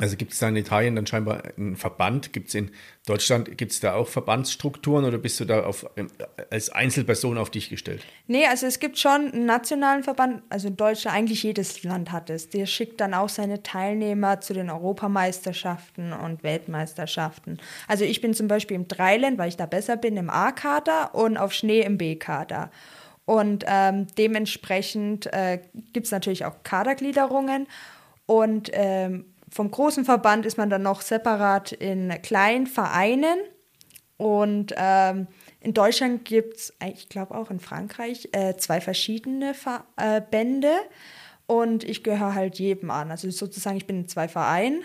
Also 0.00 0.16
gibt 0.16 0.32
es 0.32 0.38
da 0.38 0.48
in 0.48 0.56
Italien 0.56 0.96
dann 0.96 1.06
scheinbar 1.06 1.42
einen 1.58 1.76
Verband? 1.76 2.32
Gibt 2.32 2.48
es 2.48 2.54
in 2.54 2.70
Deutschland, 3.06 3.58
gibt 3.58 3.72
es 3.72 3.80
da 3.80 3.92
auch 3.94 4.08
Verbandsstrukturen 4.08 5.04
oder 5.04 5.18
bist 5.18 5.38
du 5.40 5.44
da 5.44 5.64
auf, 5.64 5.84
ähm, 5.96 6.08
als 6.50 6.70
Einzelperson 6.70 7.36
auf 7.36 7.50
dich 7.50 7.68
gestellt? 7.68 8.02
Nee, 8.26 8.46
also 8.46 8.66
es 8.66 8.80
gibt 8.80 8.98
schon 8.98 9.30
einen 9.32 9.44
nationalen 9.44 10.02
Verband, 10.02 10.42
also 10.48 10.68
in 10.68 10.76
Deutschland, 10.76 11.14
eigentlich 11.14 11.42
jedes 11.42 11.82
Land 11.82 12.12
hat 12.12 12.30
es. 12.30 12.48
Der 12.48 12.64
schickt 12.64 13.00
dann 13.02 13.12
auch 13.12 13.28
seine 13.28 13.62
Teilnehmer 13.62 14.40
zu 14.40 14.54
den 14.54 14.70
Europameisterschaften 14.70 16.14
und 16.14 16.42
Weltmeisterschaften. 16.42 17.58
Also 17.86 18.04
ich 18.04 18.22
bin 18.22 18.32
zum 18.32 18.48
Beispiel 18.48 18.76
im 18.76 18.88
Dreiland, 18.88 19.36
weil 19.36 19.50
ich 19.50 19.58
da 19.58 19.66
besser 19.66 19.98
bin, 19.98 20.16
im 20.16 20.30
A-Kader 20.30 21.14
und 21.14 21.36
auf 21.36 21.52
Schnee 21.52 21.82
im 21.82 21.98
B-Kader. 21.98 22.70
Und 23.30 23.64
ähm, 23.68 24.08
dementsprechend 24.18 25.32
äh, 25.32 25.60
gibt 25.92 26.06
es 26.06 26.10
natürlich 26.10 26.46
auch 26.46 26.64
Kadergliederungen. 26.64 27.68
Und 28.26 28.70
ähm, 28.72 29.24
vom 29.48 29.70
großen 29.70 30.04
Verband 30.04 30.46
ist 30.46 30.58
man 30.58 30.68
dann 30.68 30.82
noch 30.82 31.00
separat 31.00 31.70
in 31.70 32.10
kleinen 32.22 32.66
Vereinen. 32.66 33.38
Und 34.16 34.74
ähm, 34.76 35.28
in 35.60 35.74
Deutschland 35.74 36.24
gibt 36.24 36.56
es, 36.56 36.74
ich 36.84 37.08
glaube 37.08 37.36
auch 37.36 37.52
in 37.52 37.60
Frankreich, 37.60 38.30
äh, 38.32 38.56
zwei 38.56 38.80
verschiedene 38.80 39.54
Verbände. 39.54 40.66
Äh, 40.66 41.52
und 41.52 41.84
ich 41.84 42.02
gehöre 42.02 42.34
halt 42.34 42.58
jedem 42.58 42.90
an. 42.90 43.12
Also 43.12 43.30
sozusagen, 43.30 43.76
ich 43.76 43.86
bin 43.86 44.00
in 44.00 44.08
zwei 44.08 44.26
Vereinen. 44.26 44.82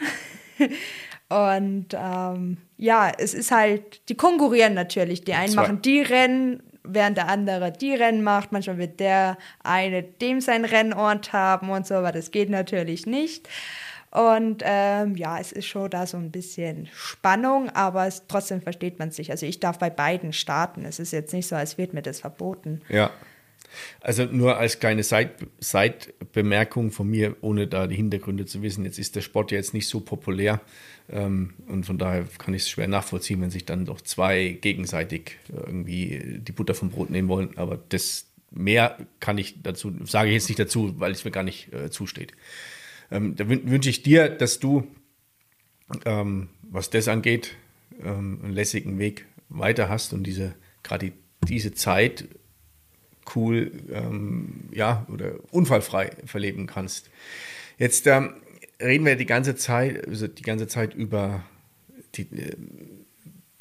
und 1.30 1.88
ähm, 1.96 2.58
ja, 2.78 3.12
es 3.18 3.34
ist 3.34 3.50
halt, 3.50 4.08
die 4.08 4.16
konkurrieren 4.16 4.76
natürlich. 4.76 5.24
Die 5.24 5.34
einen 5.34 5.56
machen 5.56 5.82
die 5.82 6.02
Rennen, 6.02 6.62
während 6.88 7.18
der 7.18 7.28
andere 7.28 7.72
die 7.72 7.94
Rennen 7.94 8.24
macht. 8.24 8.52
Manchmal 8.52 8.78
wird 8.78 9.00
der 9.00 9.38
eine 9.64 10.04
dem 10.04 10.42
sein 10.42 10.66
Rennort 10.66 11.34
haben 11.34 11.70
und 11.70 11.86
so, 11.86 11.96
aber 11.96 12.12
das 12.12 12.32
geht 12.32 12.50
natürlich 12.50 13.06
nicht. 13.06 13.48
Und 14.12 14.64
ähm, 14.66 15.18
ja, 15.18 15.40
es 15.40 15.52
ist 15.52 15.66
schon 15.66 15.90
da 15.90 16.08
so 16.08 16.16
ein 16.16 16.32
bisschen 16.32 16.88
Spannung, 16.94 17.70
aber 17.72 18.08
es, 18.08 18.28
trotzdem 18.28 18.62
versteht 18.62 18.98
man 18.98 19.12
sich. 19.12 19.30
Also 19.30 19.46
ich 19.46 19.60
darf 19.60 19.78
bei 19.78 19.90
beiden 19.90 20.32
starten. 20.32 20.86
Es 20.86 21.00
ist 21.00 21.12
jetzt 21.12 21.34
nicht 21.34 21.48
so, 21.48 21.58
als 21.58 21.78
wird 21.78 21.94
mir 21.94 22.02
das 22.02 22.22
verboten. 22.22 22.82
Ja. 22.88 23.12
Also 24.02 24.26
nur 24.26 24.58
als 24.58 24.80
kleine 24.80 25.04
Seitbemerkung 25.04 26.92
von 26.92 27.10
mir, 27.10 27.36
ohne 27.42 27.68
da 27.68 27.88
die 27.88 27.96
Hintergründe 27.96 28.46
zu 28.46 28.62
wissen. 28.62 28.86
Jetzt 28.86 29.00
ist 29.00 29.16
der 29.16 29.22
Sport 29.22 29.52
ja 29.52 29.58
jetzt 29.58 29.74
nicht 29.74 29.88
so 29.88 30.00
populär. 30.00 30.62
Ähm, 31.10 31.54
und 31.68 31.86
von 31.86 31.98
daher 31.98 32.26
kann 32.38 32.54
ich 32.54 32.64
es 32.64 32.70
schwer 32.70 32.88
nachvollziehen, 32.88 33.42
wenn 33.42 33.52
sich 33.52 33.66
dann 33.66 33.86
doch 33.86 34.02
zwei 34.02 34.58
gegenseitig 34.62 35.38
irgendwie 35.50 36.40
die 36.40 36.52
Butter 36.52 36.74
vom 36.74 36.90
Brot 36.90 37.10
nehmen 37.10 37.28
wollen. 37.28 37.58
Aber 37.58 37.80
das 37.90 38.28
mehr 38.52 38.98
kann 39.20 39.38
ich 39.38 39.62
dazu, 39.62 39.94
sage 40.06 40.30
ich 40.30 40.36
jetzt 40.36 40.50
nicht 40.50 40.60
dazu, 40.60 41.00
weil 41.00 41.12
es 41.12 41.26
mir 41.26 41.32
gar 41.32 41.44
nicht 41.44 41.72
äh, 41.74 41.90
zusteht. 41.90 42.34
Ähm, 43.12 43.36
da 43.36 43.48
wünsche 43.48 43.90
ich 43.90 44.02
dir, 44.02 44.30
dass 44.30 44.60
du, 44.60 44.88
ähm, 46.06 46.50
was 46.64 46.90
das 46.90 47.08
angeht, 47.08 47.56
ähm, 48.04 48.40
einen 48.44 48.54
lässigen 48.54 48.98
Weg 48.98 49.26
weiter 49.50 49.90
hast 49.90 50.14
und 50.14 50.24
diese, 50.24 50.56
gerade 50.84 51.12
diese 51.48 51.74
Zeit 51.74 52.26
cool, 53.36 53.72
ähm, 53.92 54.70
ja, 54.72 55.06
oder 55.12 55.34
unfallfrei 55.52 56.12
verleben 56.26 56.68
kannst. 56.68 57.10
Jetzt 57.78 58.08
ähm, 58.08 58.36
reden 58.82 59.06
wir 59.06 59.16
die 59.16 59.26
ganze 59.26 59.56
Zeit, 59.56 60.08
also 60.08 60.28
die 60.28 60.44
ganze 60.44 60.68
Zeit 60.68 60.94
über 60.94 61.44
die, 62.16 62.24
äh, 62.24 62.56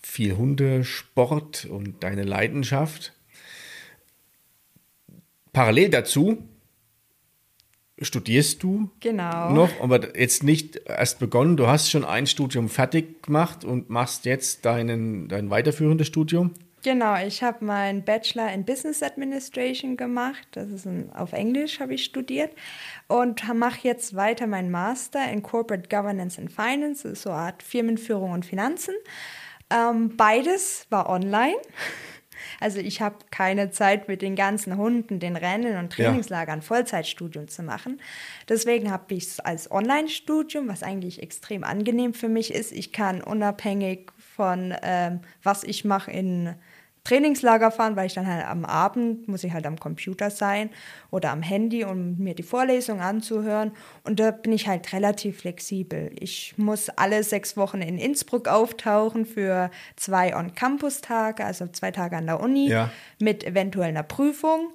viel 0.03 0.37
Hundesport 0.37 1.65
und 1.67 2.03
deine 2.03 2.25
Leidenschaft. 2.25 3.13
Parallel 5.53 5.91
dazu 5.91 6.49
studierst 8.01 8.63
du 8.63 8.91
genau. 9.01 9.53
noch, 9.53 9.81
aber 9.81 10.19
jetzt 10.19 10.43
nicht 10.43 10.77
erst 10.87 11.19
begonnen. 11.19 11.57
Du 11.57 11.67
hast 11.69 11.91
schon 11.91 12.05
ein 12.05 12.27
Studium 12.27 12.69
fertig 12.69 13.23
gemacht 13.23 13.65
und 13.65 13.89
machst 13.89 14.25
jetzt 14.25 14.65
deinen, 14.65 15.29
dein 15.29 15.51
weiterführendes 15.51 16.09
Studium. 16.09 16.53
Genau, 16.85 17.17
ich 17.17 17.43
habe 17.43 17.65
meinen 17.65 18.05
Bachelor 18.05 18.53
in 18.53 18.67
Business 18.67 19.03
Administration 19.03 19.97
gemacht. 19.97 20.47
Das 20.51 20.69
ist 20.69 20.85
ein, 20.85 21.11
auf 21.15 21.33
Englisch 21.33 21.81
habe 21.81 21.95
ich 21.95 22.05
studiert 22.05 22.53
und 23.09 23.43
mache 23.55 23.79
jetzt 23.89 24.15
weiter 24.17 24.47
meinen 24.47 24.71
Master 24.71 25.33
in 25.33 25.43
Corporate 25.43 25.89
Governance 25.89 26.39
and 26.39 26.53
Finance, 26.53 27.05
das 27.05 27.13
ist 27.13 27.23
so 27.23 27.31
eine 27.31 27.39
Art 27.39 27.63
Firmenführung 27.63 28.33
und 28.33 28.45
Finanzen. 28.45 28.93
Ähm, 29.71 30.15
beides 30.15 30.87
war 30.91 31.09
online. 31.09 31.57
Also 32.61 32.79
ich 32.79 33.01
habe 33.01 33.17
keine 33.31 33.71
Zeit 33.71 34.09
mit 34.09 34.21
den 34.21 34.37
ganzen 34.37 34.77
Hunden, 34.77 35.19
den 35.19 35.37
Rennen 35.37 35.79
und 35.79 35.93
Trainingslagern. 35.93 36.63
Vollzeitstudium 36.63 37.49
zu 37.49 37.63
machen. 37.63 38.01
Deswegen 38.49 38.91
habe 38.91 39.15
ich 39.15 39.25
es 39.25 39.41
als 39.41 39.71
Online-Studium, 39.71 40.69
was 40.69 40.83
eigentlich 40.83 41.23
extrem 41.23 41.65
angenehm 41.65 42.13
für 42.13 42.29
mich 42.29 42.53
ist. 42.53 42.73
Ich 42.73 42.93
kann 42.93 43.23
unabhängig 43.23 44.11
von 44.37 44.75
ähm, 44.83 45.21
was 45.43 45.65
ich 45.65 45.85
mache 45.85 46.11
in 46.11 46.55
Trainingslager 47.05 47.71
fahren, 47.71 47.97
weil 47.97 48.07
ich 48.07 48.15
dann 48.15 48.27
halt 48.27 48.47
am 48.47 48.65
Abend 48.65 49.29
muss 49.29 49.45
ich 49.45 49.53
halt 49.53 49.67
am 49.67 49.79
Computer 49.79 50.31
sein 50.31 50.71
oder 51.11 51.33
am 51.33 51.43
Handy, 51.43 51.85
um 51.85 52.17
mir 52.17 52.35
die 52.35 52.43
Vorlesung 52.43 53.03
anzuhören. 53.03 53.73
Und 54.05 54.21
da 54.21 54.31
bin 54.31 54.53
ich 54.53 54.69
halt 54.69 54.91
relativ 54.95 55.41
flexibel. 55.41 56.11
Ich 56.19 56.55
muss 56.57 56.89
alle 56.89 57.23
sechs 57.23 57.59
Wochen 57.59 57.83
in 57.83 57.99
Innsbruck 57.99 58.49
auftauchen 58.49 59.27
für 59.27 59.71
zwei 59.97 60.35
On-Campus-Tage, 60.35 61.45
also 61.45 61.67
zwei 61.67 61.91
Tage 61.91 62.17
an 62.17 62.25
der 62.25 62.41
Uni, 62.41 62.71
ja. 62.71 62.91
mit 63.19 63.45
eventuell 63.45 63.91
einer 63.91 64.03
Prüfung 64.03 64.71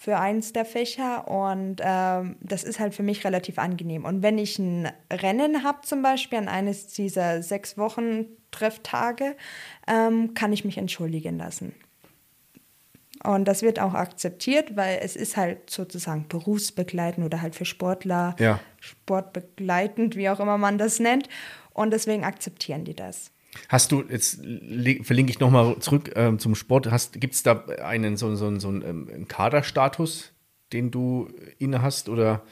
für 0.00 0.18
eins 0.18 0.54
der 0.54 0.64
Fächer 0.64 1.28
und 1.28 1.76
ähm, 1.84 2.36
das 2.40 2.64
ist 2.64 2.80
halt 2.80 2.94
für 2.94 3.02
mich 3.02 3.22
relativ 3.22 3.58
angenehm. 3.58 4.06
Und 4.06 4.22
wenn 4.22 4.38
ich 4.38 4.58
ein 4.58 4.90
Rennen 5.12 5.62
habe 5.62 5.82
zum 5.82 6.00
Beispiel 6.00 6.38
an 6.38 6.48
eines 6.48 6.86
dieser 6.86 7.42
sechs 7.42 7.76
Wochen 7.76 8.24
Trefftage, 8.50 9.36
ähm, 9.86 10.32
kann 10.32 10.54
ich 10.54 10.64
mich 10.64 10.78
entschuldigen 10.78 11.36
lassen. 11.36 11.74
Und 13.24 13.44
das 13.44 13.60
wird 13.60 13.78
auch 13.78 13.92
akzeptiert, 13.92 14.74
weil 14.74 15.00
es 15.02 15.16
ist 15.16 15.36
halt 15.36 15.68
sozusagen 15.68 16.26
berufsbegleitend 16.28 17.26
oder 17.26 17.42
halt 17.42 17.54
für 17.54 17.66
Sportler, 17.66 18.36
ja. 18.38 18.58
sportbegleitend, 18.80 20.16
wie 20.16 20.30
auch 20.30 20.40
immer 20.40 20.56
man 20.56 20.78
das 20.78 20.98
nennt. 20.98 21.28
Und 21.74 21.90
deswegen 21.90 22.24
akzeptieren 22.24 22.86
die 22.86 22.96
das. 22.96 23.32
Hast 23.68 23.92
du, 23.92 24.04
jetzt 24.08 24.40
verlinke 25.02 25.30
ich 25.30 25.40
nochmal 25.40 25.78
zurück 25.80 26.12
ähm, 26.14 26.38
zum 26.38 26.54
Sport, 26.54 26.88
gibt 27.14 27.34
es 27.34 27.42
da 27.42 27.64
einen 27.82 28.16
so, 28.16 28.34
so, 28.36 28.58
so 28.58 28.68
einen, 28.68 28.82
ähm, 28.82 29.28
Kaderstatus, 29.28 30.32
den 30.72 30.90
du 30.90 31.28
inne 31.58 31.82
hast 31.82 32.08
oder 32.08 32.42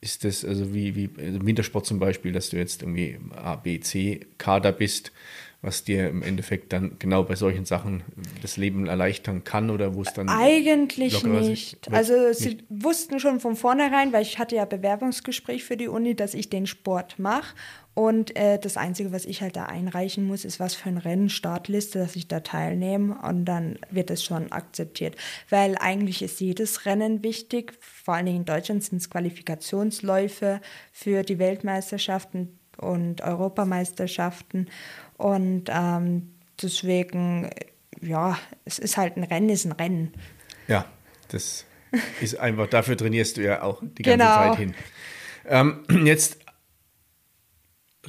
ist 0.00 0.24
das 0.24 0.44
also 0.44 0.72
wie, 0.72 0.94
wie 0.94 1.10
also 1.18 1.44
Wintersport 1.44 1.86
zum 1.86 1.98
Beispiel, 1.98 2.32
dass 2.32 2.50
du 2.50 2.58
jetzt 2.58 2.82
irgendwie 2.82 3.18
A, 3.34 3.56
B, 3.56 3.80
C 3.80 4.20
Kader 4.38 4.70
bist, 4.70 5.10
was 5.62 5.82
dir 5.82 6.08
im 6.08 6.22
Endeffekt 6.22 6.72
dann 6.72 6.96
genau 7.00 7.24
bei 7.24 7.34
solchen 7.34 7.64
Sachen 7.64 8.04
das 8.40 8.56
Leben 8.56 8.86
erleichtern 8.86 9.42
kann 9.42 9.70
oder 9.70 9.94
wo 9.94 10.02
es 10.02 10.12
dann 10.12 10.28
eigentlich 10.28 11.24
nicht. 11.24 11.90
Also 11.90 12.32
sie 12.32 12.50
nicht. 12.50 12.64
wussten 12.68 13.18
schon 13.18 13.40
von 13.40 13.56
vornherein, 13.56 14.12
weil 14.12 14.22
ich 14.22 14.38
hatte 14.38 14.54
ja 14.54 14.64
Bewerbungsgespräch 14.64 15.64
für 15.64 15.76
die 15.76 15.88
Uni, 15.88 16.14
dass 16.14 16.34
ich 16.34 16.50
den 16.50 16.66
Sport 16.66 17.18
mache 17.18 17.56
und 17.96 18.36
äh, 18.36 18.58
das 18.58 18.76
Einzige, 18.76 19.10
was 19.10 19.24
ich 19.24 19.40
halt 19.40 19.56
da 19.56 19.64
einreichen 19.64 20.22
muss, 20.22 20.44
ist 20.44 20.60
was 20.60 20.74
für 20.74 20.90
ein 20.90 20.98
Rennen, 20.98 21.30
Startliste, 21.30 21.98
dass 21.98 22.14
ich 22.14 22.28
da 22.28 22.40
teilnehme. 22.40 23.16
Und 23.22 23.46
dann 23.46 23.78
wird 23.90 24.10
es 24.10 24.22
schon 24.22 24.52
akzeptiert. 24.52 25.16
Weil 25.48 25.78
eigentlich 25.80 26.20
ist 26.20 26.38
jedes 26.42 26.84
Rennen 26.84 27.24
wichtig. 27.24 27.72
Vor 27.80 28.12
allen 28.12 28.26
Dingen 28.26 28.40
in 28.40 28.44
Deutschland 28.44 28.84
sind 28.84 28.98
es 28.98 29.08
Qualifikationsläufe 29.08 30.60
für 30.92 31.22
die 31.22 31.38
Weltmeisterschaften 31.38 32.58
und 32.76 33.22
Europameisterschaften. 33.22 34.68
Und 35.16 35.70
ähm, 35.70 36.34
deswegen, 36.60 37.48
ja, 38.02 38.38
es 38.66 38.78
ist 38.78 38.98
halt 38.98 39.16
ein 39.16 39.24
Rennen, 39.24 39.48
ist 39.48 39.64
ein 39.64 39.72
Rennen. 39.72 40.12
Ja, 40.68 40.84
das 41.28 41.64
ist 42.20 42.38
einfach, 42.38 42.68
dafür 42.68 42.98
trainierst 42.98 43.38
du 43.38 43.42
ja 43.42 43.62
auch 43.62 43.80
die 43.82 44.02
ganze 44.02 44.18
genau. 44.18 44.34
Zeit 44.34 44.56
hin. 44.58 44.74
Ähm, 45.48 46.04
jetzt 46.04 46.45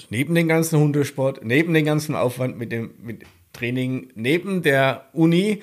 neben 0.10 0.36
dem 0.36 0.48
ganzen 0.48 0.80
Hundesport, 0.80 1.44
neben 1.44 1.74
dem 1.74 1.86
ganzen 1.86 2.16
Aufwand 2.16 2.58
mit 2.58 2.72
dem 2.72 2.92
mit 3.02 3.24
Training, 3.54 4.10
neben 4.16 4.62
der 4.62 5.10
Uni, 5.14 5.62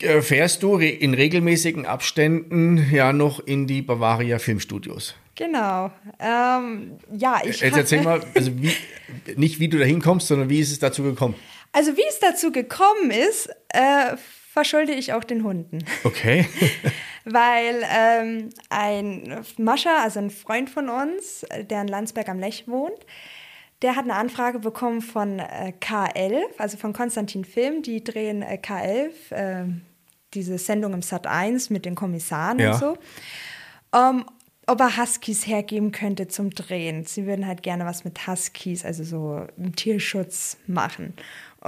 äh, 0.00 0.20
fährst 0.20 0.62
du 0.62 0.78
in 0.78 1.14
regelmäßigen 1.14 1.86
Abständen 1.86 2.86
ja 2.92 3.12
noch 3.12 3.40
in 3.40 3.66
die 3.66 3.82
Bavaria 3.82 4.38
Filmstudios. 4.38 5.14
Genau. 5.34 5.92
Ähm, 6.18 6.98
ja, 7.16 7.40
ich. 7.44 7.60
Jetzt 7.60 7.76
erzähl 7.76 8.02
mal, 8.02 8.20
also 8.34 8.50
wie, 8.60 8.72
nicht 9.36 9.60
wie 9.60 9.68
du 9.68 9.78
da 9.78 9.84
hinkommst, 9.84 10.26
sondern 10.26 10.50
wie 10.50 10.58
ist 10.58 10.72
es 10.72 10.80
dazu 10.80 11.04
gekommen? 11.04 11.36
Also, 11.72 11.96
wie 11.96 12.04
es 12.08 12.18
dazu 12.18 12.50
gekommen 12.50 13.10
ist, 13.10 13.48
äh, 13.68 14.16
verschulde 14.52 14.92
ich 14.92 15.12
auch 15.12 15.22
den 15.22 15.44
Hunden. 15.44 15.84
Okay. 16.02 16.48
Weil 17.30 17.82
ähm, 17.90 18.50
ein 18.70 19.44
Mascha, 19.58 20.02
also 20.02 20.18
ein 20.18 20.30
Freund 20.30 20.70
von 20.70 20.88
uns, 20.88 21.44
der 21.70 21.82
in 21.82 21.88
Landsberg 21.88 22.28
am 22.28 22.38
Lech 22.38 22.66
wohnt, 22.66 23.04
der 23.82 23.96
hat 23.96 24.04
eine 24.04 24.14
Anfrage 24.14 24.58
bekommen 24.58 25.02
von 25.02 25.38
äh, 25.38 25.72
K11, 25.80 26.42
also 26.58 26.76
von 26.76 26.92
Konstantin 26.92 27.44
Film. 27.44 27.82
Die 27.82 28.02
drehen 28.02 28.42
äh, 28.42 28.58
K11, 28.60 29.32
äh, 29.32 29.66
diese 30.34 30.58
Sendung 30.58 30.94
im 30.94 31.02
Sat 31.02 31.26
1 31.26 31.70
mit 31.70 31.84
den 31.84 31.94
Kommissaren 31.94 32.58
ja. 32.58 32.72
und 32.72 32.78
so. 32.78 32.98
Ähm, 33.94 34.24
ob 34.66 34.80
er 34.80 34.98
Huskies 34.98 35.46
hergeben 35.46 35.92
könnte 35.92 36.28
zum 36.28 36.50
Drehen. 36.50 37.04
Sie 37.04 37.24
würden 37.24 37.46
halt 37.46 37.62
gerne 37.62 37.86
was 37.86 38.04
mit 38.04 38.26
Huskies, 38.26 38.84
also 38.84 39.02
so 39.02 39.46
im 39.56 39.74
Tierschutz 39.74 40.58
machen. 40.66 41.14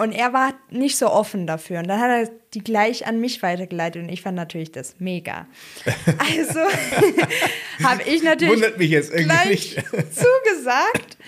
Und 0.01 0.13
er 0.13 0.33
war 0.33 0.55
nicht 0.71 0.97
so 0.97 1.11
offen 1.11 1.47
dafür. 1.47 1.81
Und 1.81 1.89
dann 1.89 2.01
hat 2.01 2.09
er 2.11 2.31
die 2.55 2.65
gleich 2.65 3.07
an 3.07 3.21
mich 3.21 3.43
weitergeleitet 3.43 4.03
und 4.03 4.09
ich 4.09 4.23
fand 4.23 4.35
natürlich 4.35 4.73
das 4.73 4.95
mega. 4.99 5.47
Also 6.19 6.61
habe 7.85 8.03
ich 8.07 8.23
natürlich 8.23 8.55
Wundert 8.55 8.79
mich 8.79 8.91
jetzt 8.91 9.13
gleich 9.13 9.77
nicht. 9.77 9.77
zugesagt. 9.93 11.19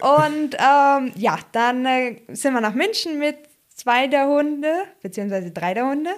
Und 0.00 0.54
ähm, 0.54 1.12
ja, 1.16 1.38
dann 1.50 1.84
äh, 1.84 2.16
sind 2.28 2.54
wir 2.54 2.60
nach 2.60 2.74
München 2.74 3.18
mit 3.18 3.36
zwei 3.74 4.06
der 4.06 4.28
Hunde, 4.28 4.84
beziehungsweise 5.02 5.50
drei 5.50 5.74
der 5.74 5.86
Hunde. 5.86 6.10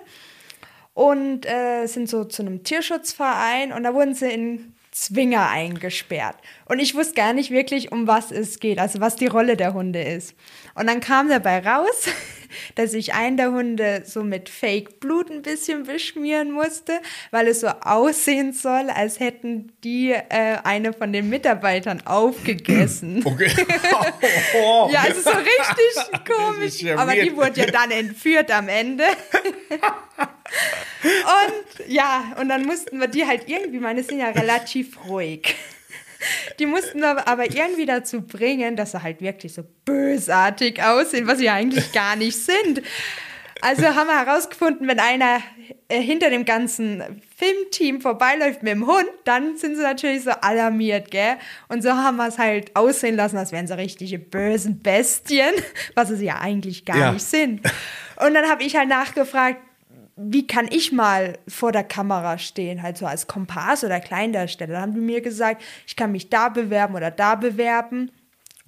Und 0.92 1.46
äh, 1.46 1.86
sind 1.86 2.10
so 2.10 2.24
zu 2.24 2.42
einem 2.42 2.62
Tierschutzverein 2.62 3.72
und 3.72 3.84
da 3.84 3.94
wurden 3.94 4.14
sie 4.14 4.30
in 4.30 4.74
Zwinger 4.92 5.48
eingesperrt. 5.48 6.36
Und 6.66 6.78
ich 6.78 6.94
wusste 6.94 7.14
gar 7.14 7.32
nicht 7.32 7.50
wirklich, 7.50 7.90
um 7.90 8.06
was 8.06 8.30
es 8.30 8.60
geht, 8.60 8.78
also 8.78 9.00
was 9.00 9.16
die 9.16 9.26
Rolle 9.26 9.56
der 9.56 9.72
Hunde 9.72 10.02
ist. 10.02 10.34
Und 10.74 10.86
dann 10.86 11.00
kam 11.00 11.28
dabei 11.28 11.58
raus, 11.58 12.08
dass 12.74 12.94
ich 12.94 13.14
einen 13.14 13.36
der 13.36 13.52
Hunde 13.52 14.02
so 14.04 14.22
mit 14.22 14.48
Fake 14.48 15.00
Blut 15.00 15.30
ein 15.30 15.42
bisschen 15.42 15.84
beschmieren 15.84 16.50
musste, 16.50 17.00
weil 17.30 17.48
es 17.48 17.60
so 17.60 17.68
aussehen 17.68 18.52
soll, 18.52 18.90
als 18.90 19.20
hätten 19.20 19.72
die 19.84 20.12
äh, 20.12 20.58
eine 20.64 20.92
von 20.92 21.12
den 21.12 21.28
Mitarbeitern 21.28 22.02
aufgegessen. 22.06 23.24
Okay. 23.32 23.50
ja, 24.92 25.04
es 25.08 25.18
ist 25.18 25.24
so 25.24 25.30
richtig 25.30 26.26
komisch. 26.26 26.82
Ja 26.82 26.98
aber 26.98 27.14
die 27.14 27.34
wurde 27.34 27.60
ja 27.60 27.66
dann 27.66 27.90
entführt 27.90 28.50
am 28.50 28.68
Ende. 28.68 29.04
und 31.00 31.88
ja, 31.88 32.32
und 32.38 32.48
dann 32.48 32.64
mussten 32.64 33.00
wir 33.00 33.06
die 33.06 33.26
halt 33.26 33.48
irgendwie, 33.48 33.78
meine 33.78 34.02
sind 34.02 34.18
ja 34.18 34.28
relativ 34.28 34.98
ruhig. 35.08 35.54
Die 36.58 36.66
mussten 36.66 37.02
aber 37.04 37.44
irgendwie 37.44 37.86
dazu 37.86 38.22
bringen, 38.22 38.76
dass 38.76 38.92
sie 38.92 39.02
halt 39.02 39.20
wirklich 39.20 39.54
so 39.54 39.64
bösartig 39.84 40.82
aussehen, 40.82 41.26
was 41.26 41.38
sie 41.38 41.50
eigentlich 41.50 41.92
gar 41.92 42.16
nicht 42.16 42.36
sind. 42.36 42.82
Also 43.64 43.84
haben 43.84 44.08
wir 44.08 44.26
herausgefunden, 44.26 44.88
wenn 44.88 44.98
einer 44.98 45.40
äh, 45.88 46.00
hinter 46.00 46.30
dem 46.30 46.44
ganzen 46.44 47.22
Filmteam 47.36 48.00
vorbeiläuft 48.00 48.64
mit 48.64 48.72
dem 48.72 48.88
Hund, 48.88 49.06
dann 49.24 49.56
sind 49.56 49.76
sie 49.76 49.82
natürlich 49.82 50.24
so 50.24 50.32
alarmiert, 50.32 51.12
gell? 51.12 51.36
Und 51.68 51.80
so 51.84 51.90
haben 51.90 52.16
wir 52.16 52.26
es 52.26 52.38
halt 52.38 52.74
aussehen 52.74 53.14
lassen, 53.14 53.36
als 53.36 53.52
wären 53.52 53.68
sie 53.68 53.76
richtige 53.76 54.18
bösen 54.18 54.82
Bestien, 54.82 55.54
was 55.94 56.08
sie 56.08 56.24
ja 56.24 56.40
eigentlich 56.40 56.84
gar 56.84 56.98
ja. 56.98 57.12
nicht 57.12 57.24
sind. 57.24 57.60
Und 58.16 58.34
dann 58.34 58.50
habe 58.50 58.64
ich 58.64 58.76
halt 58.76 58.88
nachgefragt, 58.88 59.60
wie 60.16 60.46
kann 60.46 60.68
ich 60.70 60.92
mal 60.92 61.38
vor 61.48 61.72
der 61.72 61.84
Kamera 61.84 62.38
stehen, 62.38 62.82
halt 62.82 62.98
so 62.98 63.06
als 63.06 63.26
Kompass 63.26 63.82
oder 63.84 64.00
Kleindarsteller. 64.00 64.74
Dann 64.74 64.82
haben 64.82 64.94
die 64.94 65.00
mir 65.00 65.20
gesagt, 65.20 65.62
ich 65.86 65.96
kann 65.96 66.12
mich 66.12 66.28
da 66.28 66.48
bewerben 66.48 66.94
oder 66.94 67.10
da 67.10 67.34
bewerben. 67.34 68.10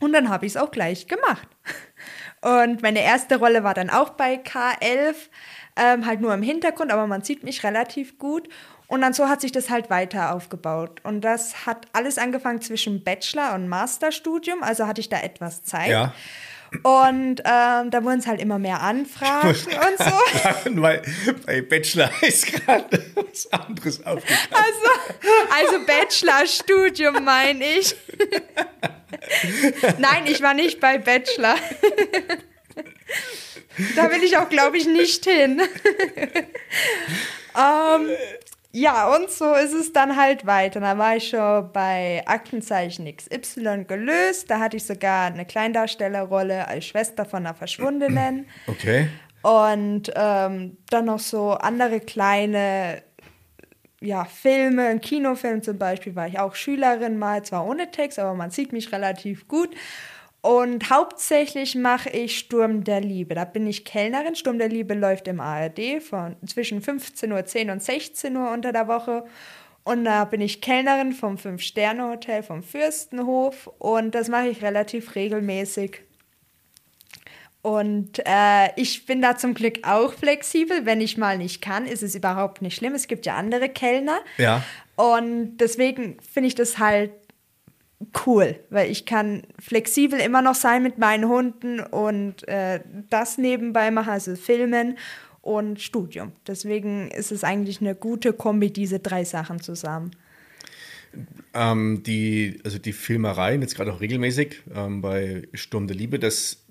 Und 0.01 0.13
dann 0.13 0.29
habe 0.29 0.47
ich 0.47 0.53
es 0.53 0.57
auch 0.57 0.71
gleich 0.71 1.07
gemacht. 1.07 1.49
Und 2.41 2.83
meine 2.83 3.03
erste 3.03 3.37
Rolle 3.37 3.65
war 3.65 3.75
dann 3.75 3.89
auch 3.89 4.11
bei 4.11 4.37
K11, 4.37 5.15
ähm, 5.77 6.07
halt 6.07 6.21
nur 6.21 6.35
im 6.35 6.43
Hintergrund, 6.43 6.93
aber 6.93 7.07
man 7.07 7.23
sieht 7.23 7.43
mich 7.43 7.65
relativ 7.65 8.19
gut. 8.19 8.49
Und 8.87 9.01
dann 9.01 9.15
so 9.15 9.29
hat 9.29 9.41
sich 9.41 9.51
das 9.51 9.71
halt 9.71 9.89
weiter 9.89 10.35
aufgebaut. 10.35 11.01
Und 11.05 11.23
das 11.23 11.67
hat 11.67 11.87
alles 11.93 12.19
angefangen 12.19 12.61
zwischen 12.61 13.03
Bachelor- 13.03 13.55
und 13.55 13.69
Masterstudium, 13.69 14.63
also 14.63 14.87
hatte 14.87 15.01
ich 15.01 15.09
da 15.09 15.21
etwas 15.21 15.63
Zeit. 15.63 15.89
Ja. 15.89 16.15
Und 16.83 17.41
ähm, 17.45 17.91
da 17.91 18.03
wurden 18.03 18.19
es 18.19 18.27
halt 18.27 18.41
immer 18.41 18.59
mehr 18.59 18.81
Anfragen 18.81 19.49
und 19.49 19.99
so. 19.99 20.75
weil 20.83 21.03
bei 21.47 21.63
Bachelor 21.63 22.11
ist 22.23 22.47
gerade 22.47 23.05
was 23.15 23.53
anderes 23.53 24.05
aufgekommen. 24.05 24.49
Also, 24.53 25.73
also 25.73 25.87
Bachelor-Studium 25.87 27.25
meine 27.25 27.65
ich. 27.65 27.95
Nein, 29.99 30.27
ich 30.27 30.43
war 30.43 30.55
nicht 30.55 30.81
bei 30.81 30.99
Bachelor. 30.99 31.57
Da 33.97 34.11
will 34.11 34.23
ich 34.23 34.37
auch, 34.37 34.49
glaube 34.49 34.77
ich, 34.77 34.87
nicht 34.87 35.25
hin. 35.25 35.61
ähm, 37.57 38.09
ja, 38.77 39.15
und 39.15 39.31
so 39.31 39.55
ist 39.55 39.73
es 39.73 39.93
dann 39.93 40.17
halt 40.17 40.47
weiter. 40.47 40.81
Da 40.81 40.99
war 40.99 41.17
ich 41.17 41.29
schon 41.29 41.71
bei 41.73 42.25
Aktenzeichen 42.27 43.07
XY 43.07 43.85
gelöst. 43.87 44.51
Da 44.51 44.59
hatte 44.59 44.77
ich 44.77 44.85
sogar 44.85 45.27
eine 45.27 45.45
Kleindarstellerrolle 45.47 46.67
als 46.67 46.87
Schwester 46.87 47.25
von 47.25 47.47
einer 47.47 47.55
Verschwundenen. 47.55 48.47
Okay. 48.67 49.09
Und 49.43 50.11
ähm, 50.17 50.79
dann 50.89 51.05
noch 51.05 51.21
so 51.21 51.53
andere 51.53 52.01
kleine 52.01 53.03
ja, 54.01 54.25
Filme, 54.25 54.87
ein 54.87 55.01
Kinofilm 55.01 55.63
zum 55.63 55.79
Beispiel, 55.79 56.17
war 56.17 56.27
ich 56.27 56.39
auch 56.39 56.55
Schülerin 56.55 57.19
mal, 57.19 57.45
zwar 57.45 57.67
ohne 57.67 57.91
Text, 57.91 58.19
aber 58.19 58.35
man 58.35 58.51
sieht 58.51 58.73
mich 58.73 58.91
relativ 58.91 59.47
gut. 59.47 59.71
Und 60.45 60.91
hauptsächlich 60.91 61.75
mache 61.75 62.11
ich 62.11 62.39
Sturm 62.39 62.85
der 62.85 63.01
Liebe. 63.01 63.35
Da 63.35 63.47
bin 63.47 63.67
ich 63.67 63.87
Kellnerin. 63.87 64.35
Sturm 64.35 64.59
der 64.59 64.69
Liebe 64.69 64.93
läuft 64.93 65.27
im 65.27 65.41
ARD 65.41 66.03
von 66.03 66.37
zwischen 66.47 66.83
15.10 66.83 67.67
Uhr 67.67 67.73
und 67.73 67.83
16 67.83 68.37
Uhr 68.37 68.51
unter 68.51 68.71
der 68.71 68.87
Woche. 68.87 69.25
Und 69.85 70.05
da 70.05 70.27
bin 70.27 70.43
ich 70.43 70.61
Kellnerin 70.61 71.15
vom 71.15 71.39
Fünf-Sterne-Hotel 71.39 72.43
vom 72.43 72.63
Fürstenhof. 72.63 73.71
Und 73.79 74.15
das 74.15 74.29
mache 74.29 74.49
ich 74.49 74.61
relativ 74.61 75.15
regelmäßig. 75.15 76.03
Und 77.63 78.19
äh, 78.27 78.69
ich 78.77 79.07
bin 79.07 79.23
da 79.23 79.39
zum 79.39 79.55
Glück 79.55 79.79
auch 79.89 80.13
flexibel. 80.13 80.85
Wenn 80.85 81.01
ich 81.01 81.17
mal 81.17 81.39
nicht 81.39 81.63
kann, 81.63 81.87
ist 81.87 82.03
es 82.03 82.15
überhaupt 82.15 82.61
nicht 82.61 82.77
schlimm. 82.77 82.95
Es 82.95 83.09
gibt 83.09 83.25
ja 83.25 83.37
andere 83.37 83.71
Kellner. 83.71 84.19
Ja. 84.37 84.63
Und 84.97 85.57
deswegen 85.57 86.19
finde 86.21 86.49
ich 86.49 86.55
das 86.55 86.79
halt 86.79 87.13
cool, 88.27 88.57
weil 88.71 88.91
ich 88.91 89.07
kann 89.07 89.43
flexibel 89.59 90.19
immer 90.21 90.43
noch 90.43 90.55
sein 90.55 90.83
mit 90.83 90.99
meinen 90.99 91.29
Hunden 91.29 91.81
und 91.81 92.47
äh, 92.49 92.81
das 93.11 93.39
nebenbei 93.39 93.91
machen, 93.91 94.11
also 94.11 94.37
Filmen 94.37 94.99
und 95.41 95.81
Studium. 95.81 96.33
Deswegen 96.47 97.11
ist 97.11 97.33
es 97.33 97.45
eigentlich 97.45 97.81
eine 97.81 97.95
gute 97.95 98.33
Kombi, 98.33 98.73
diese 98.73 98.99
drei 98.99 99.25
Sachen 99.25 99.61
zusammen. 99.61 100.11
Ähm, 101.53 102.03
die, 102.03 102.61
also 102.65 102.79
die 102.79 102.93
Filmereien, 102.93 103.63
jetzt 103.63 103.77
gerade 103.77 103.93
auch 103.93 104.01
regelmäßig 104.01 104.63
ähm, 104.75 105.01
bei 105.01 105.47
Sturm 105.55 105.87
der 105.87 105.97
Liebe, 105.97 106.19
das 106.19 106.64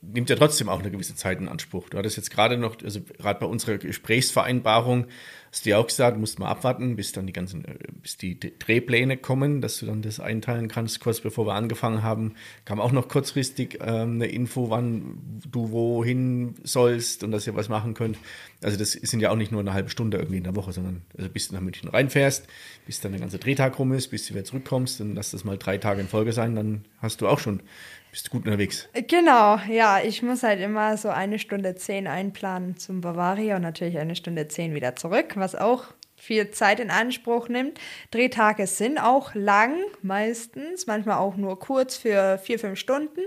nimmt 0.00 0.30
ja 0.30 0.36
trotzdem 0.36 0.68
auch 0.68 0.78
eine 0.78 0.90
gewisse 0.90 1.16
Zeit 1.16 1.40
in 1.40 1.48
Anspruch. 1.48 1.88
Du 1.88 1.98
hattest 1.98 2.16
jetzt 2.16 2.30
gerade 2.30 2.56
noch, 2.56 2.76
also 2.82 3.00
gerade 3.18 3.40
bei 3.40 3.46
unserer 3.46 3.78
Gesprächsvereinbarung, 3.78 5.06
hast 5.50 5.66
du 5.66 5.70
ja 5.70 5.78
auch 5.78 5.86
gesagt, 5.86 6.16
du 6.16 6.20
musst 6.20 6.38
mal 6.38 6.48
abwarten, 6.48 6.94
bis 6.94 7.12
dann 7.12 7.26
die 7.26 7.32
ganzen, 7.32 7.64
äh, 7.64 7.74
bis 8.00 8.16
die 8.16 8.38
Drehpläne 8.38 9.16
kommen, 9.16 9.60
dass 9.60 9.78
du 9.78 9.86
dann 9.86 10.02
das 10.02 10.20
einteilen 10.20 10.68
kannst. 10.68 11.00
Kurz 11.00 11.20
bevor 11.20 11.46
wir 11.46 11.54
angefangen 11.54 12.02
haben, 12.02 12.34
kam 12.64 12.80
auch 12.80 12.92
noch 12.92 13.08
kurzfristig 13.08 13.78
ähm, 13.80 14.14
eine 14.14 14.26
Info, 14.26 14.70
wann 14.70 15.40
du 15.50 15.70
wohin 15.70 16.54
sollst 16.62 17.24
und 17.24 17.32
dass 17.32 17.46
ihr 17.46 17.56
was 17.56 17.68
machen 17.68 17.94
könnt. 17.94 18.18
Also 18.62 18.76
das 18.76 18.92
sind 18.92 19.20
ja 19.20 19.30
auch 19.30 19.36
nicht 19.36 19.50
nur 19.50 19.60
eine 19.60 19.72
halbe 19.72 19.88
Stunde 19.88 20.18
irgendwie 20.18 20.38
in 20.38 20.44
der 20.44 20.54
Woche, 20.54 20.72
sondern 20.72 21.02
also 21.16 21.28
bis 21.28 21.48
du 21.48 21.54
nach 21.54 21.60
München 21.60 21.88
reinfährst, 21.88 22.46
bis 22.86 23.00
dann 23.00 23.12
der 23.12 23.20
ganze 23.20 23.38
Drehtag 23.38 23.78
rum 23.78 23.92
ist, 23.92 24.08
bis 24.08 24.26
du 24.26 24.34
wieder 24.34 24.44
zurückkommst, 24.44 25.00
dann 25.00 25.14
lass 25.14 25.30
das 25.32 25.44
mal 25.44 25.58
drei 25.58 25.78
Tage 25.78 26.00
in 26.00 26.08
Folge 26.08 26.32
sein, 26.32 26.54
dann 26.54 26.84
hast 27.00 27.20
du 27.20 27.28
auch 27.28 27.38
schon 27.38 27.62
bist 28.10 28.26
du 28.26 28.30
gut 28.30 28.46
unterwegs? 28.46 28.88
Genau, 29.06 29.58
ja. 29.68 30.00
Ich 30.02 30.22
muss 30.22 30.42
halt 30.42 30.60
immer 30.60 30.96
so 30.96 31.08
eine 31.08 31.38
Stunde 31.38 31.74
zehn 31.74 32.06
einplanen 32.06 32.76
zum 32.76 33.00
Bavaria 33.00 33.56
und 33.56 33.62
natürlich 33.62 33.98
eine 33.98 34.16
Stunde 34.16 34.48
zehn 34.48 34.74
wieder 34.74 34.96
zurück, 34.96 35.32
was 35.36 35.54
auch 35.54 35.84
viel 36.16 36.50
Zeit 36.50 36.80
in 36.80 36.90
Anspruch 36.90 37.48
nimmt. 37.48 37.78
Drehtage 38.10 38.66
sind 38.66 38.98
auch 38.98 39.34
lang, 39.34 39.74
meistens, 40.02 40.86
manchmal 40.86 41.18
auch 41.18 41.36
nur 41.36 41.58
kurz 41.58 41.96
für 41.96 42.38
vier, 42.38 42.58
fünf 42.58 42.78
Stunden. 42.78 43.20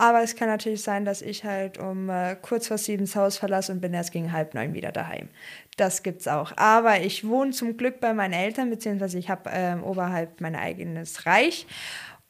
Aber 0.00 0.22
es 0.22 0.34
kann 0.34 0.48
natürlich 0.48 0.82
sein, 0.82 1.04
dass 1.04 1.20
ich 1.20 1.44
halt 1.44 1.76
um 1.76 2.08
äh, 2.08 2.34
kurz 2.40 2.68
vor 2.68 2.78
sieben 2.78 3.04
das 3.04 3.16
Haus 3.16 3.36
verlasse 3.36 3.70
und 3.70 3.82
bin 3.82 3.92
erst 3.92 4.12
gegen 4.12 4.32
halb 4.32 4.54
neun 4.54 4.72
wieder 4.72 4.92
daheim. 4.92 5.28
Das 5.76 6.02
gibt's 6.02 6.26
auch. 6.26 6.56
Aber 6.56 7.00
ich 7.00 7.28
wohne 7.28 7.50
zum 7.50 7.76
Glück 7.76 8.00
bei 8.00 8.14
meinen 8.14 8.32
Eltern, 8.32 8.70
beziehungsweise 8.70 9.18
ich 9.18 9.28
habe 9.28 9.50
ähm, 9.52 9.84
oberhalb 9.84 10.40
mein 10.40 10.56
eigenes 10.56 11.26
Reich. 11.26 11.66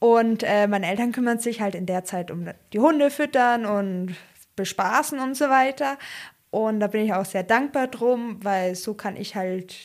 Und 0.01 0.43
äh, 0.43 0.67
meine 0.67 0.89
Eltern 0.89 1.13
kümmern 1.13 1.39
sich 1.39 1.61
halt 1.61 1.75
in 1.75 1.87
der 1.87 2.05
Zeit 2.05 2.31
um 2.31 2.49
die 2.73 2.81
Hunde 2.81 3.11
füttern 3.11 3.67
und 3.67 4.17
bespaßen 4.57 5.21
und 5.21 5.37
so 5.37 5.49
weiter. 5.51 5.99
Und 6.51 6.81
da 6.81 6.89
bin 6.89 7.05
ich 7.05 7.13
auch 7.15 7.25
sehr 7.25 7.45
dankbar 7.45 7.87
drum, 7.87 8.39
weil 8.43 8.75
so 8.75 8.95
kann 8.95 9.17
ich 9.17 9.37
halt 9.37 9.77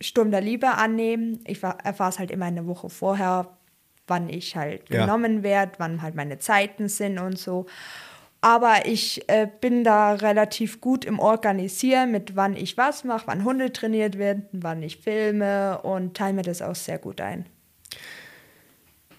Sturm 0.00 0.30
der 0.30 0.42
Liebe 0.42 0.68
annehmen. 0.68 1.40
Ich 1.46 1.62
erfahre 1.62 2.10
es 2.10 2.18
halt 2.18 2.30
immer 2.30 2.44
eine 2.44 2.66
Woche 2.66 2.90
vorher, 2.90 3.56
wann 4.06 4.28
ich 4.28 4.56
halt 4.56 4.88
ja. 4.90 5.00
genommen 5.00 5.42
werde, 5.42 5.72
wann 5.78 6.02
halt 6.02 6.14
meine 6.14 6.38
Zeiten 6.38 6.88
sind 6.88 7.18
und 7.18 7.38
so. 7.38 7.66
Aber 8.42 8.86
ich 8.86 9.28
äh, 9.28 9.48
bin 9.60 9.82
da 9.82 10.12
relativ 10.12 10.80
gut 10.80 11.04
im 11.04 11.18
Organisieren, 11.18 12.12
mit 12.12 12.36
wann 12.36 12.54
ich 12.54 12.76
was 12.76 13.02
mache, 13.02 13.26
wann 13.26 13.42
Hunde 13.42 13.72
trainiert 13.72 14.18
werden, 14.18 14.46
wann 14.52 14.82
ich 14.82 14.98
filme 14.98 15.80
und 15.82 16.14
teile 16.16 16.34
mir 16.34 16.42
das 16.42 16.62
auch 16.62 16.74
sehr 16.74 16.98
gut 16.98 17.20
ein. 17.20 17.46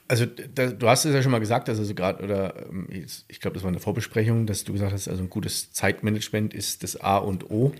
Also 0.08 0.26
da, 0.26 0.68
du 0.68 0.88
hast 0.88 1.05
es 1.05 1.14
ja 1.14 1.22
schon 1.22 1.32
mal 1.32 1.39
gesagt, 1.39 1.68
dass 1.68 1.80
also 1.80 1.93
gerade, 1.93 2.24
oder 2.24 2.68
ähm, 2.70 2.88
ich 2.91 3.41
glaube, 3.41 3.55
das 3.55 3.64
war 3.64 3.70
eine 3.70 3.80
Vorbesprechung, 3.80 4.45
dass 4.45 4.64
du 4.64 4.74
gesagt 4.74 4.93
hast, 4.93 5.08
also 5.08 5.22
ein 5.22 5.30
gutes 5.30 5.72
Zeitmanagement 5.72 6.53
ist 6.53 6.84
das 6.84 6.99
A 7.01 7.18
und 7.18 7.49
O. 7.49 7.74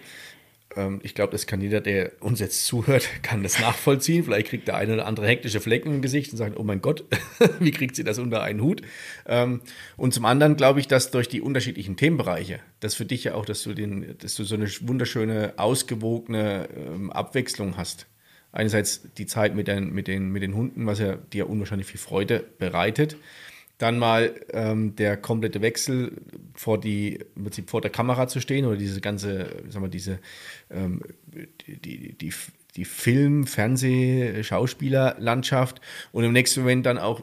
Ähm, 0.76 1.00
ich 1.04 1.16
glaube, 1.16 1.32
das 1.32 1.48
kann 1.48 1.62
jeder, 1.62 1.82
der 1.82 2.12
uns 2.22 2.40
jetzt 2.40 2.66
zuhört, 2.66 3.08
kann 3.22 3.44
das 3.44 3.60
nachvollziehen. 3.60 4.24
Vielleicht 4.24 4.48
kriegt 4.48 4.68
der 4.68 4.76
eine 4.76 4.94
oder 4.94 5.06
andere 5.06 5.28
hektische 5.28 5.62
Flecken 5.62 5.96
im 5.96 6.02
Gesicht 6.02 6.32
und 6.32 6.38
sagt, 6.38 6.58
oh 6.58 6.64
mein 6.64 6.82
Gott, 6.82 7.06
wie 7.60 7.72
kriegt 7.72 7.96
sie 7.96 8.04
das 8.04 8.20
unter 8.20 8.42
einen 8.44 8.62
Hut? 8.62 8.82
Ähm, 9.26 9.62
und 9.96 10.14
zum 10.14 10.26
anderen 10.26 10.56
glaube 10.58 10.80
ich, 10.80 10.88
dass 10.88 11.12
durch 11.12 11.30
die 11.30 11.42
unterschiedlichen 11.42 11.98
Themenbereiche, 11.98 12.60
das 12.80 12.96
für 12.96 13.06
dich 13.06 13.24
ja 13.24 13.36
auch, 13.36 13.46
dass 13.46 13.64
du, 13.64 13.74
den, 13.74 14.16
dass 14.20 14.36
du 14.36 14.44
so 14.44 14.56
eine 14.56 14.68
wunderschöne, 14.82 15.54
ausgewogene 15.58 16.68
Abwechslung 17.12 17.78
hast 17.78 18.08
einerseits 18.52 19.02
die 19.18 19.26
Zeit 19.26 19.56
mit 19.56 19.68
den, 19.68 19.94
mit 19.94 20.08
den, 20.08 20.30
mit 20.32 20.42
den 20.42 20.56
Hunden, 20.56 20.86
was 20.86 21.00
ja 21.00 21.16
dir 21.16 21.50
unwahrscheinlich 21.50 21.88
viel 21.88 22.00
Freude 22.00 22.46
bereitet. 22.58 23.18
Dann 23.78 24.00
mal 24.00 24.34
ähm, 24.54 24.96
der 24.96 25.18
komplette 25.18 25.62
Wechsel 25.62 26.22
vor 26.56 26.80
die, 26.80 27.20
im 27.36 27.44
Prinzip 27.44 27.70
vor 27.70 27.82
der 27.82 27.92
Kamera 27.92 28.28
zu 28.28 28.40
stehen 28.40 28.66
oder 28.66 28.78
diese 28.78 29.02
ganze, 29.02 29.64
sagen 29.70 29.86
wir, 29.86 29.90
diese 29.90 30.20
ähm, 30.72 31.02
die, 31.68 32.18
die, 32.18 32.34
die 32.76 32.86
Film-, 32.86 33.46
Fernseh-, 33.46 34.44
Schauspielerlandschaft 34.44 35.82
und 36.12 36.24
im 36.24 36.34
nächsten 36.34 36.62
Moment 36.62 36.86
dann 36.86 36.98
auch 36.98 37.22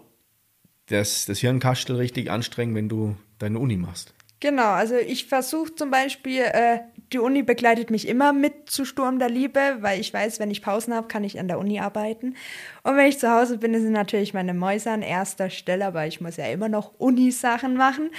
das, 0.86 1.26
das 1.26 1.38
Hirnkastel 1.38 1.96
richtig 1.96 2.30
anstrengen, 2.30 2.74
wenn 2.74 2.88
du 2.88 3.16
deine 3.38 3.58
Uni 3.58 3.76
machst. 3.76 4.14
Genau, 4.40 4.72
also 4.72 4.96
ich 4.96 5.26
versuche 5.26 5.74
zum 5.74 5.90
Beispiel, 5.90 6.42
äh, 6.42 6.80
die 7.14 7.20
Uni 7.20 7.42
begleitet 7.42 7.90
mich 7.90 8.08
immer 8.08 8.32
mit 8.32 8.68
zu 8.68 8.84
Sturm 8.84 9.18
der 9.18 9.30
Liebe, 9.30 9.78
weil 9.80 10.00
ich 10.00 10.12
weiß, 10.12 10.40
wenn 10.40 10.50
ich 10.50 10.62
Pausen 10.62 10.92
habe, 10.92 11.06
kann 11.06 11.24
ich 11.24 11.38
an 11.38 11.48
der 11.48 11.58
Uni 11.58 11.78
arbeiten. 11.78 12.34
Und 12.82 12.96
wenn 12.96 13.06
ich 13.06 13.18
zu 13.18 13.30
Hause 13.30 13.58
bin, 13.58 13.72
sind 13.80 13.92
natürlich 13.92 14.34
meine 14.34 14.52
Mäuse 14.52 14.90
an 14.90 15.02
erster 15.02 15.48
Stelle, 15.48 15.86
aber 15.86 16.06
ich 16.06 16.20
muss 16.20 16.36
ja 16.36 16.46
immer 16.46 16.68
noch 16.68 16.92
Uni-Sachen 16.98 17.76
machen. 17.76 18.10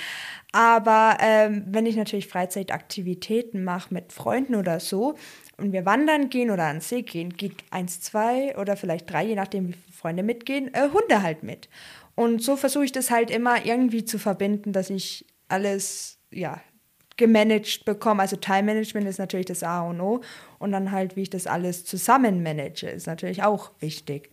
Aber 0.54 1.18
ähm, 1.20 1.66
wenn 1.68 1.86
ich 1.86 1.98
natürlich 1.98 2.28
Freizeitaktivitäten 2.28 3.66
mache 3.66 3.94
mit 3.94 4.14
Freunden 4.14 4.56
oder 4.56 4.80
so 4.80 5.16
und 5.58 5.74
wir 5.74 5.86
wandern 5.86 6.30
gehen 6.30 6.50
oder 6.50 6.64
an 6.64 6.78
den 6.78 6.82
See 6.82 7.02
gehen, 7.02 7.34
geht 7.36 7.56
eins, 7.72 8.00
zwei 8.00 8.58
oder 8.58 8.78
vielleicht 8.78 9.12
drei, 9.12 9.26
je 9.26 9.36
nachdem, 9.36 9.68
wie 9.68 9.74
viele 9.74 9.94
Freunde 9.94 10.24
mitgehen, 10.24 10.74
äh, 10.74 10.90
Hunde 10.94 11.22
halt 11.22 11.44
mit. 11.44 11.68
Und 12.16 12.42
so 12.42 12.56
versuche 12.56 12.86
ich 12.86 12.94
das 12.94 13.12
halt 13.12 13.30
immer 13.30 13.66
irgendwie 13.66 14.06
zu 14.06 14.18
verbinden, 14.18 14.72
dass 14.72 14.90
ich 14.90 15.26
alles 15.50 16.18
ja, 16.32 16.62
gemanagt 17.18 17.86
bekomme. 17.86 18.22
Also 18.22 18.36
Time 18.36 18.64
Management 18.64 19.08
ist 19.08 19.20
natürlich 19.20 19.46
das 19.46 19.64
A 19.64 19.82
und 19.82 20.02
O. 20.02 20.22
Und 20.60 20.72
dann 20.72 20.92
halt, 20.92 21.16
wie 21.16 21.24
ich 21.24 21.30
das 21.30 21.48
alles 21.48 21.86
zusammen 21.86 22.44
manage, 22.44 22.88
ist 22.88 23.08
natürlich 23.08 23.44
auch 23.44 23.72
wichtig. 23.80 24.30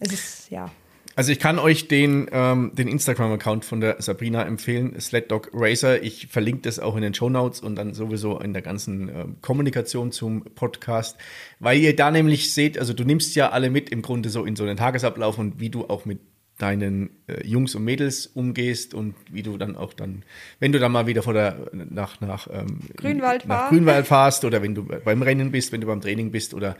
Es 0.00 0.12
ist, 0.12 0.50
ja. 0.50 0.70
Also 1.18 1.32
ich 1.32 1.40
kann 1.40 1.58
euch 1.58 1.88
den, 1.88 2.28
ähm, 2.30 2.70
den 2.74 2.86
Instagram-Account 2.86 3.64
von 3.64 3.80
der 3.80 4.00
Sabrina 4.00 4.44
empfehlen, 4.44 5.00
Slatdog 5.00 5.50
Racer. 5.52 6.00
Ich 6.00 6.28
verlinke 6.28 6.62
das 6.62 6.78
auch 6.78 6.94
in 6.94 7.02
den 7.02 7.12
Show 7.12 7.28
Notes 7.28 7.60
und 7.60 7.74
dann 7.74 7.92
sowieso 7.92 8.38
in 8.38 8.52
der 8.52 8.62
ganzen 8.62 9.08
äh, 9.08 9.24
Kommunikation 9.40 10.12
zum 10.12 10.44
Podcast, 10.54 11.16
weil 11.58 11.80
ihr 11.80 11.96
da 11.96 12.12
nämlich 12.12 12.54
seht, 12.54 12.78
also 12.78 12.92
du 12.92 13.02
nimmst 13.02 13.34
ja 13.34 13.50
alle 13.50 13.68
mit 13.68 13.90
im 13.90 14.02
Grunde 14.02 14.28
so 14.28 14.44
in 14.44 14.54
so 14.54 14.62
einen 14.62 14.76
Tagesablauf 14.76 15.38
und 15.38 15.58
wie 15.58 15.70
du 15.70 15.86
auch 15.86 16.04
mit 16.04 16.20
deinen 16.58 17.10
äh, 17.28 17.46
Jungs 17.46 17.74
und 17.76 17.84
Mädels 17.84 18.26
umgehst 18.26 18.92
und 18.92 19.14
wie 19.30 19.42
du 19.42 19.56
dann 19.56 19.76
auch 19.76 19.94
dann, 19.94 20.24
wenn 20.58 20.72
du 20.72 20.80
dann 20.80 20.90
mal 20.90 21.06
wieder 21.06 21.22
vor 21.22 21.32
der, 21.32 21.70
nach, 21.72 22.20
nach, 22.20 22.48
ähm, 22.52 22.80
Grünwald, 22.96 23.46
nach 23.46 23.68
Grünwald 23.68 24.06
fahrst 24.06 24.44
oder 24.44 24.60
wenn 24.60 24.74
du 24.74 24.84
beim 24.84 25.22
Rennen 25.22 25.52
bist, 25.52 25.72
wenn 25.72 25.80
du 25.80 25.86
beim 25.86 26.00
Training 26.00 26.32
bist 26.32 26.54
oder 26.54 26.76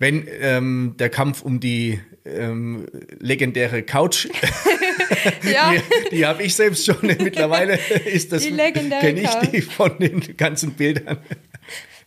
wenn 0.00 0.26
ähm, 0.40 0.94
der 0.98 1.10
Kampf 1.10 1.42
um 1.42 1.60
die 1.60 2.00
ähm, 2.24 2.86
legendäre 3.20 3.84
Couch, 3.84 4.28
ja. 5.42 5.72
die, 6.10 6.16
die 6.16 6.26
habe 6.26 6.42
ich 6.42 6.54
selbst 6.54 6.84
schon 6.84 6.96
mittlerweile, 7.02 7.78
ist 8.04 8.32
das, 8.32 8.44
kenne 8.44 9.20
ich 9.22 9.50
die 9.50 9.62
von 9.62 9.96
den 9.98 10.36
ganzen 10.36 10.72
Bildern. 10.72 11.18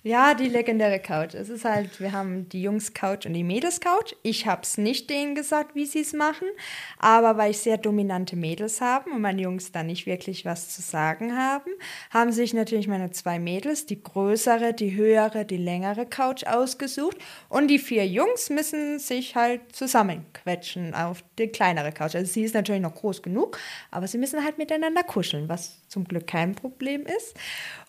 Ja, 0.05 0.33
die 0.33 0.49
legendäre 0.49 0.99
Couch. 0.99 1.33
Es 1.33 1.47
ist 1.47 1.63
halt, 1.63 2.01
wir 2.01 2.11
haben 2.11 2.49
die 2.49 2.61
Jungs-Couch 2.61 3.25
und 3.25 3.31
die 3.31 3.43
Mädels-Couch. 3.45 4.15
Ich 4.21 4.45
habe 4.45 4.63
es 4.63 4.77
nicht 4.77 5.09
denen 5.09 5.33
gesagt, 5.33 5.75
wie 5.75 5.85
sie 5.85 6.01
es 6.01 6.11
machen, 6.11 6.45
aber 6.99 7.37
weil 7.37 7.51
ich 7.51 7.59
sehr 7.59 7.77
dominante 7.77 8.35
Mädels 8.35 8.81
habe 8.81 9.09
und 9.11 9.21
meine 9.21 9.41
Jungs 9.41 9.71
da 9.71 9.81
nicht 9.81 10.05
wirklich 10.05 10.43
was 10.43 10.67
zu 10.67 10.81
sagen 10.81 11.37
haben, 11.37 11.71
haben 12.09 12.33
sich 12.33 12.53
natürlich 12.53 12.89
meine 12.89 13.11
zwei 13.11 13.39
Mädels, 13.39 13.85
die 13.85 14.03
größere, 14.03 14.73
die 14.73 14.93
höhere, 14.93 15.45
die 15.45 15.55
längere 15.55 16.05
Couch 16.05 16.43
ausgesucht 16.43 17.15
und 17.47 17.69
die 17.69 17.79
vier 17.79 18.05
Jungs 18.05 18.49
müssen 18.49 18.99
sich 18.99 19.37
halt 19.37 19.73
zusammenquetschen 19.73 20.95
auf 20.95 21.23
die 21.39 21.47
kleinere 21.47 21.93
Couch. 21.93 22.15
Also 22.15 22.29
sie 22.29 22.43
ist 22.43 22.55
natürlich 22.55 22.81
noch 22.81 22.95
groß 22.95 23.21
genug, 23.21 23.57
aber 23.89 24.07
sie 24.07 24.17
müssen 24.17 24.43
halt 24.43 24.57
miteinander 24.57 25.03
kuscheln, 25.03 25.47
was 25.47 25.79
zum 25.87 26.03
Glück 26.03 26.27
kein 26.27 26.55
Problem 26.55 27.05
ist. 27.05 27.37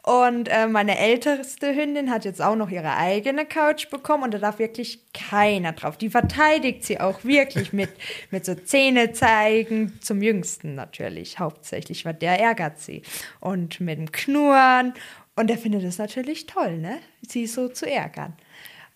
Und 0.05 0.49
äh, 0.51 0.67
meine 0.67 0.99
älteste 0.99 1.75
Hündin 1.75 2.11
hat 2.11 2.27
jetzt 2.27 2.43
auch 2.43 2.57
noch 2.57 2.69
ihre 2.69 2.95
eigene 2.95 3.47
Couch 3.47 3.89
bekommen 3.89 4.25
und 4.25 4.35
da 4.35 4.39
darf 4.39 4.59
wirklich 4.59 5.01
keiner 5.15 5.73
drauf. 5.73 5.97
Die 5.97 6.11
verteidigt 6.11 6.85
sie 6.85 7.01
auch 7.01 7.25
wirklich 7.25 7.73
mit, 7.73 7.89
mit 8.31 8.45
so 8.45 8.55
Zähne 8.55 9.13
zeigen, 9.13 9.99
zum 10.03 10.21
Jüngsten 10.21 10.75
natürlich 10.75 11.39
hauptsächlich, 11.39 12.05
weil 12.05 12.13
der 12.13 12.39
ärgert 12.39 12.81
sie. 12.81 13.01
Und 13.41 13.81
mit 13.81 13.99
dem 13.99 14.13
Knurren. 14.13 14.93
Und 15.37 15.49
der 15.49 15.57
findet 15.57 15.83
es 15.85 15.97
natürlich 15.97 16.45
toll, 16.45 16.77
ne? 16.77 16.99
Sie 17.27 17.47
so 17.47 17.69
zu 17.69 17.91
ärgern. 17.91 18.35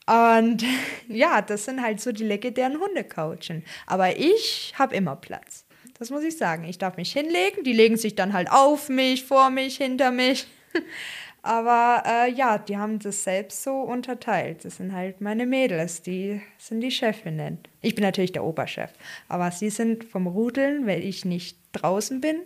Und 0.06 0.62
ja, 1.08 1.40
das 1.40 1.64
sind 1.64 1.80
halt 1.80 2.02
so 2.02 2.12
die 2.12 2.24
legendären 2.24 2.78
Hundecoachen. 2.78 3.64
Aber 3.86 4.18
ich 4.18 4.74
habe 4.78 4.94
immer 4.94 5.16
Platz. 5.16 5.64
Das 5.98 6.10
muss 6.10 6.22
ich 6.22 6.36
sagen. 6.36 6.64
Ich 6.64 6.76
darf 6.76 6.98
mich 6.98 7.14
hinlegen. 7.14 7.64
Die 7.64 7.72
legen 7.72 7.96
sich 7.96 8.14
dann 8.14 8.34
halt 8.34 8.50
auf 8.50 8.90
mich, 8.90 9.24
vor 9.24 9.48
mich, 9.48 9.78
hinter 9.78 10.10
mich. 10.10 10.46
Aber 11.42 12.02
äh, 12.04 12.30
ja, 12.30 12.58
die 12.58 12.76
haben 12.76 12.98
das 12.98 13.24
selbst 13.24 13.62
so 13.62 13.80
unterteilt. 13.80 14.64
Das 14.64 14.76
sind 14.78 14.92
halt 14.92 15.20
meine 15.20 15.46
Mädels, 15.46 16.02
die 16.02 16.42
sind 16.58 16.80
die 16.80 16.90
Chefinnen. 16.90 17.58
Ich 17.80 17.94
bin 17.94 18.04
natürlich 18.04 18.32
der 18.32 18.44
Oberchef, 18.44 18.90
aber 19.28 19.50
sie 19.50 19.70
sind 19.70 20.04
vom 20.04 20.26
Rudeln, 20.26 20.86
weil 20.86 21.04
ich 21.04 21.24
nicht 21.24 21.58
draußen 21.72 22.20
bin, 22.20 22.42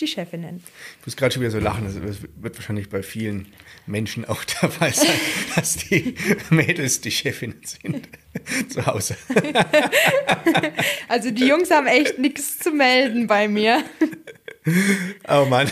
die 0.00 0.06
Chefinnen. 0.06 0.62
Ich 1.00 1.06
muss 1.06 1.16
gerade 1.16 1.32
schon 1.32 1.42
wieder 1.42 1.50
so 1.50 1.58
lachen. 1.58 1.84
Das 1.84 2.22
wird 2.36 2.56
wahrscheinlich 2.56 2.88
bei 2.88 3.02
vielen 3.02 3.46
Menschen 3.86 4.24
auch 4.24 4.44
dabei 4.60 4.90
sein, 4.90 5.20
dass 5.54 5.76
die 5.76 6.14
Mädels 6.50 7.00
die 7.00 7.10
Chefinnen 7.10 7.60
sind 7.64 8.08
zu 8.68 8.86
Hause. 8.86 9.16
also 11.08 11.30
die 11.30 11.46
Jungs 11.46 11.70
haben 11.70 11.86
echt 11.86 12.18
nichts 12.18 12.58
zu 12.58 12.70
melden 12.70 13.26
bei 13.26 13.48
mir. 13.48 13.82
Oh 15.28 15.46
Mann. 15.46 15.70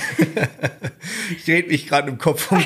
Ich 1.36 1.46
rede 1.46 1.68
mich 1.68 1.86
gerade 1.86 2.08
im 2.08 2.18
Kopf 2.18 2.48
Kragen. 2.48 2.64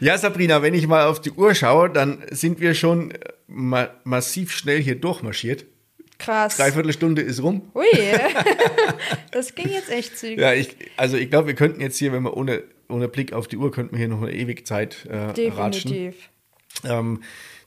Ja, 0.00 0.18
Sabrina, 0.18 0.62
wenn 0.62 0.74
ich 0.74 0.86
mal 0.86 1.06
auf 1.06 1.20
die 1.20 1.30
Uhr 1.30 1.54
schaue, 1.54 1.90
dann 1.90 2.22
sind 2.30 2.60
wir 2.60 2.74
schon 2.74 3.12
ma 3.46 3.88
massiv 4.04 4.52
schnell 4.52 4.82
hier 4.82 4.96
durchmarschiert. 4.96 5.64
Krass. 6.18 6.56
Dreiviertel 6.56 6.92
Stunde 6.92 7.22
ist 7.22 7.42
rum. 7.42 7.70
Ui, 7.74 7.84
das 9.32 9.54
ging 9.54 9.68
jetzt 9.68 9.90
echt 9.90 10.18
zügig. 10.18 10.38
Ja, 10.38 10.52
ich, 10.52 10.76
also 10.96 11.16
ich 11.16 11.30
glaube, 11.30 11.48
wir 11.48 11.54
könnten 11.54 11.80
jetzt 11.80 11.98
hier, 11.98 12.12
wenn 12.12 12.22
wir 12.22 12.36
ohne, 12.36 12.62
ohne 12.88 13.08
Blick 13.08 13.32
auf 13.32 13.48
die 13.48 13.56
Uhr, 13.56 13.70
könnten 13.70 13.92
wir 13.92 13.98
hier 13.98 14.08
noch 14.08 14.22
eine 14.22 14.32
ewige 14.32 14.64
Zeit 14.64 15.06
äh, 15.06 15.32
Definitiv. 15.32 16.30
Ähm, 16.84 17.22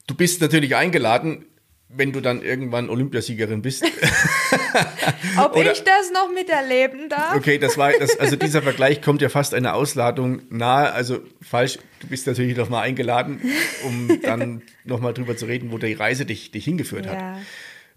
du 0.07 0.15
bist 0.15 0.41
natürlich 0.41 0.75
eingeladen 0.75 1.45
wenn 1.89 2.11
du 2.11 2.21
dann 2.21 2.43
irgendwann 2.43 2.89
Olympiasiegerin 2.89 3.63
bist. 3.63 3.83
Ob 5.37 5.55
Oder, 5.55 5.71
ich 5.71 5.83
das 5.83 6.11
noch 6.13 6.31
miterleben 6.31 7.09
darf? 7.09 7.35
Okay, 7.35 7.57
das 7.57 7.77
war 7.77 7.91
das, 7.91 8.17
also 8.19 8.35
dieser 8.35 8.61
Vergleich 8.61 9.01
kommt 9.01 9.23
ja 9.23 9.29
fast 9.29 9.55
einer 9.55 9.73
Ausladung 9.73 10.43
nahe. 10.49 10.93
Also 10.93 11.19
falsch, 11.41 11.79
du 11.99 12.07
bist 12.07 12.27
natürlich 12.27 12.55
noch 12.55 12.69
mal 12.69 12.81
eingeladen, 12.81 13.41
um 13.83 14.21
dann 14.21 14.61
noch 14.85 14.99
mal 14.99 15.13
drüber 15.13 15.35
zu 15.35 15.47
reden, 15.47 15.71
wo 15.71 15.79
die 15.79 15.93
Reise 15.93 16.25
dich, 16.25 16.51
dich 16.51 16.63
hingeführt 16.63 17.07
ja. 17.07 17.11
hat. 17.11 17.37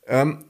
Ähm, 0.07 0.45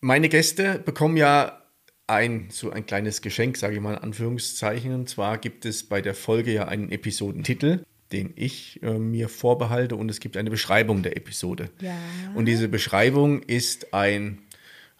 meine 0.00 0.28
Gäste 0.28 0.78
bekommen 0.78 1.16
ja 1.16 1.62
ein 2.06 2.48
so 2.50 2.70
ein 2.70 2.86
kleines 2.86 3.20
Geschenk, 3.20 3.56
sage 3.56 3.74
ich 3.74 3.80
mal 3.80 3.94
in 3.94 4.02
Anführungszeichen. 4.02 4.94
Und 4.94 5.08
zwar 5.08 5.38
gibt 5.38 5.64
es 5.66 5.82
bei 5.82 6.00
der 6.00 6.14
Folge 6.14 6.52
ja 6.52 6.66
einen 6.66 6.90
Episodentitel 6.90 7.80
den 8.12 8.32
ich 8.36 8.82
äh, 8.82 8.98
mir 8.98 9.28
vorbehalte 9.28 9.96
und 9.96 10.10
es 10.10 10.20
gibt 10.20 10.36
eine 10.36 10.50
Beschreibung 10.50 11.02
der 11.02 11.16
Episode. 11.16 11.70
Ja. 11.80 11.96
Und 12.34 12.46
diese 12.46 12.68
Beschreibung 12.68 13.42
ist 13.42 13.92
ein, 13.92 14.38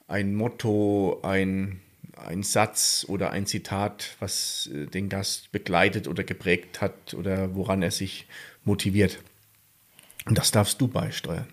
ein 0.07 0.35
Motto, 0.35 1.21
ein, 1.23 1.81
ein 2.17 2.43
Satz 2.43 3.07
oder 3.09 3.31
ein 3.31 3.47
Zitat, 3.47 4.17
was 4.21 4.69
äh, 4.73 4.87
den 4.87 5.09
Gast 5.09 5.53
begleitet 5.53 6.07
oder 6.07 6.25
geprägt 6.25 6.81
hat 6.81 7.15
oder 7.15 7.55
woran 7.55 7.83
er 7.83 7.91
sich 7.91 8.27
motiviert. 8.65 9.19
Und 10.27 10.37
das 10.37 10.51
darfst 10.51 10.81
du 10.81 10.89
beisteuern. 10.89 11.49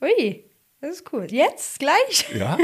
Ui, 0.00 0.44
das 0.80 0.96
ist 0.96 1.12
cool. 1.12 1.26
Jetzt 1.30 1.78
gleich? 1.78 2.26
Ja. 2.34 2.56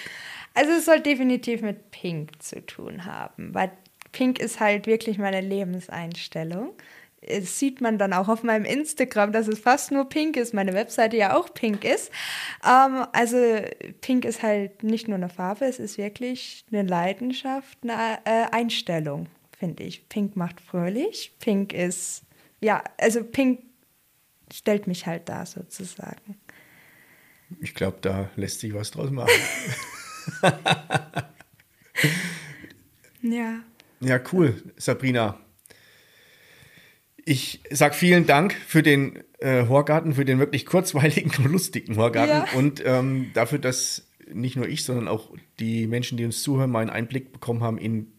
also 0.54 0.72
es 0.72 0.84
soll 0.84 1.00
definitiv 1.00 1.62
mit 1.62 1.90
Pink 1.90 2.42
zu 2.42 2.64
tun 2.64 3.04
haben, 3.04 3.54
weil 3.54 3.70
Pink 4.12 4.38
ist 4.38 4.60
halt 4.60 4.86
wirklich 4.86 5.18
meine 5.18 5.40
Lebenseinstellung 5.40 6.74
es 7.20 7.58
sieht 7.58 7.80
man 7.80 7.98
dann 7.98 8.12
auch 8.12 8.28
auf 8.28 8.42
meinem 8.42 8.64
Instagram, 8.64 9.32
dass 9.32 9.48
es 9.48 9.58
fast 9.58 9.90
nur 9.90 10.08
pink 10.08 10.36
ist, 10.36 10.54
meine 10.54 10.72
Webseite 10.72 11.16
ja 11.16 11.36
auch 11.36 11.52
pink 11.52 11.84
ist. 11.84 12.10
Ähm, 12.64 13.06
also 13.12 13.36
pink 14.00 14.24
ist 14.24 14.42
halt 14.42 14.82
nicht 14.82 15.08
nur 15.08 15.16
eine 15.16 15.28
Farbe, 15.28 15.64
es 15.66 15.78
ist 15.78 15.98
wirklich 15.98 16.64
eine 16.70 16.82
Leidenschaft, 16.82 17.78
eine 17.82 18.18
äh, 18.24 18.46
Einstellung, 18.50 19.26
finde 19.58 19.82
ich. 19.82 20.08
Pink 20.08 20.36
macht 20.36 20.60
fröhlich, 20.60 21.32
pink 21.40 21.72
ist, 21.72 22.22
ja, 22.60 22.82
also 22.98 23.24
pink 23.24 23.62
stellt 24.52 24.86
mich 24.86 25.06
halt 25.06 25.28
da 25.28 25.44
sozusagen. 25.44 26.38
Ich 27.60 27.74
glaube, 27.74 27.98
da 28.00 28.30
lässt 28.36 28.60
sich 28.60 28.74
was 28.74 28.90
draus 28.90 29.10
machen. 29.10 29.30
ja. 33.22 33.60
Ja, 34.00 34.20
cool, 34.32 34.62
Sabrina. 34.76 35.38
Ich 37.24 37.60
sage 37.70 37.94
vielen 37.94 38.26
Dank 38.26 38.54
für 38.54 38.82
den 38.82 39.22
äh, 39.38 39.66
Horgarten, 39.66 40.14
für 40.14 40.24
den 40.24 40.38
wirklich 40.38 40.66
kurzweiligen 40.66 41.32
und 41.38 41.50
lustigen 41.50 41.96
Horgarten 41.96 42.46
ja. 42.52 42.58
und 42.58 42.82
ähm, 42.84 43.30
dafür, 43.34 43.58
dass 43.58 44.08
nicht 44.32 44.56
nur 44.56 44.68
ich, 44.68 44.84
sondern 44.84 45.08
auch 45.08 45.34
die 45.58 45.86
Menschen, 45.86 46.16
die 46.16 46.24
uns 46.24 46.42
zuhören, 46.42 46.70
mal 46.70 46.80
einen 46.80 46.90
Einblick 46.90 47.32
bekommen 47.32 47.62
haben 47.62 47.78
in 47.78 48.12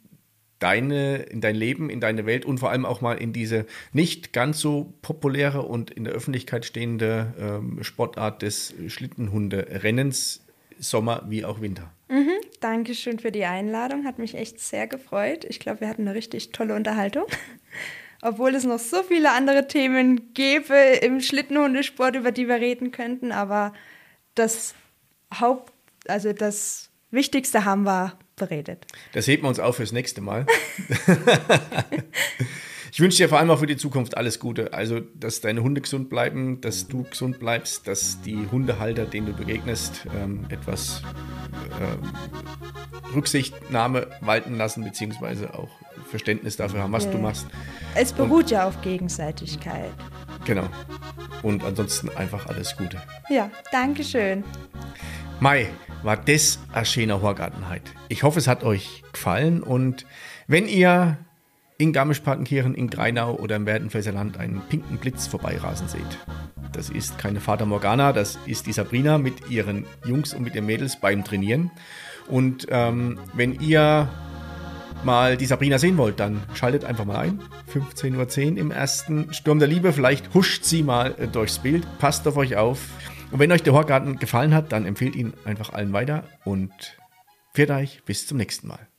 deine, 0.59 1.17
in 1.17 1.41
dein 1.41 1.55
Leben, 1.55 1.89
in 1.89 1.99
deine 1.99 2.25
Welt 2.25 2.45
und 2.45 2.59
vor 2.59 2.69
allem 2.69 2.85
auch 2.85 3.01
mal 3.01 3.15
in 3.15 3.33
diese 3.33 3.65
nicht 3.93 4.33
ganz 4.33 4.59
so 4.59 4.93
populäre 5.01 5.63
und 5.63 5.91
in 5.91 6.03
der 6.03 6.13
Öffentlichkeit 6.13 6.65
stehende 6.65 7.33
ähm, 7.39 7.83
Sportart 7.83 8.41
des 8.41 8.73
Schlittenhunderennens, 8.87 10.45
Sommer 10.77 11.23
wie 11.27 11.43
auch 11.43 11.61
Winter. 11.61 11.91
Mhm, 12.09 12.39
Dankeschön 12.61 13.19
für 13.19 13.31
die 13.31 13.45
Einladung, 13.45 14.05
hat 14.05 14.19
mich 14.19 14.35
echt 14.35 14.59
sehr 14.59 14.87
gefreut. 14.87 15.45
Ich 15.45 15.59
glaube, 15.59 15.81
wir 15.81 15.89
hatten 15.89 16.07
eine 16.07 16.15
richtig 16.15 16.51
tolle 16.51 16.75
Unterhaltung 16.75 17.25
obwohl 18.21 18.55
es 18.55 18.63
noch 18.63 18.79
so 18.79 19.03
viele 19.03 19.31
andere 19.31 19.67
Themen 19.67 20.33
gäbe 20.33 20.75
im 20.75 21.21
Schlittenhundesport, 21.21 22.15
über 22.15 22.31
die 22.31 22.47
wir 22.47 22.55
reden 22.55 22.91
könnten. 22.91 23.31
Aber 23.31 23.73
das 24.35 24.75
Haupt, 25.39 25.73
also 26.07 26.33
das 26.33 26.89
Wichtigste 27.11 27.65
haben 27.65 27.83
wir 27.83 28.17
beredet. 28.39 28.85
Das 29.13 29.27
heben 29.27 29.43
wir 29.43 29.49
uns 29.49 29.59
auf 29.59 29.75
fürs 29.75 29.91
nächste 29.91 30.21
Mal. 30.21 30.47
ich 32.91 32.99
wünsche 32.99 33.17
dir 33.17 33.29
vor 33.29 33.37
allem 33.37 33.51
auch 33.51 33.59
für 33.59 33.67
die 33.67 33.77
Zukunft 33.77 34.17
alles 34.17 34.39
Gute. 34.39 34.73
Also, 34.73 34.99
dass 34.99 35.41
deine 35.41 35.61
Hunde 35.61 35.81
gesund 35.81 36.09
bleiben, 36.09 36.61
dass 36.61 36.87
du 36.87 37.03
gesund 37.03 37.39
bleibst, 37.39 37.87
dass 37.87 38.21
die 38.21 38.47
Hundehalter, 38.51 39.05
denen 39.05 39.27
du 39.27 39.33
begegnest, 39.33 40.07
ähm, 40.19 40.45
etwas 40.49 41.03
ähm, 41.79 42.11
Rücksichtnahme 43.13 44.07
walten 44.21 44.55
lassen, 44.55 44.83
beziehungsweise 44.83 45.53
auch 45.53 45.69
Verständnis 46.09 46.57
dafür 46.57 46.81
haben, 46.81 46.91
was 46.91 47.05
okay. 47.05 47.15
du 47.15 47.21
machst. 47.21 47.47
Es 47.95 48.13
beruht 48.13 48.45
Und, 48.45 48.51
ja 48.51 48.67
auf 48.67 48.81
Gegenseitigkeit. 48.81 49.91
Genau. 50.45 50.67
Und 51.43 51.63
ansonsten 51.63 52.09
einfach 52.09 52.47
alles 52.47 52.75
Gute. 52.75 53.01
Ja, 53.29 53.49
danke 53.71 54.03
schön. 54.03 54.43
Mai, 55.39 55.69
war 56.03 56.17
das 56.17 56.59
eine 56.71 56.85
schöne 56.85 57.21
Horgartenheit. 57.21 57.81
Ich 58.07 58.23
hoffe, 58.23 58.39
es 58.39 58.47
hat 58.47 58.63
euch 58.63 59.03
gefallen 59.11 59.61
und 59.61 60.05
wenn 60.47 60.67
ihr 60.67 61.17
in 61.77 61.93
Garmisch-Partenkirchen, 61.93 62.75
in 62.75 62.89
Greinau 62.89 63.35
oder 63.35 63.55
im 63.55 63.65
Werdenfelser 63.65 64.11
Land 64.11 64.37
einen 64.37 64.61
pinken 64.69 64.97
Blitz 64.97 65.27
vorbeirasen 65.27 65.87
seht, 65.87 66.17
das 66.73 66.89
ist 66.89 67.17
keine 67.17 67.39
Fata 67.39 67.65
Morgana, 67.65 68.13
das 68.13 68.37
ist 68.45 68.67
die 68.67 68.73
Sabrina 68.73 69.17
mit 69.17 69.49
ihren 69.49 69.85
Jungs 70.05 70.33
und 70.33 70.43
mit 70.43 70.55
ihren 70.55 70.65
Mädels 70.65 70.99
beim 70.99 71.23
Trainieren. 71.23 71.71
Und 72.27 72.67
ähm, 72.69 73.17
wenn 73.33 73.59
ihr 73.59 74.09
mal 75.03 75.37
die 75.37 75.45
Sabrina 75.45 75.79
sehen 75.79 75.97
wollt, 75.97 76.19
dann 76.19 76.41
schaltet 76.53 76.85
einfach 76.85 77.05
mal 77.05 77.17
ein. 77.17 77.39
15.10 77.73 78.51
Uhr 78.51 78.57
im 78.57 78.71
ersten 78.71 79.33
Sturm 79.33 79.59
der 79.59 79.67
Liebe. 79.67 79.93
Vielleicht 79.93 80.33
huscht 80.33 80.63
sie 80.63 80.83
mal 80.83 81.15
äh, 81.17 81.27
durchs 81.27 81.59
Bild. 81.59 81.85
Passt 81.99 82.27
auf 82.27 82.37
euch 82.37 82.55
auf. 82.55 82.79
Und 83.31 83.39
wenn 83.39 83.51
euch 83.51 83.63
der 83.63 83.73
Horgarten 83.73 84.17
gefallen 84.17 84.53
hat, 84.53 84.71
dann 84.71 84.85
empfehlt 84.85 85.15
ihn 85.15 85.33
einfach 85.45 85.71
allen 85.71 85.93
weiter 85.93 86.23
und 86.45 86.71
pfiat 87.53 87.71
euch 87.71 88.03
bis 88.05 88.25
zum 88.25 88.37
nächsten 88.37 88.67
Mal. 88.67 88.87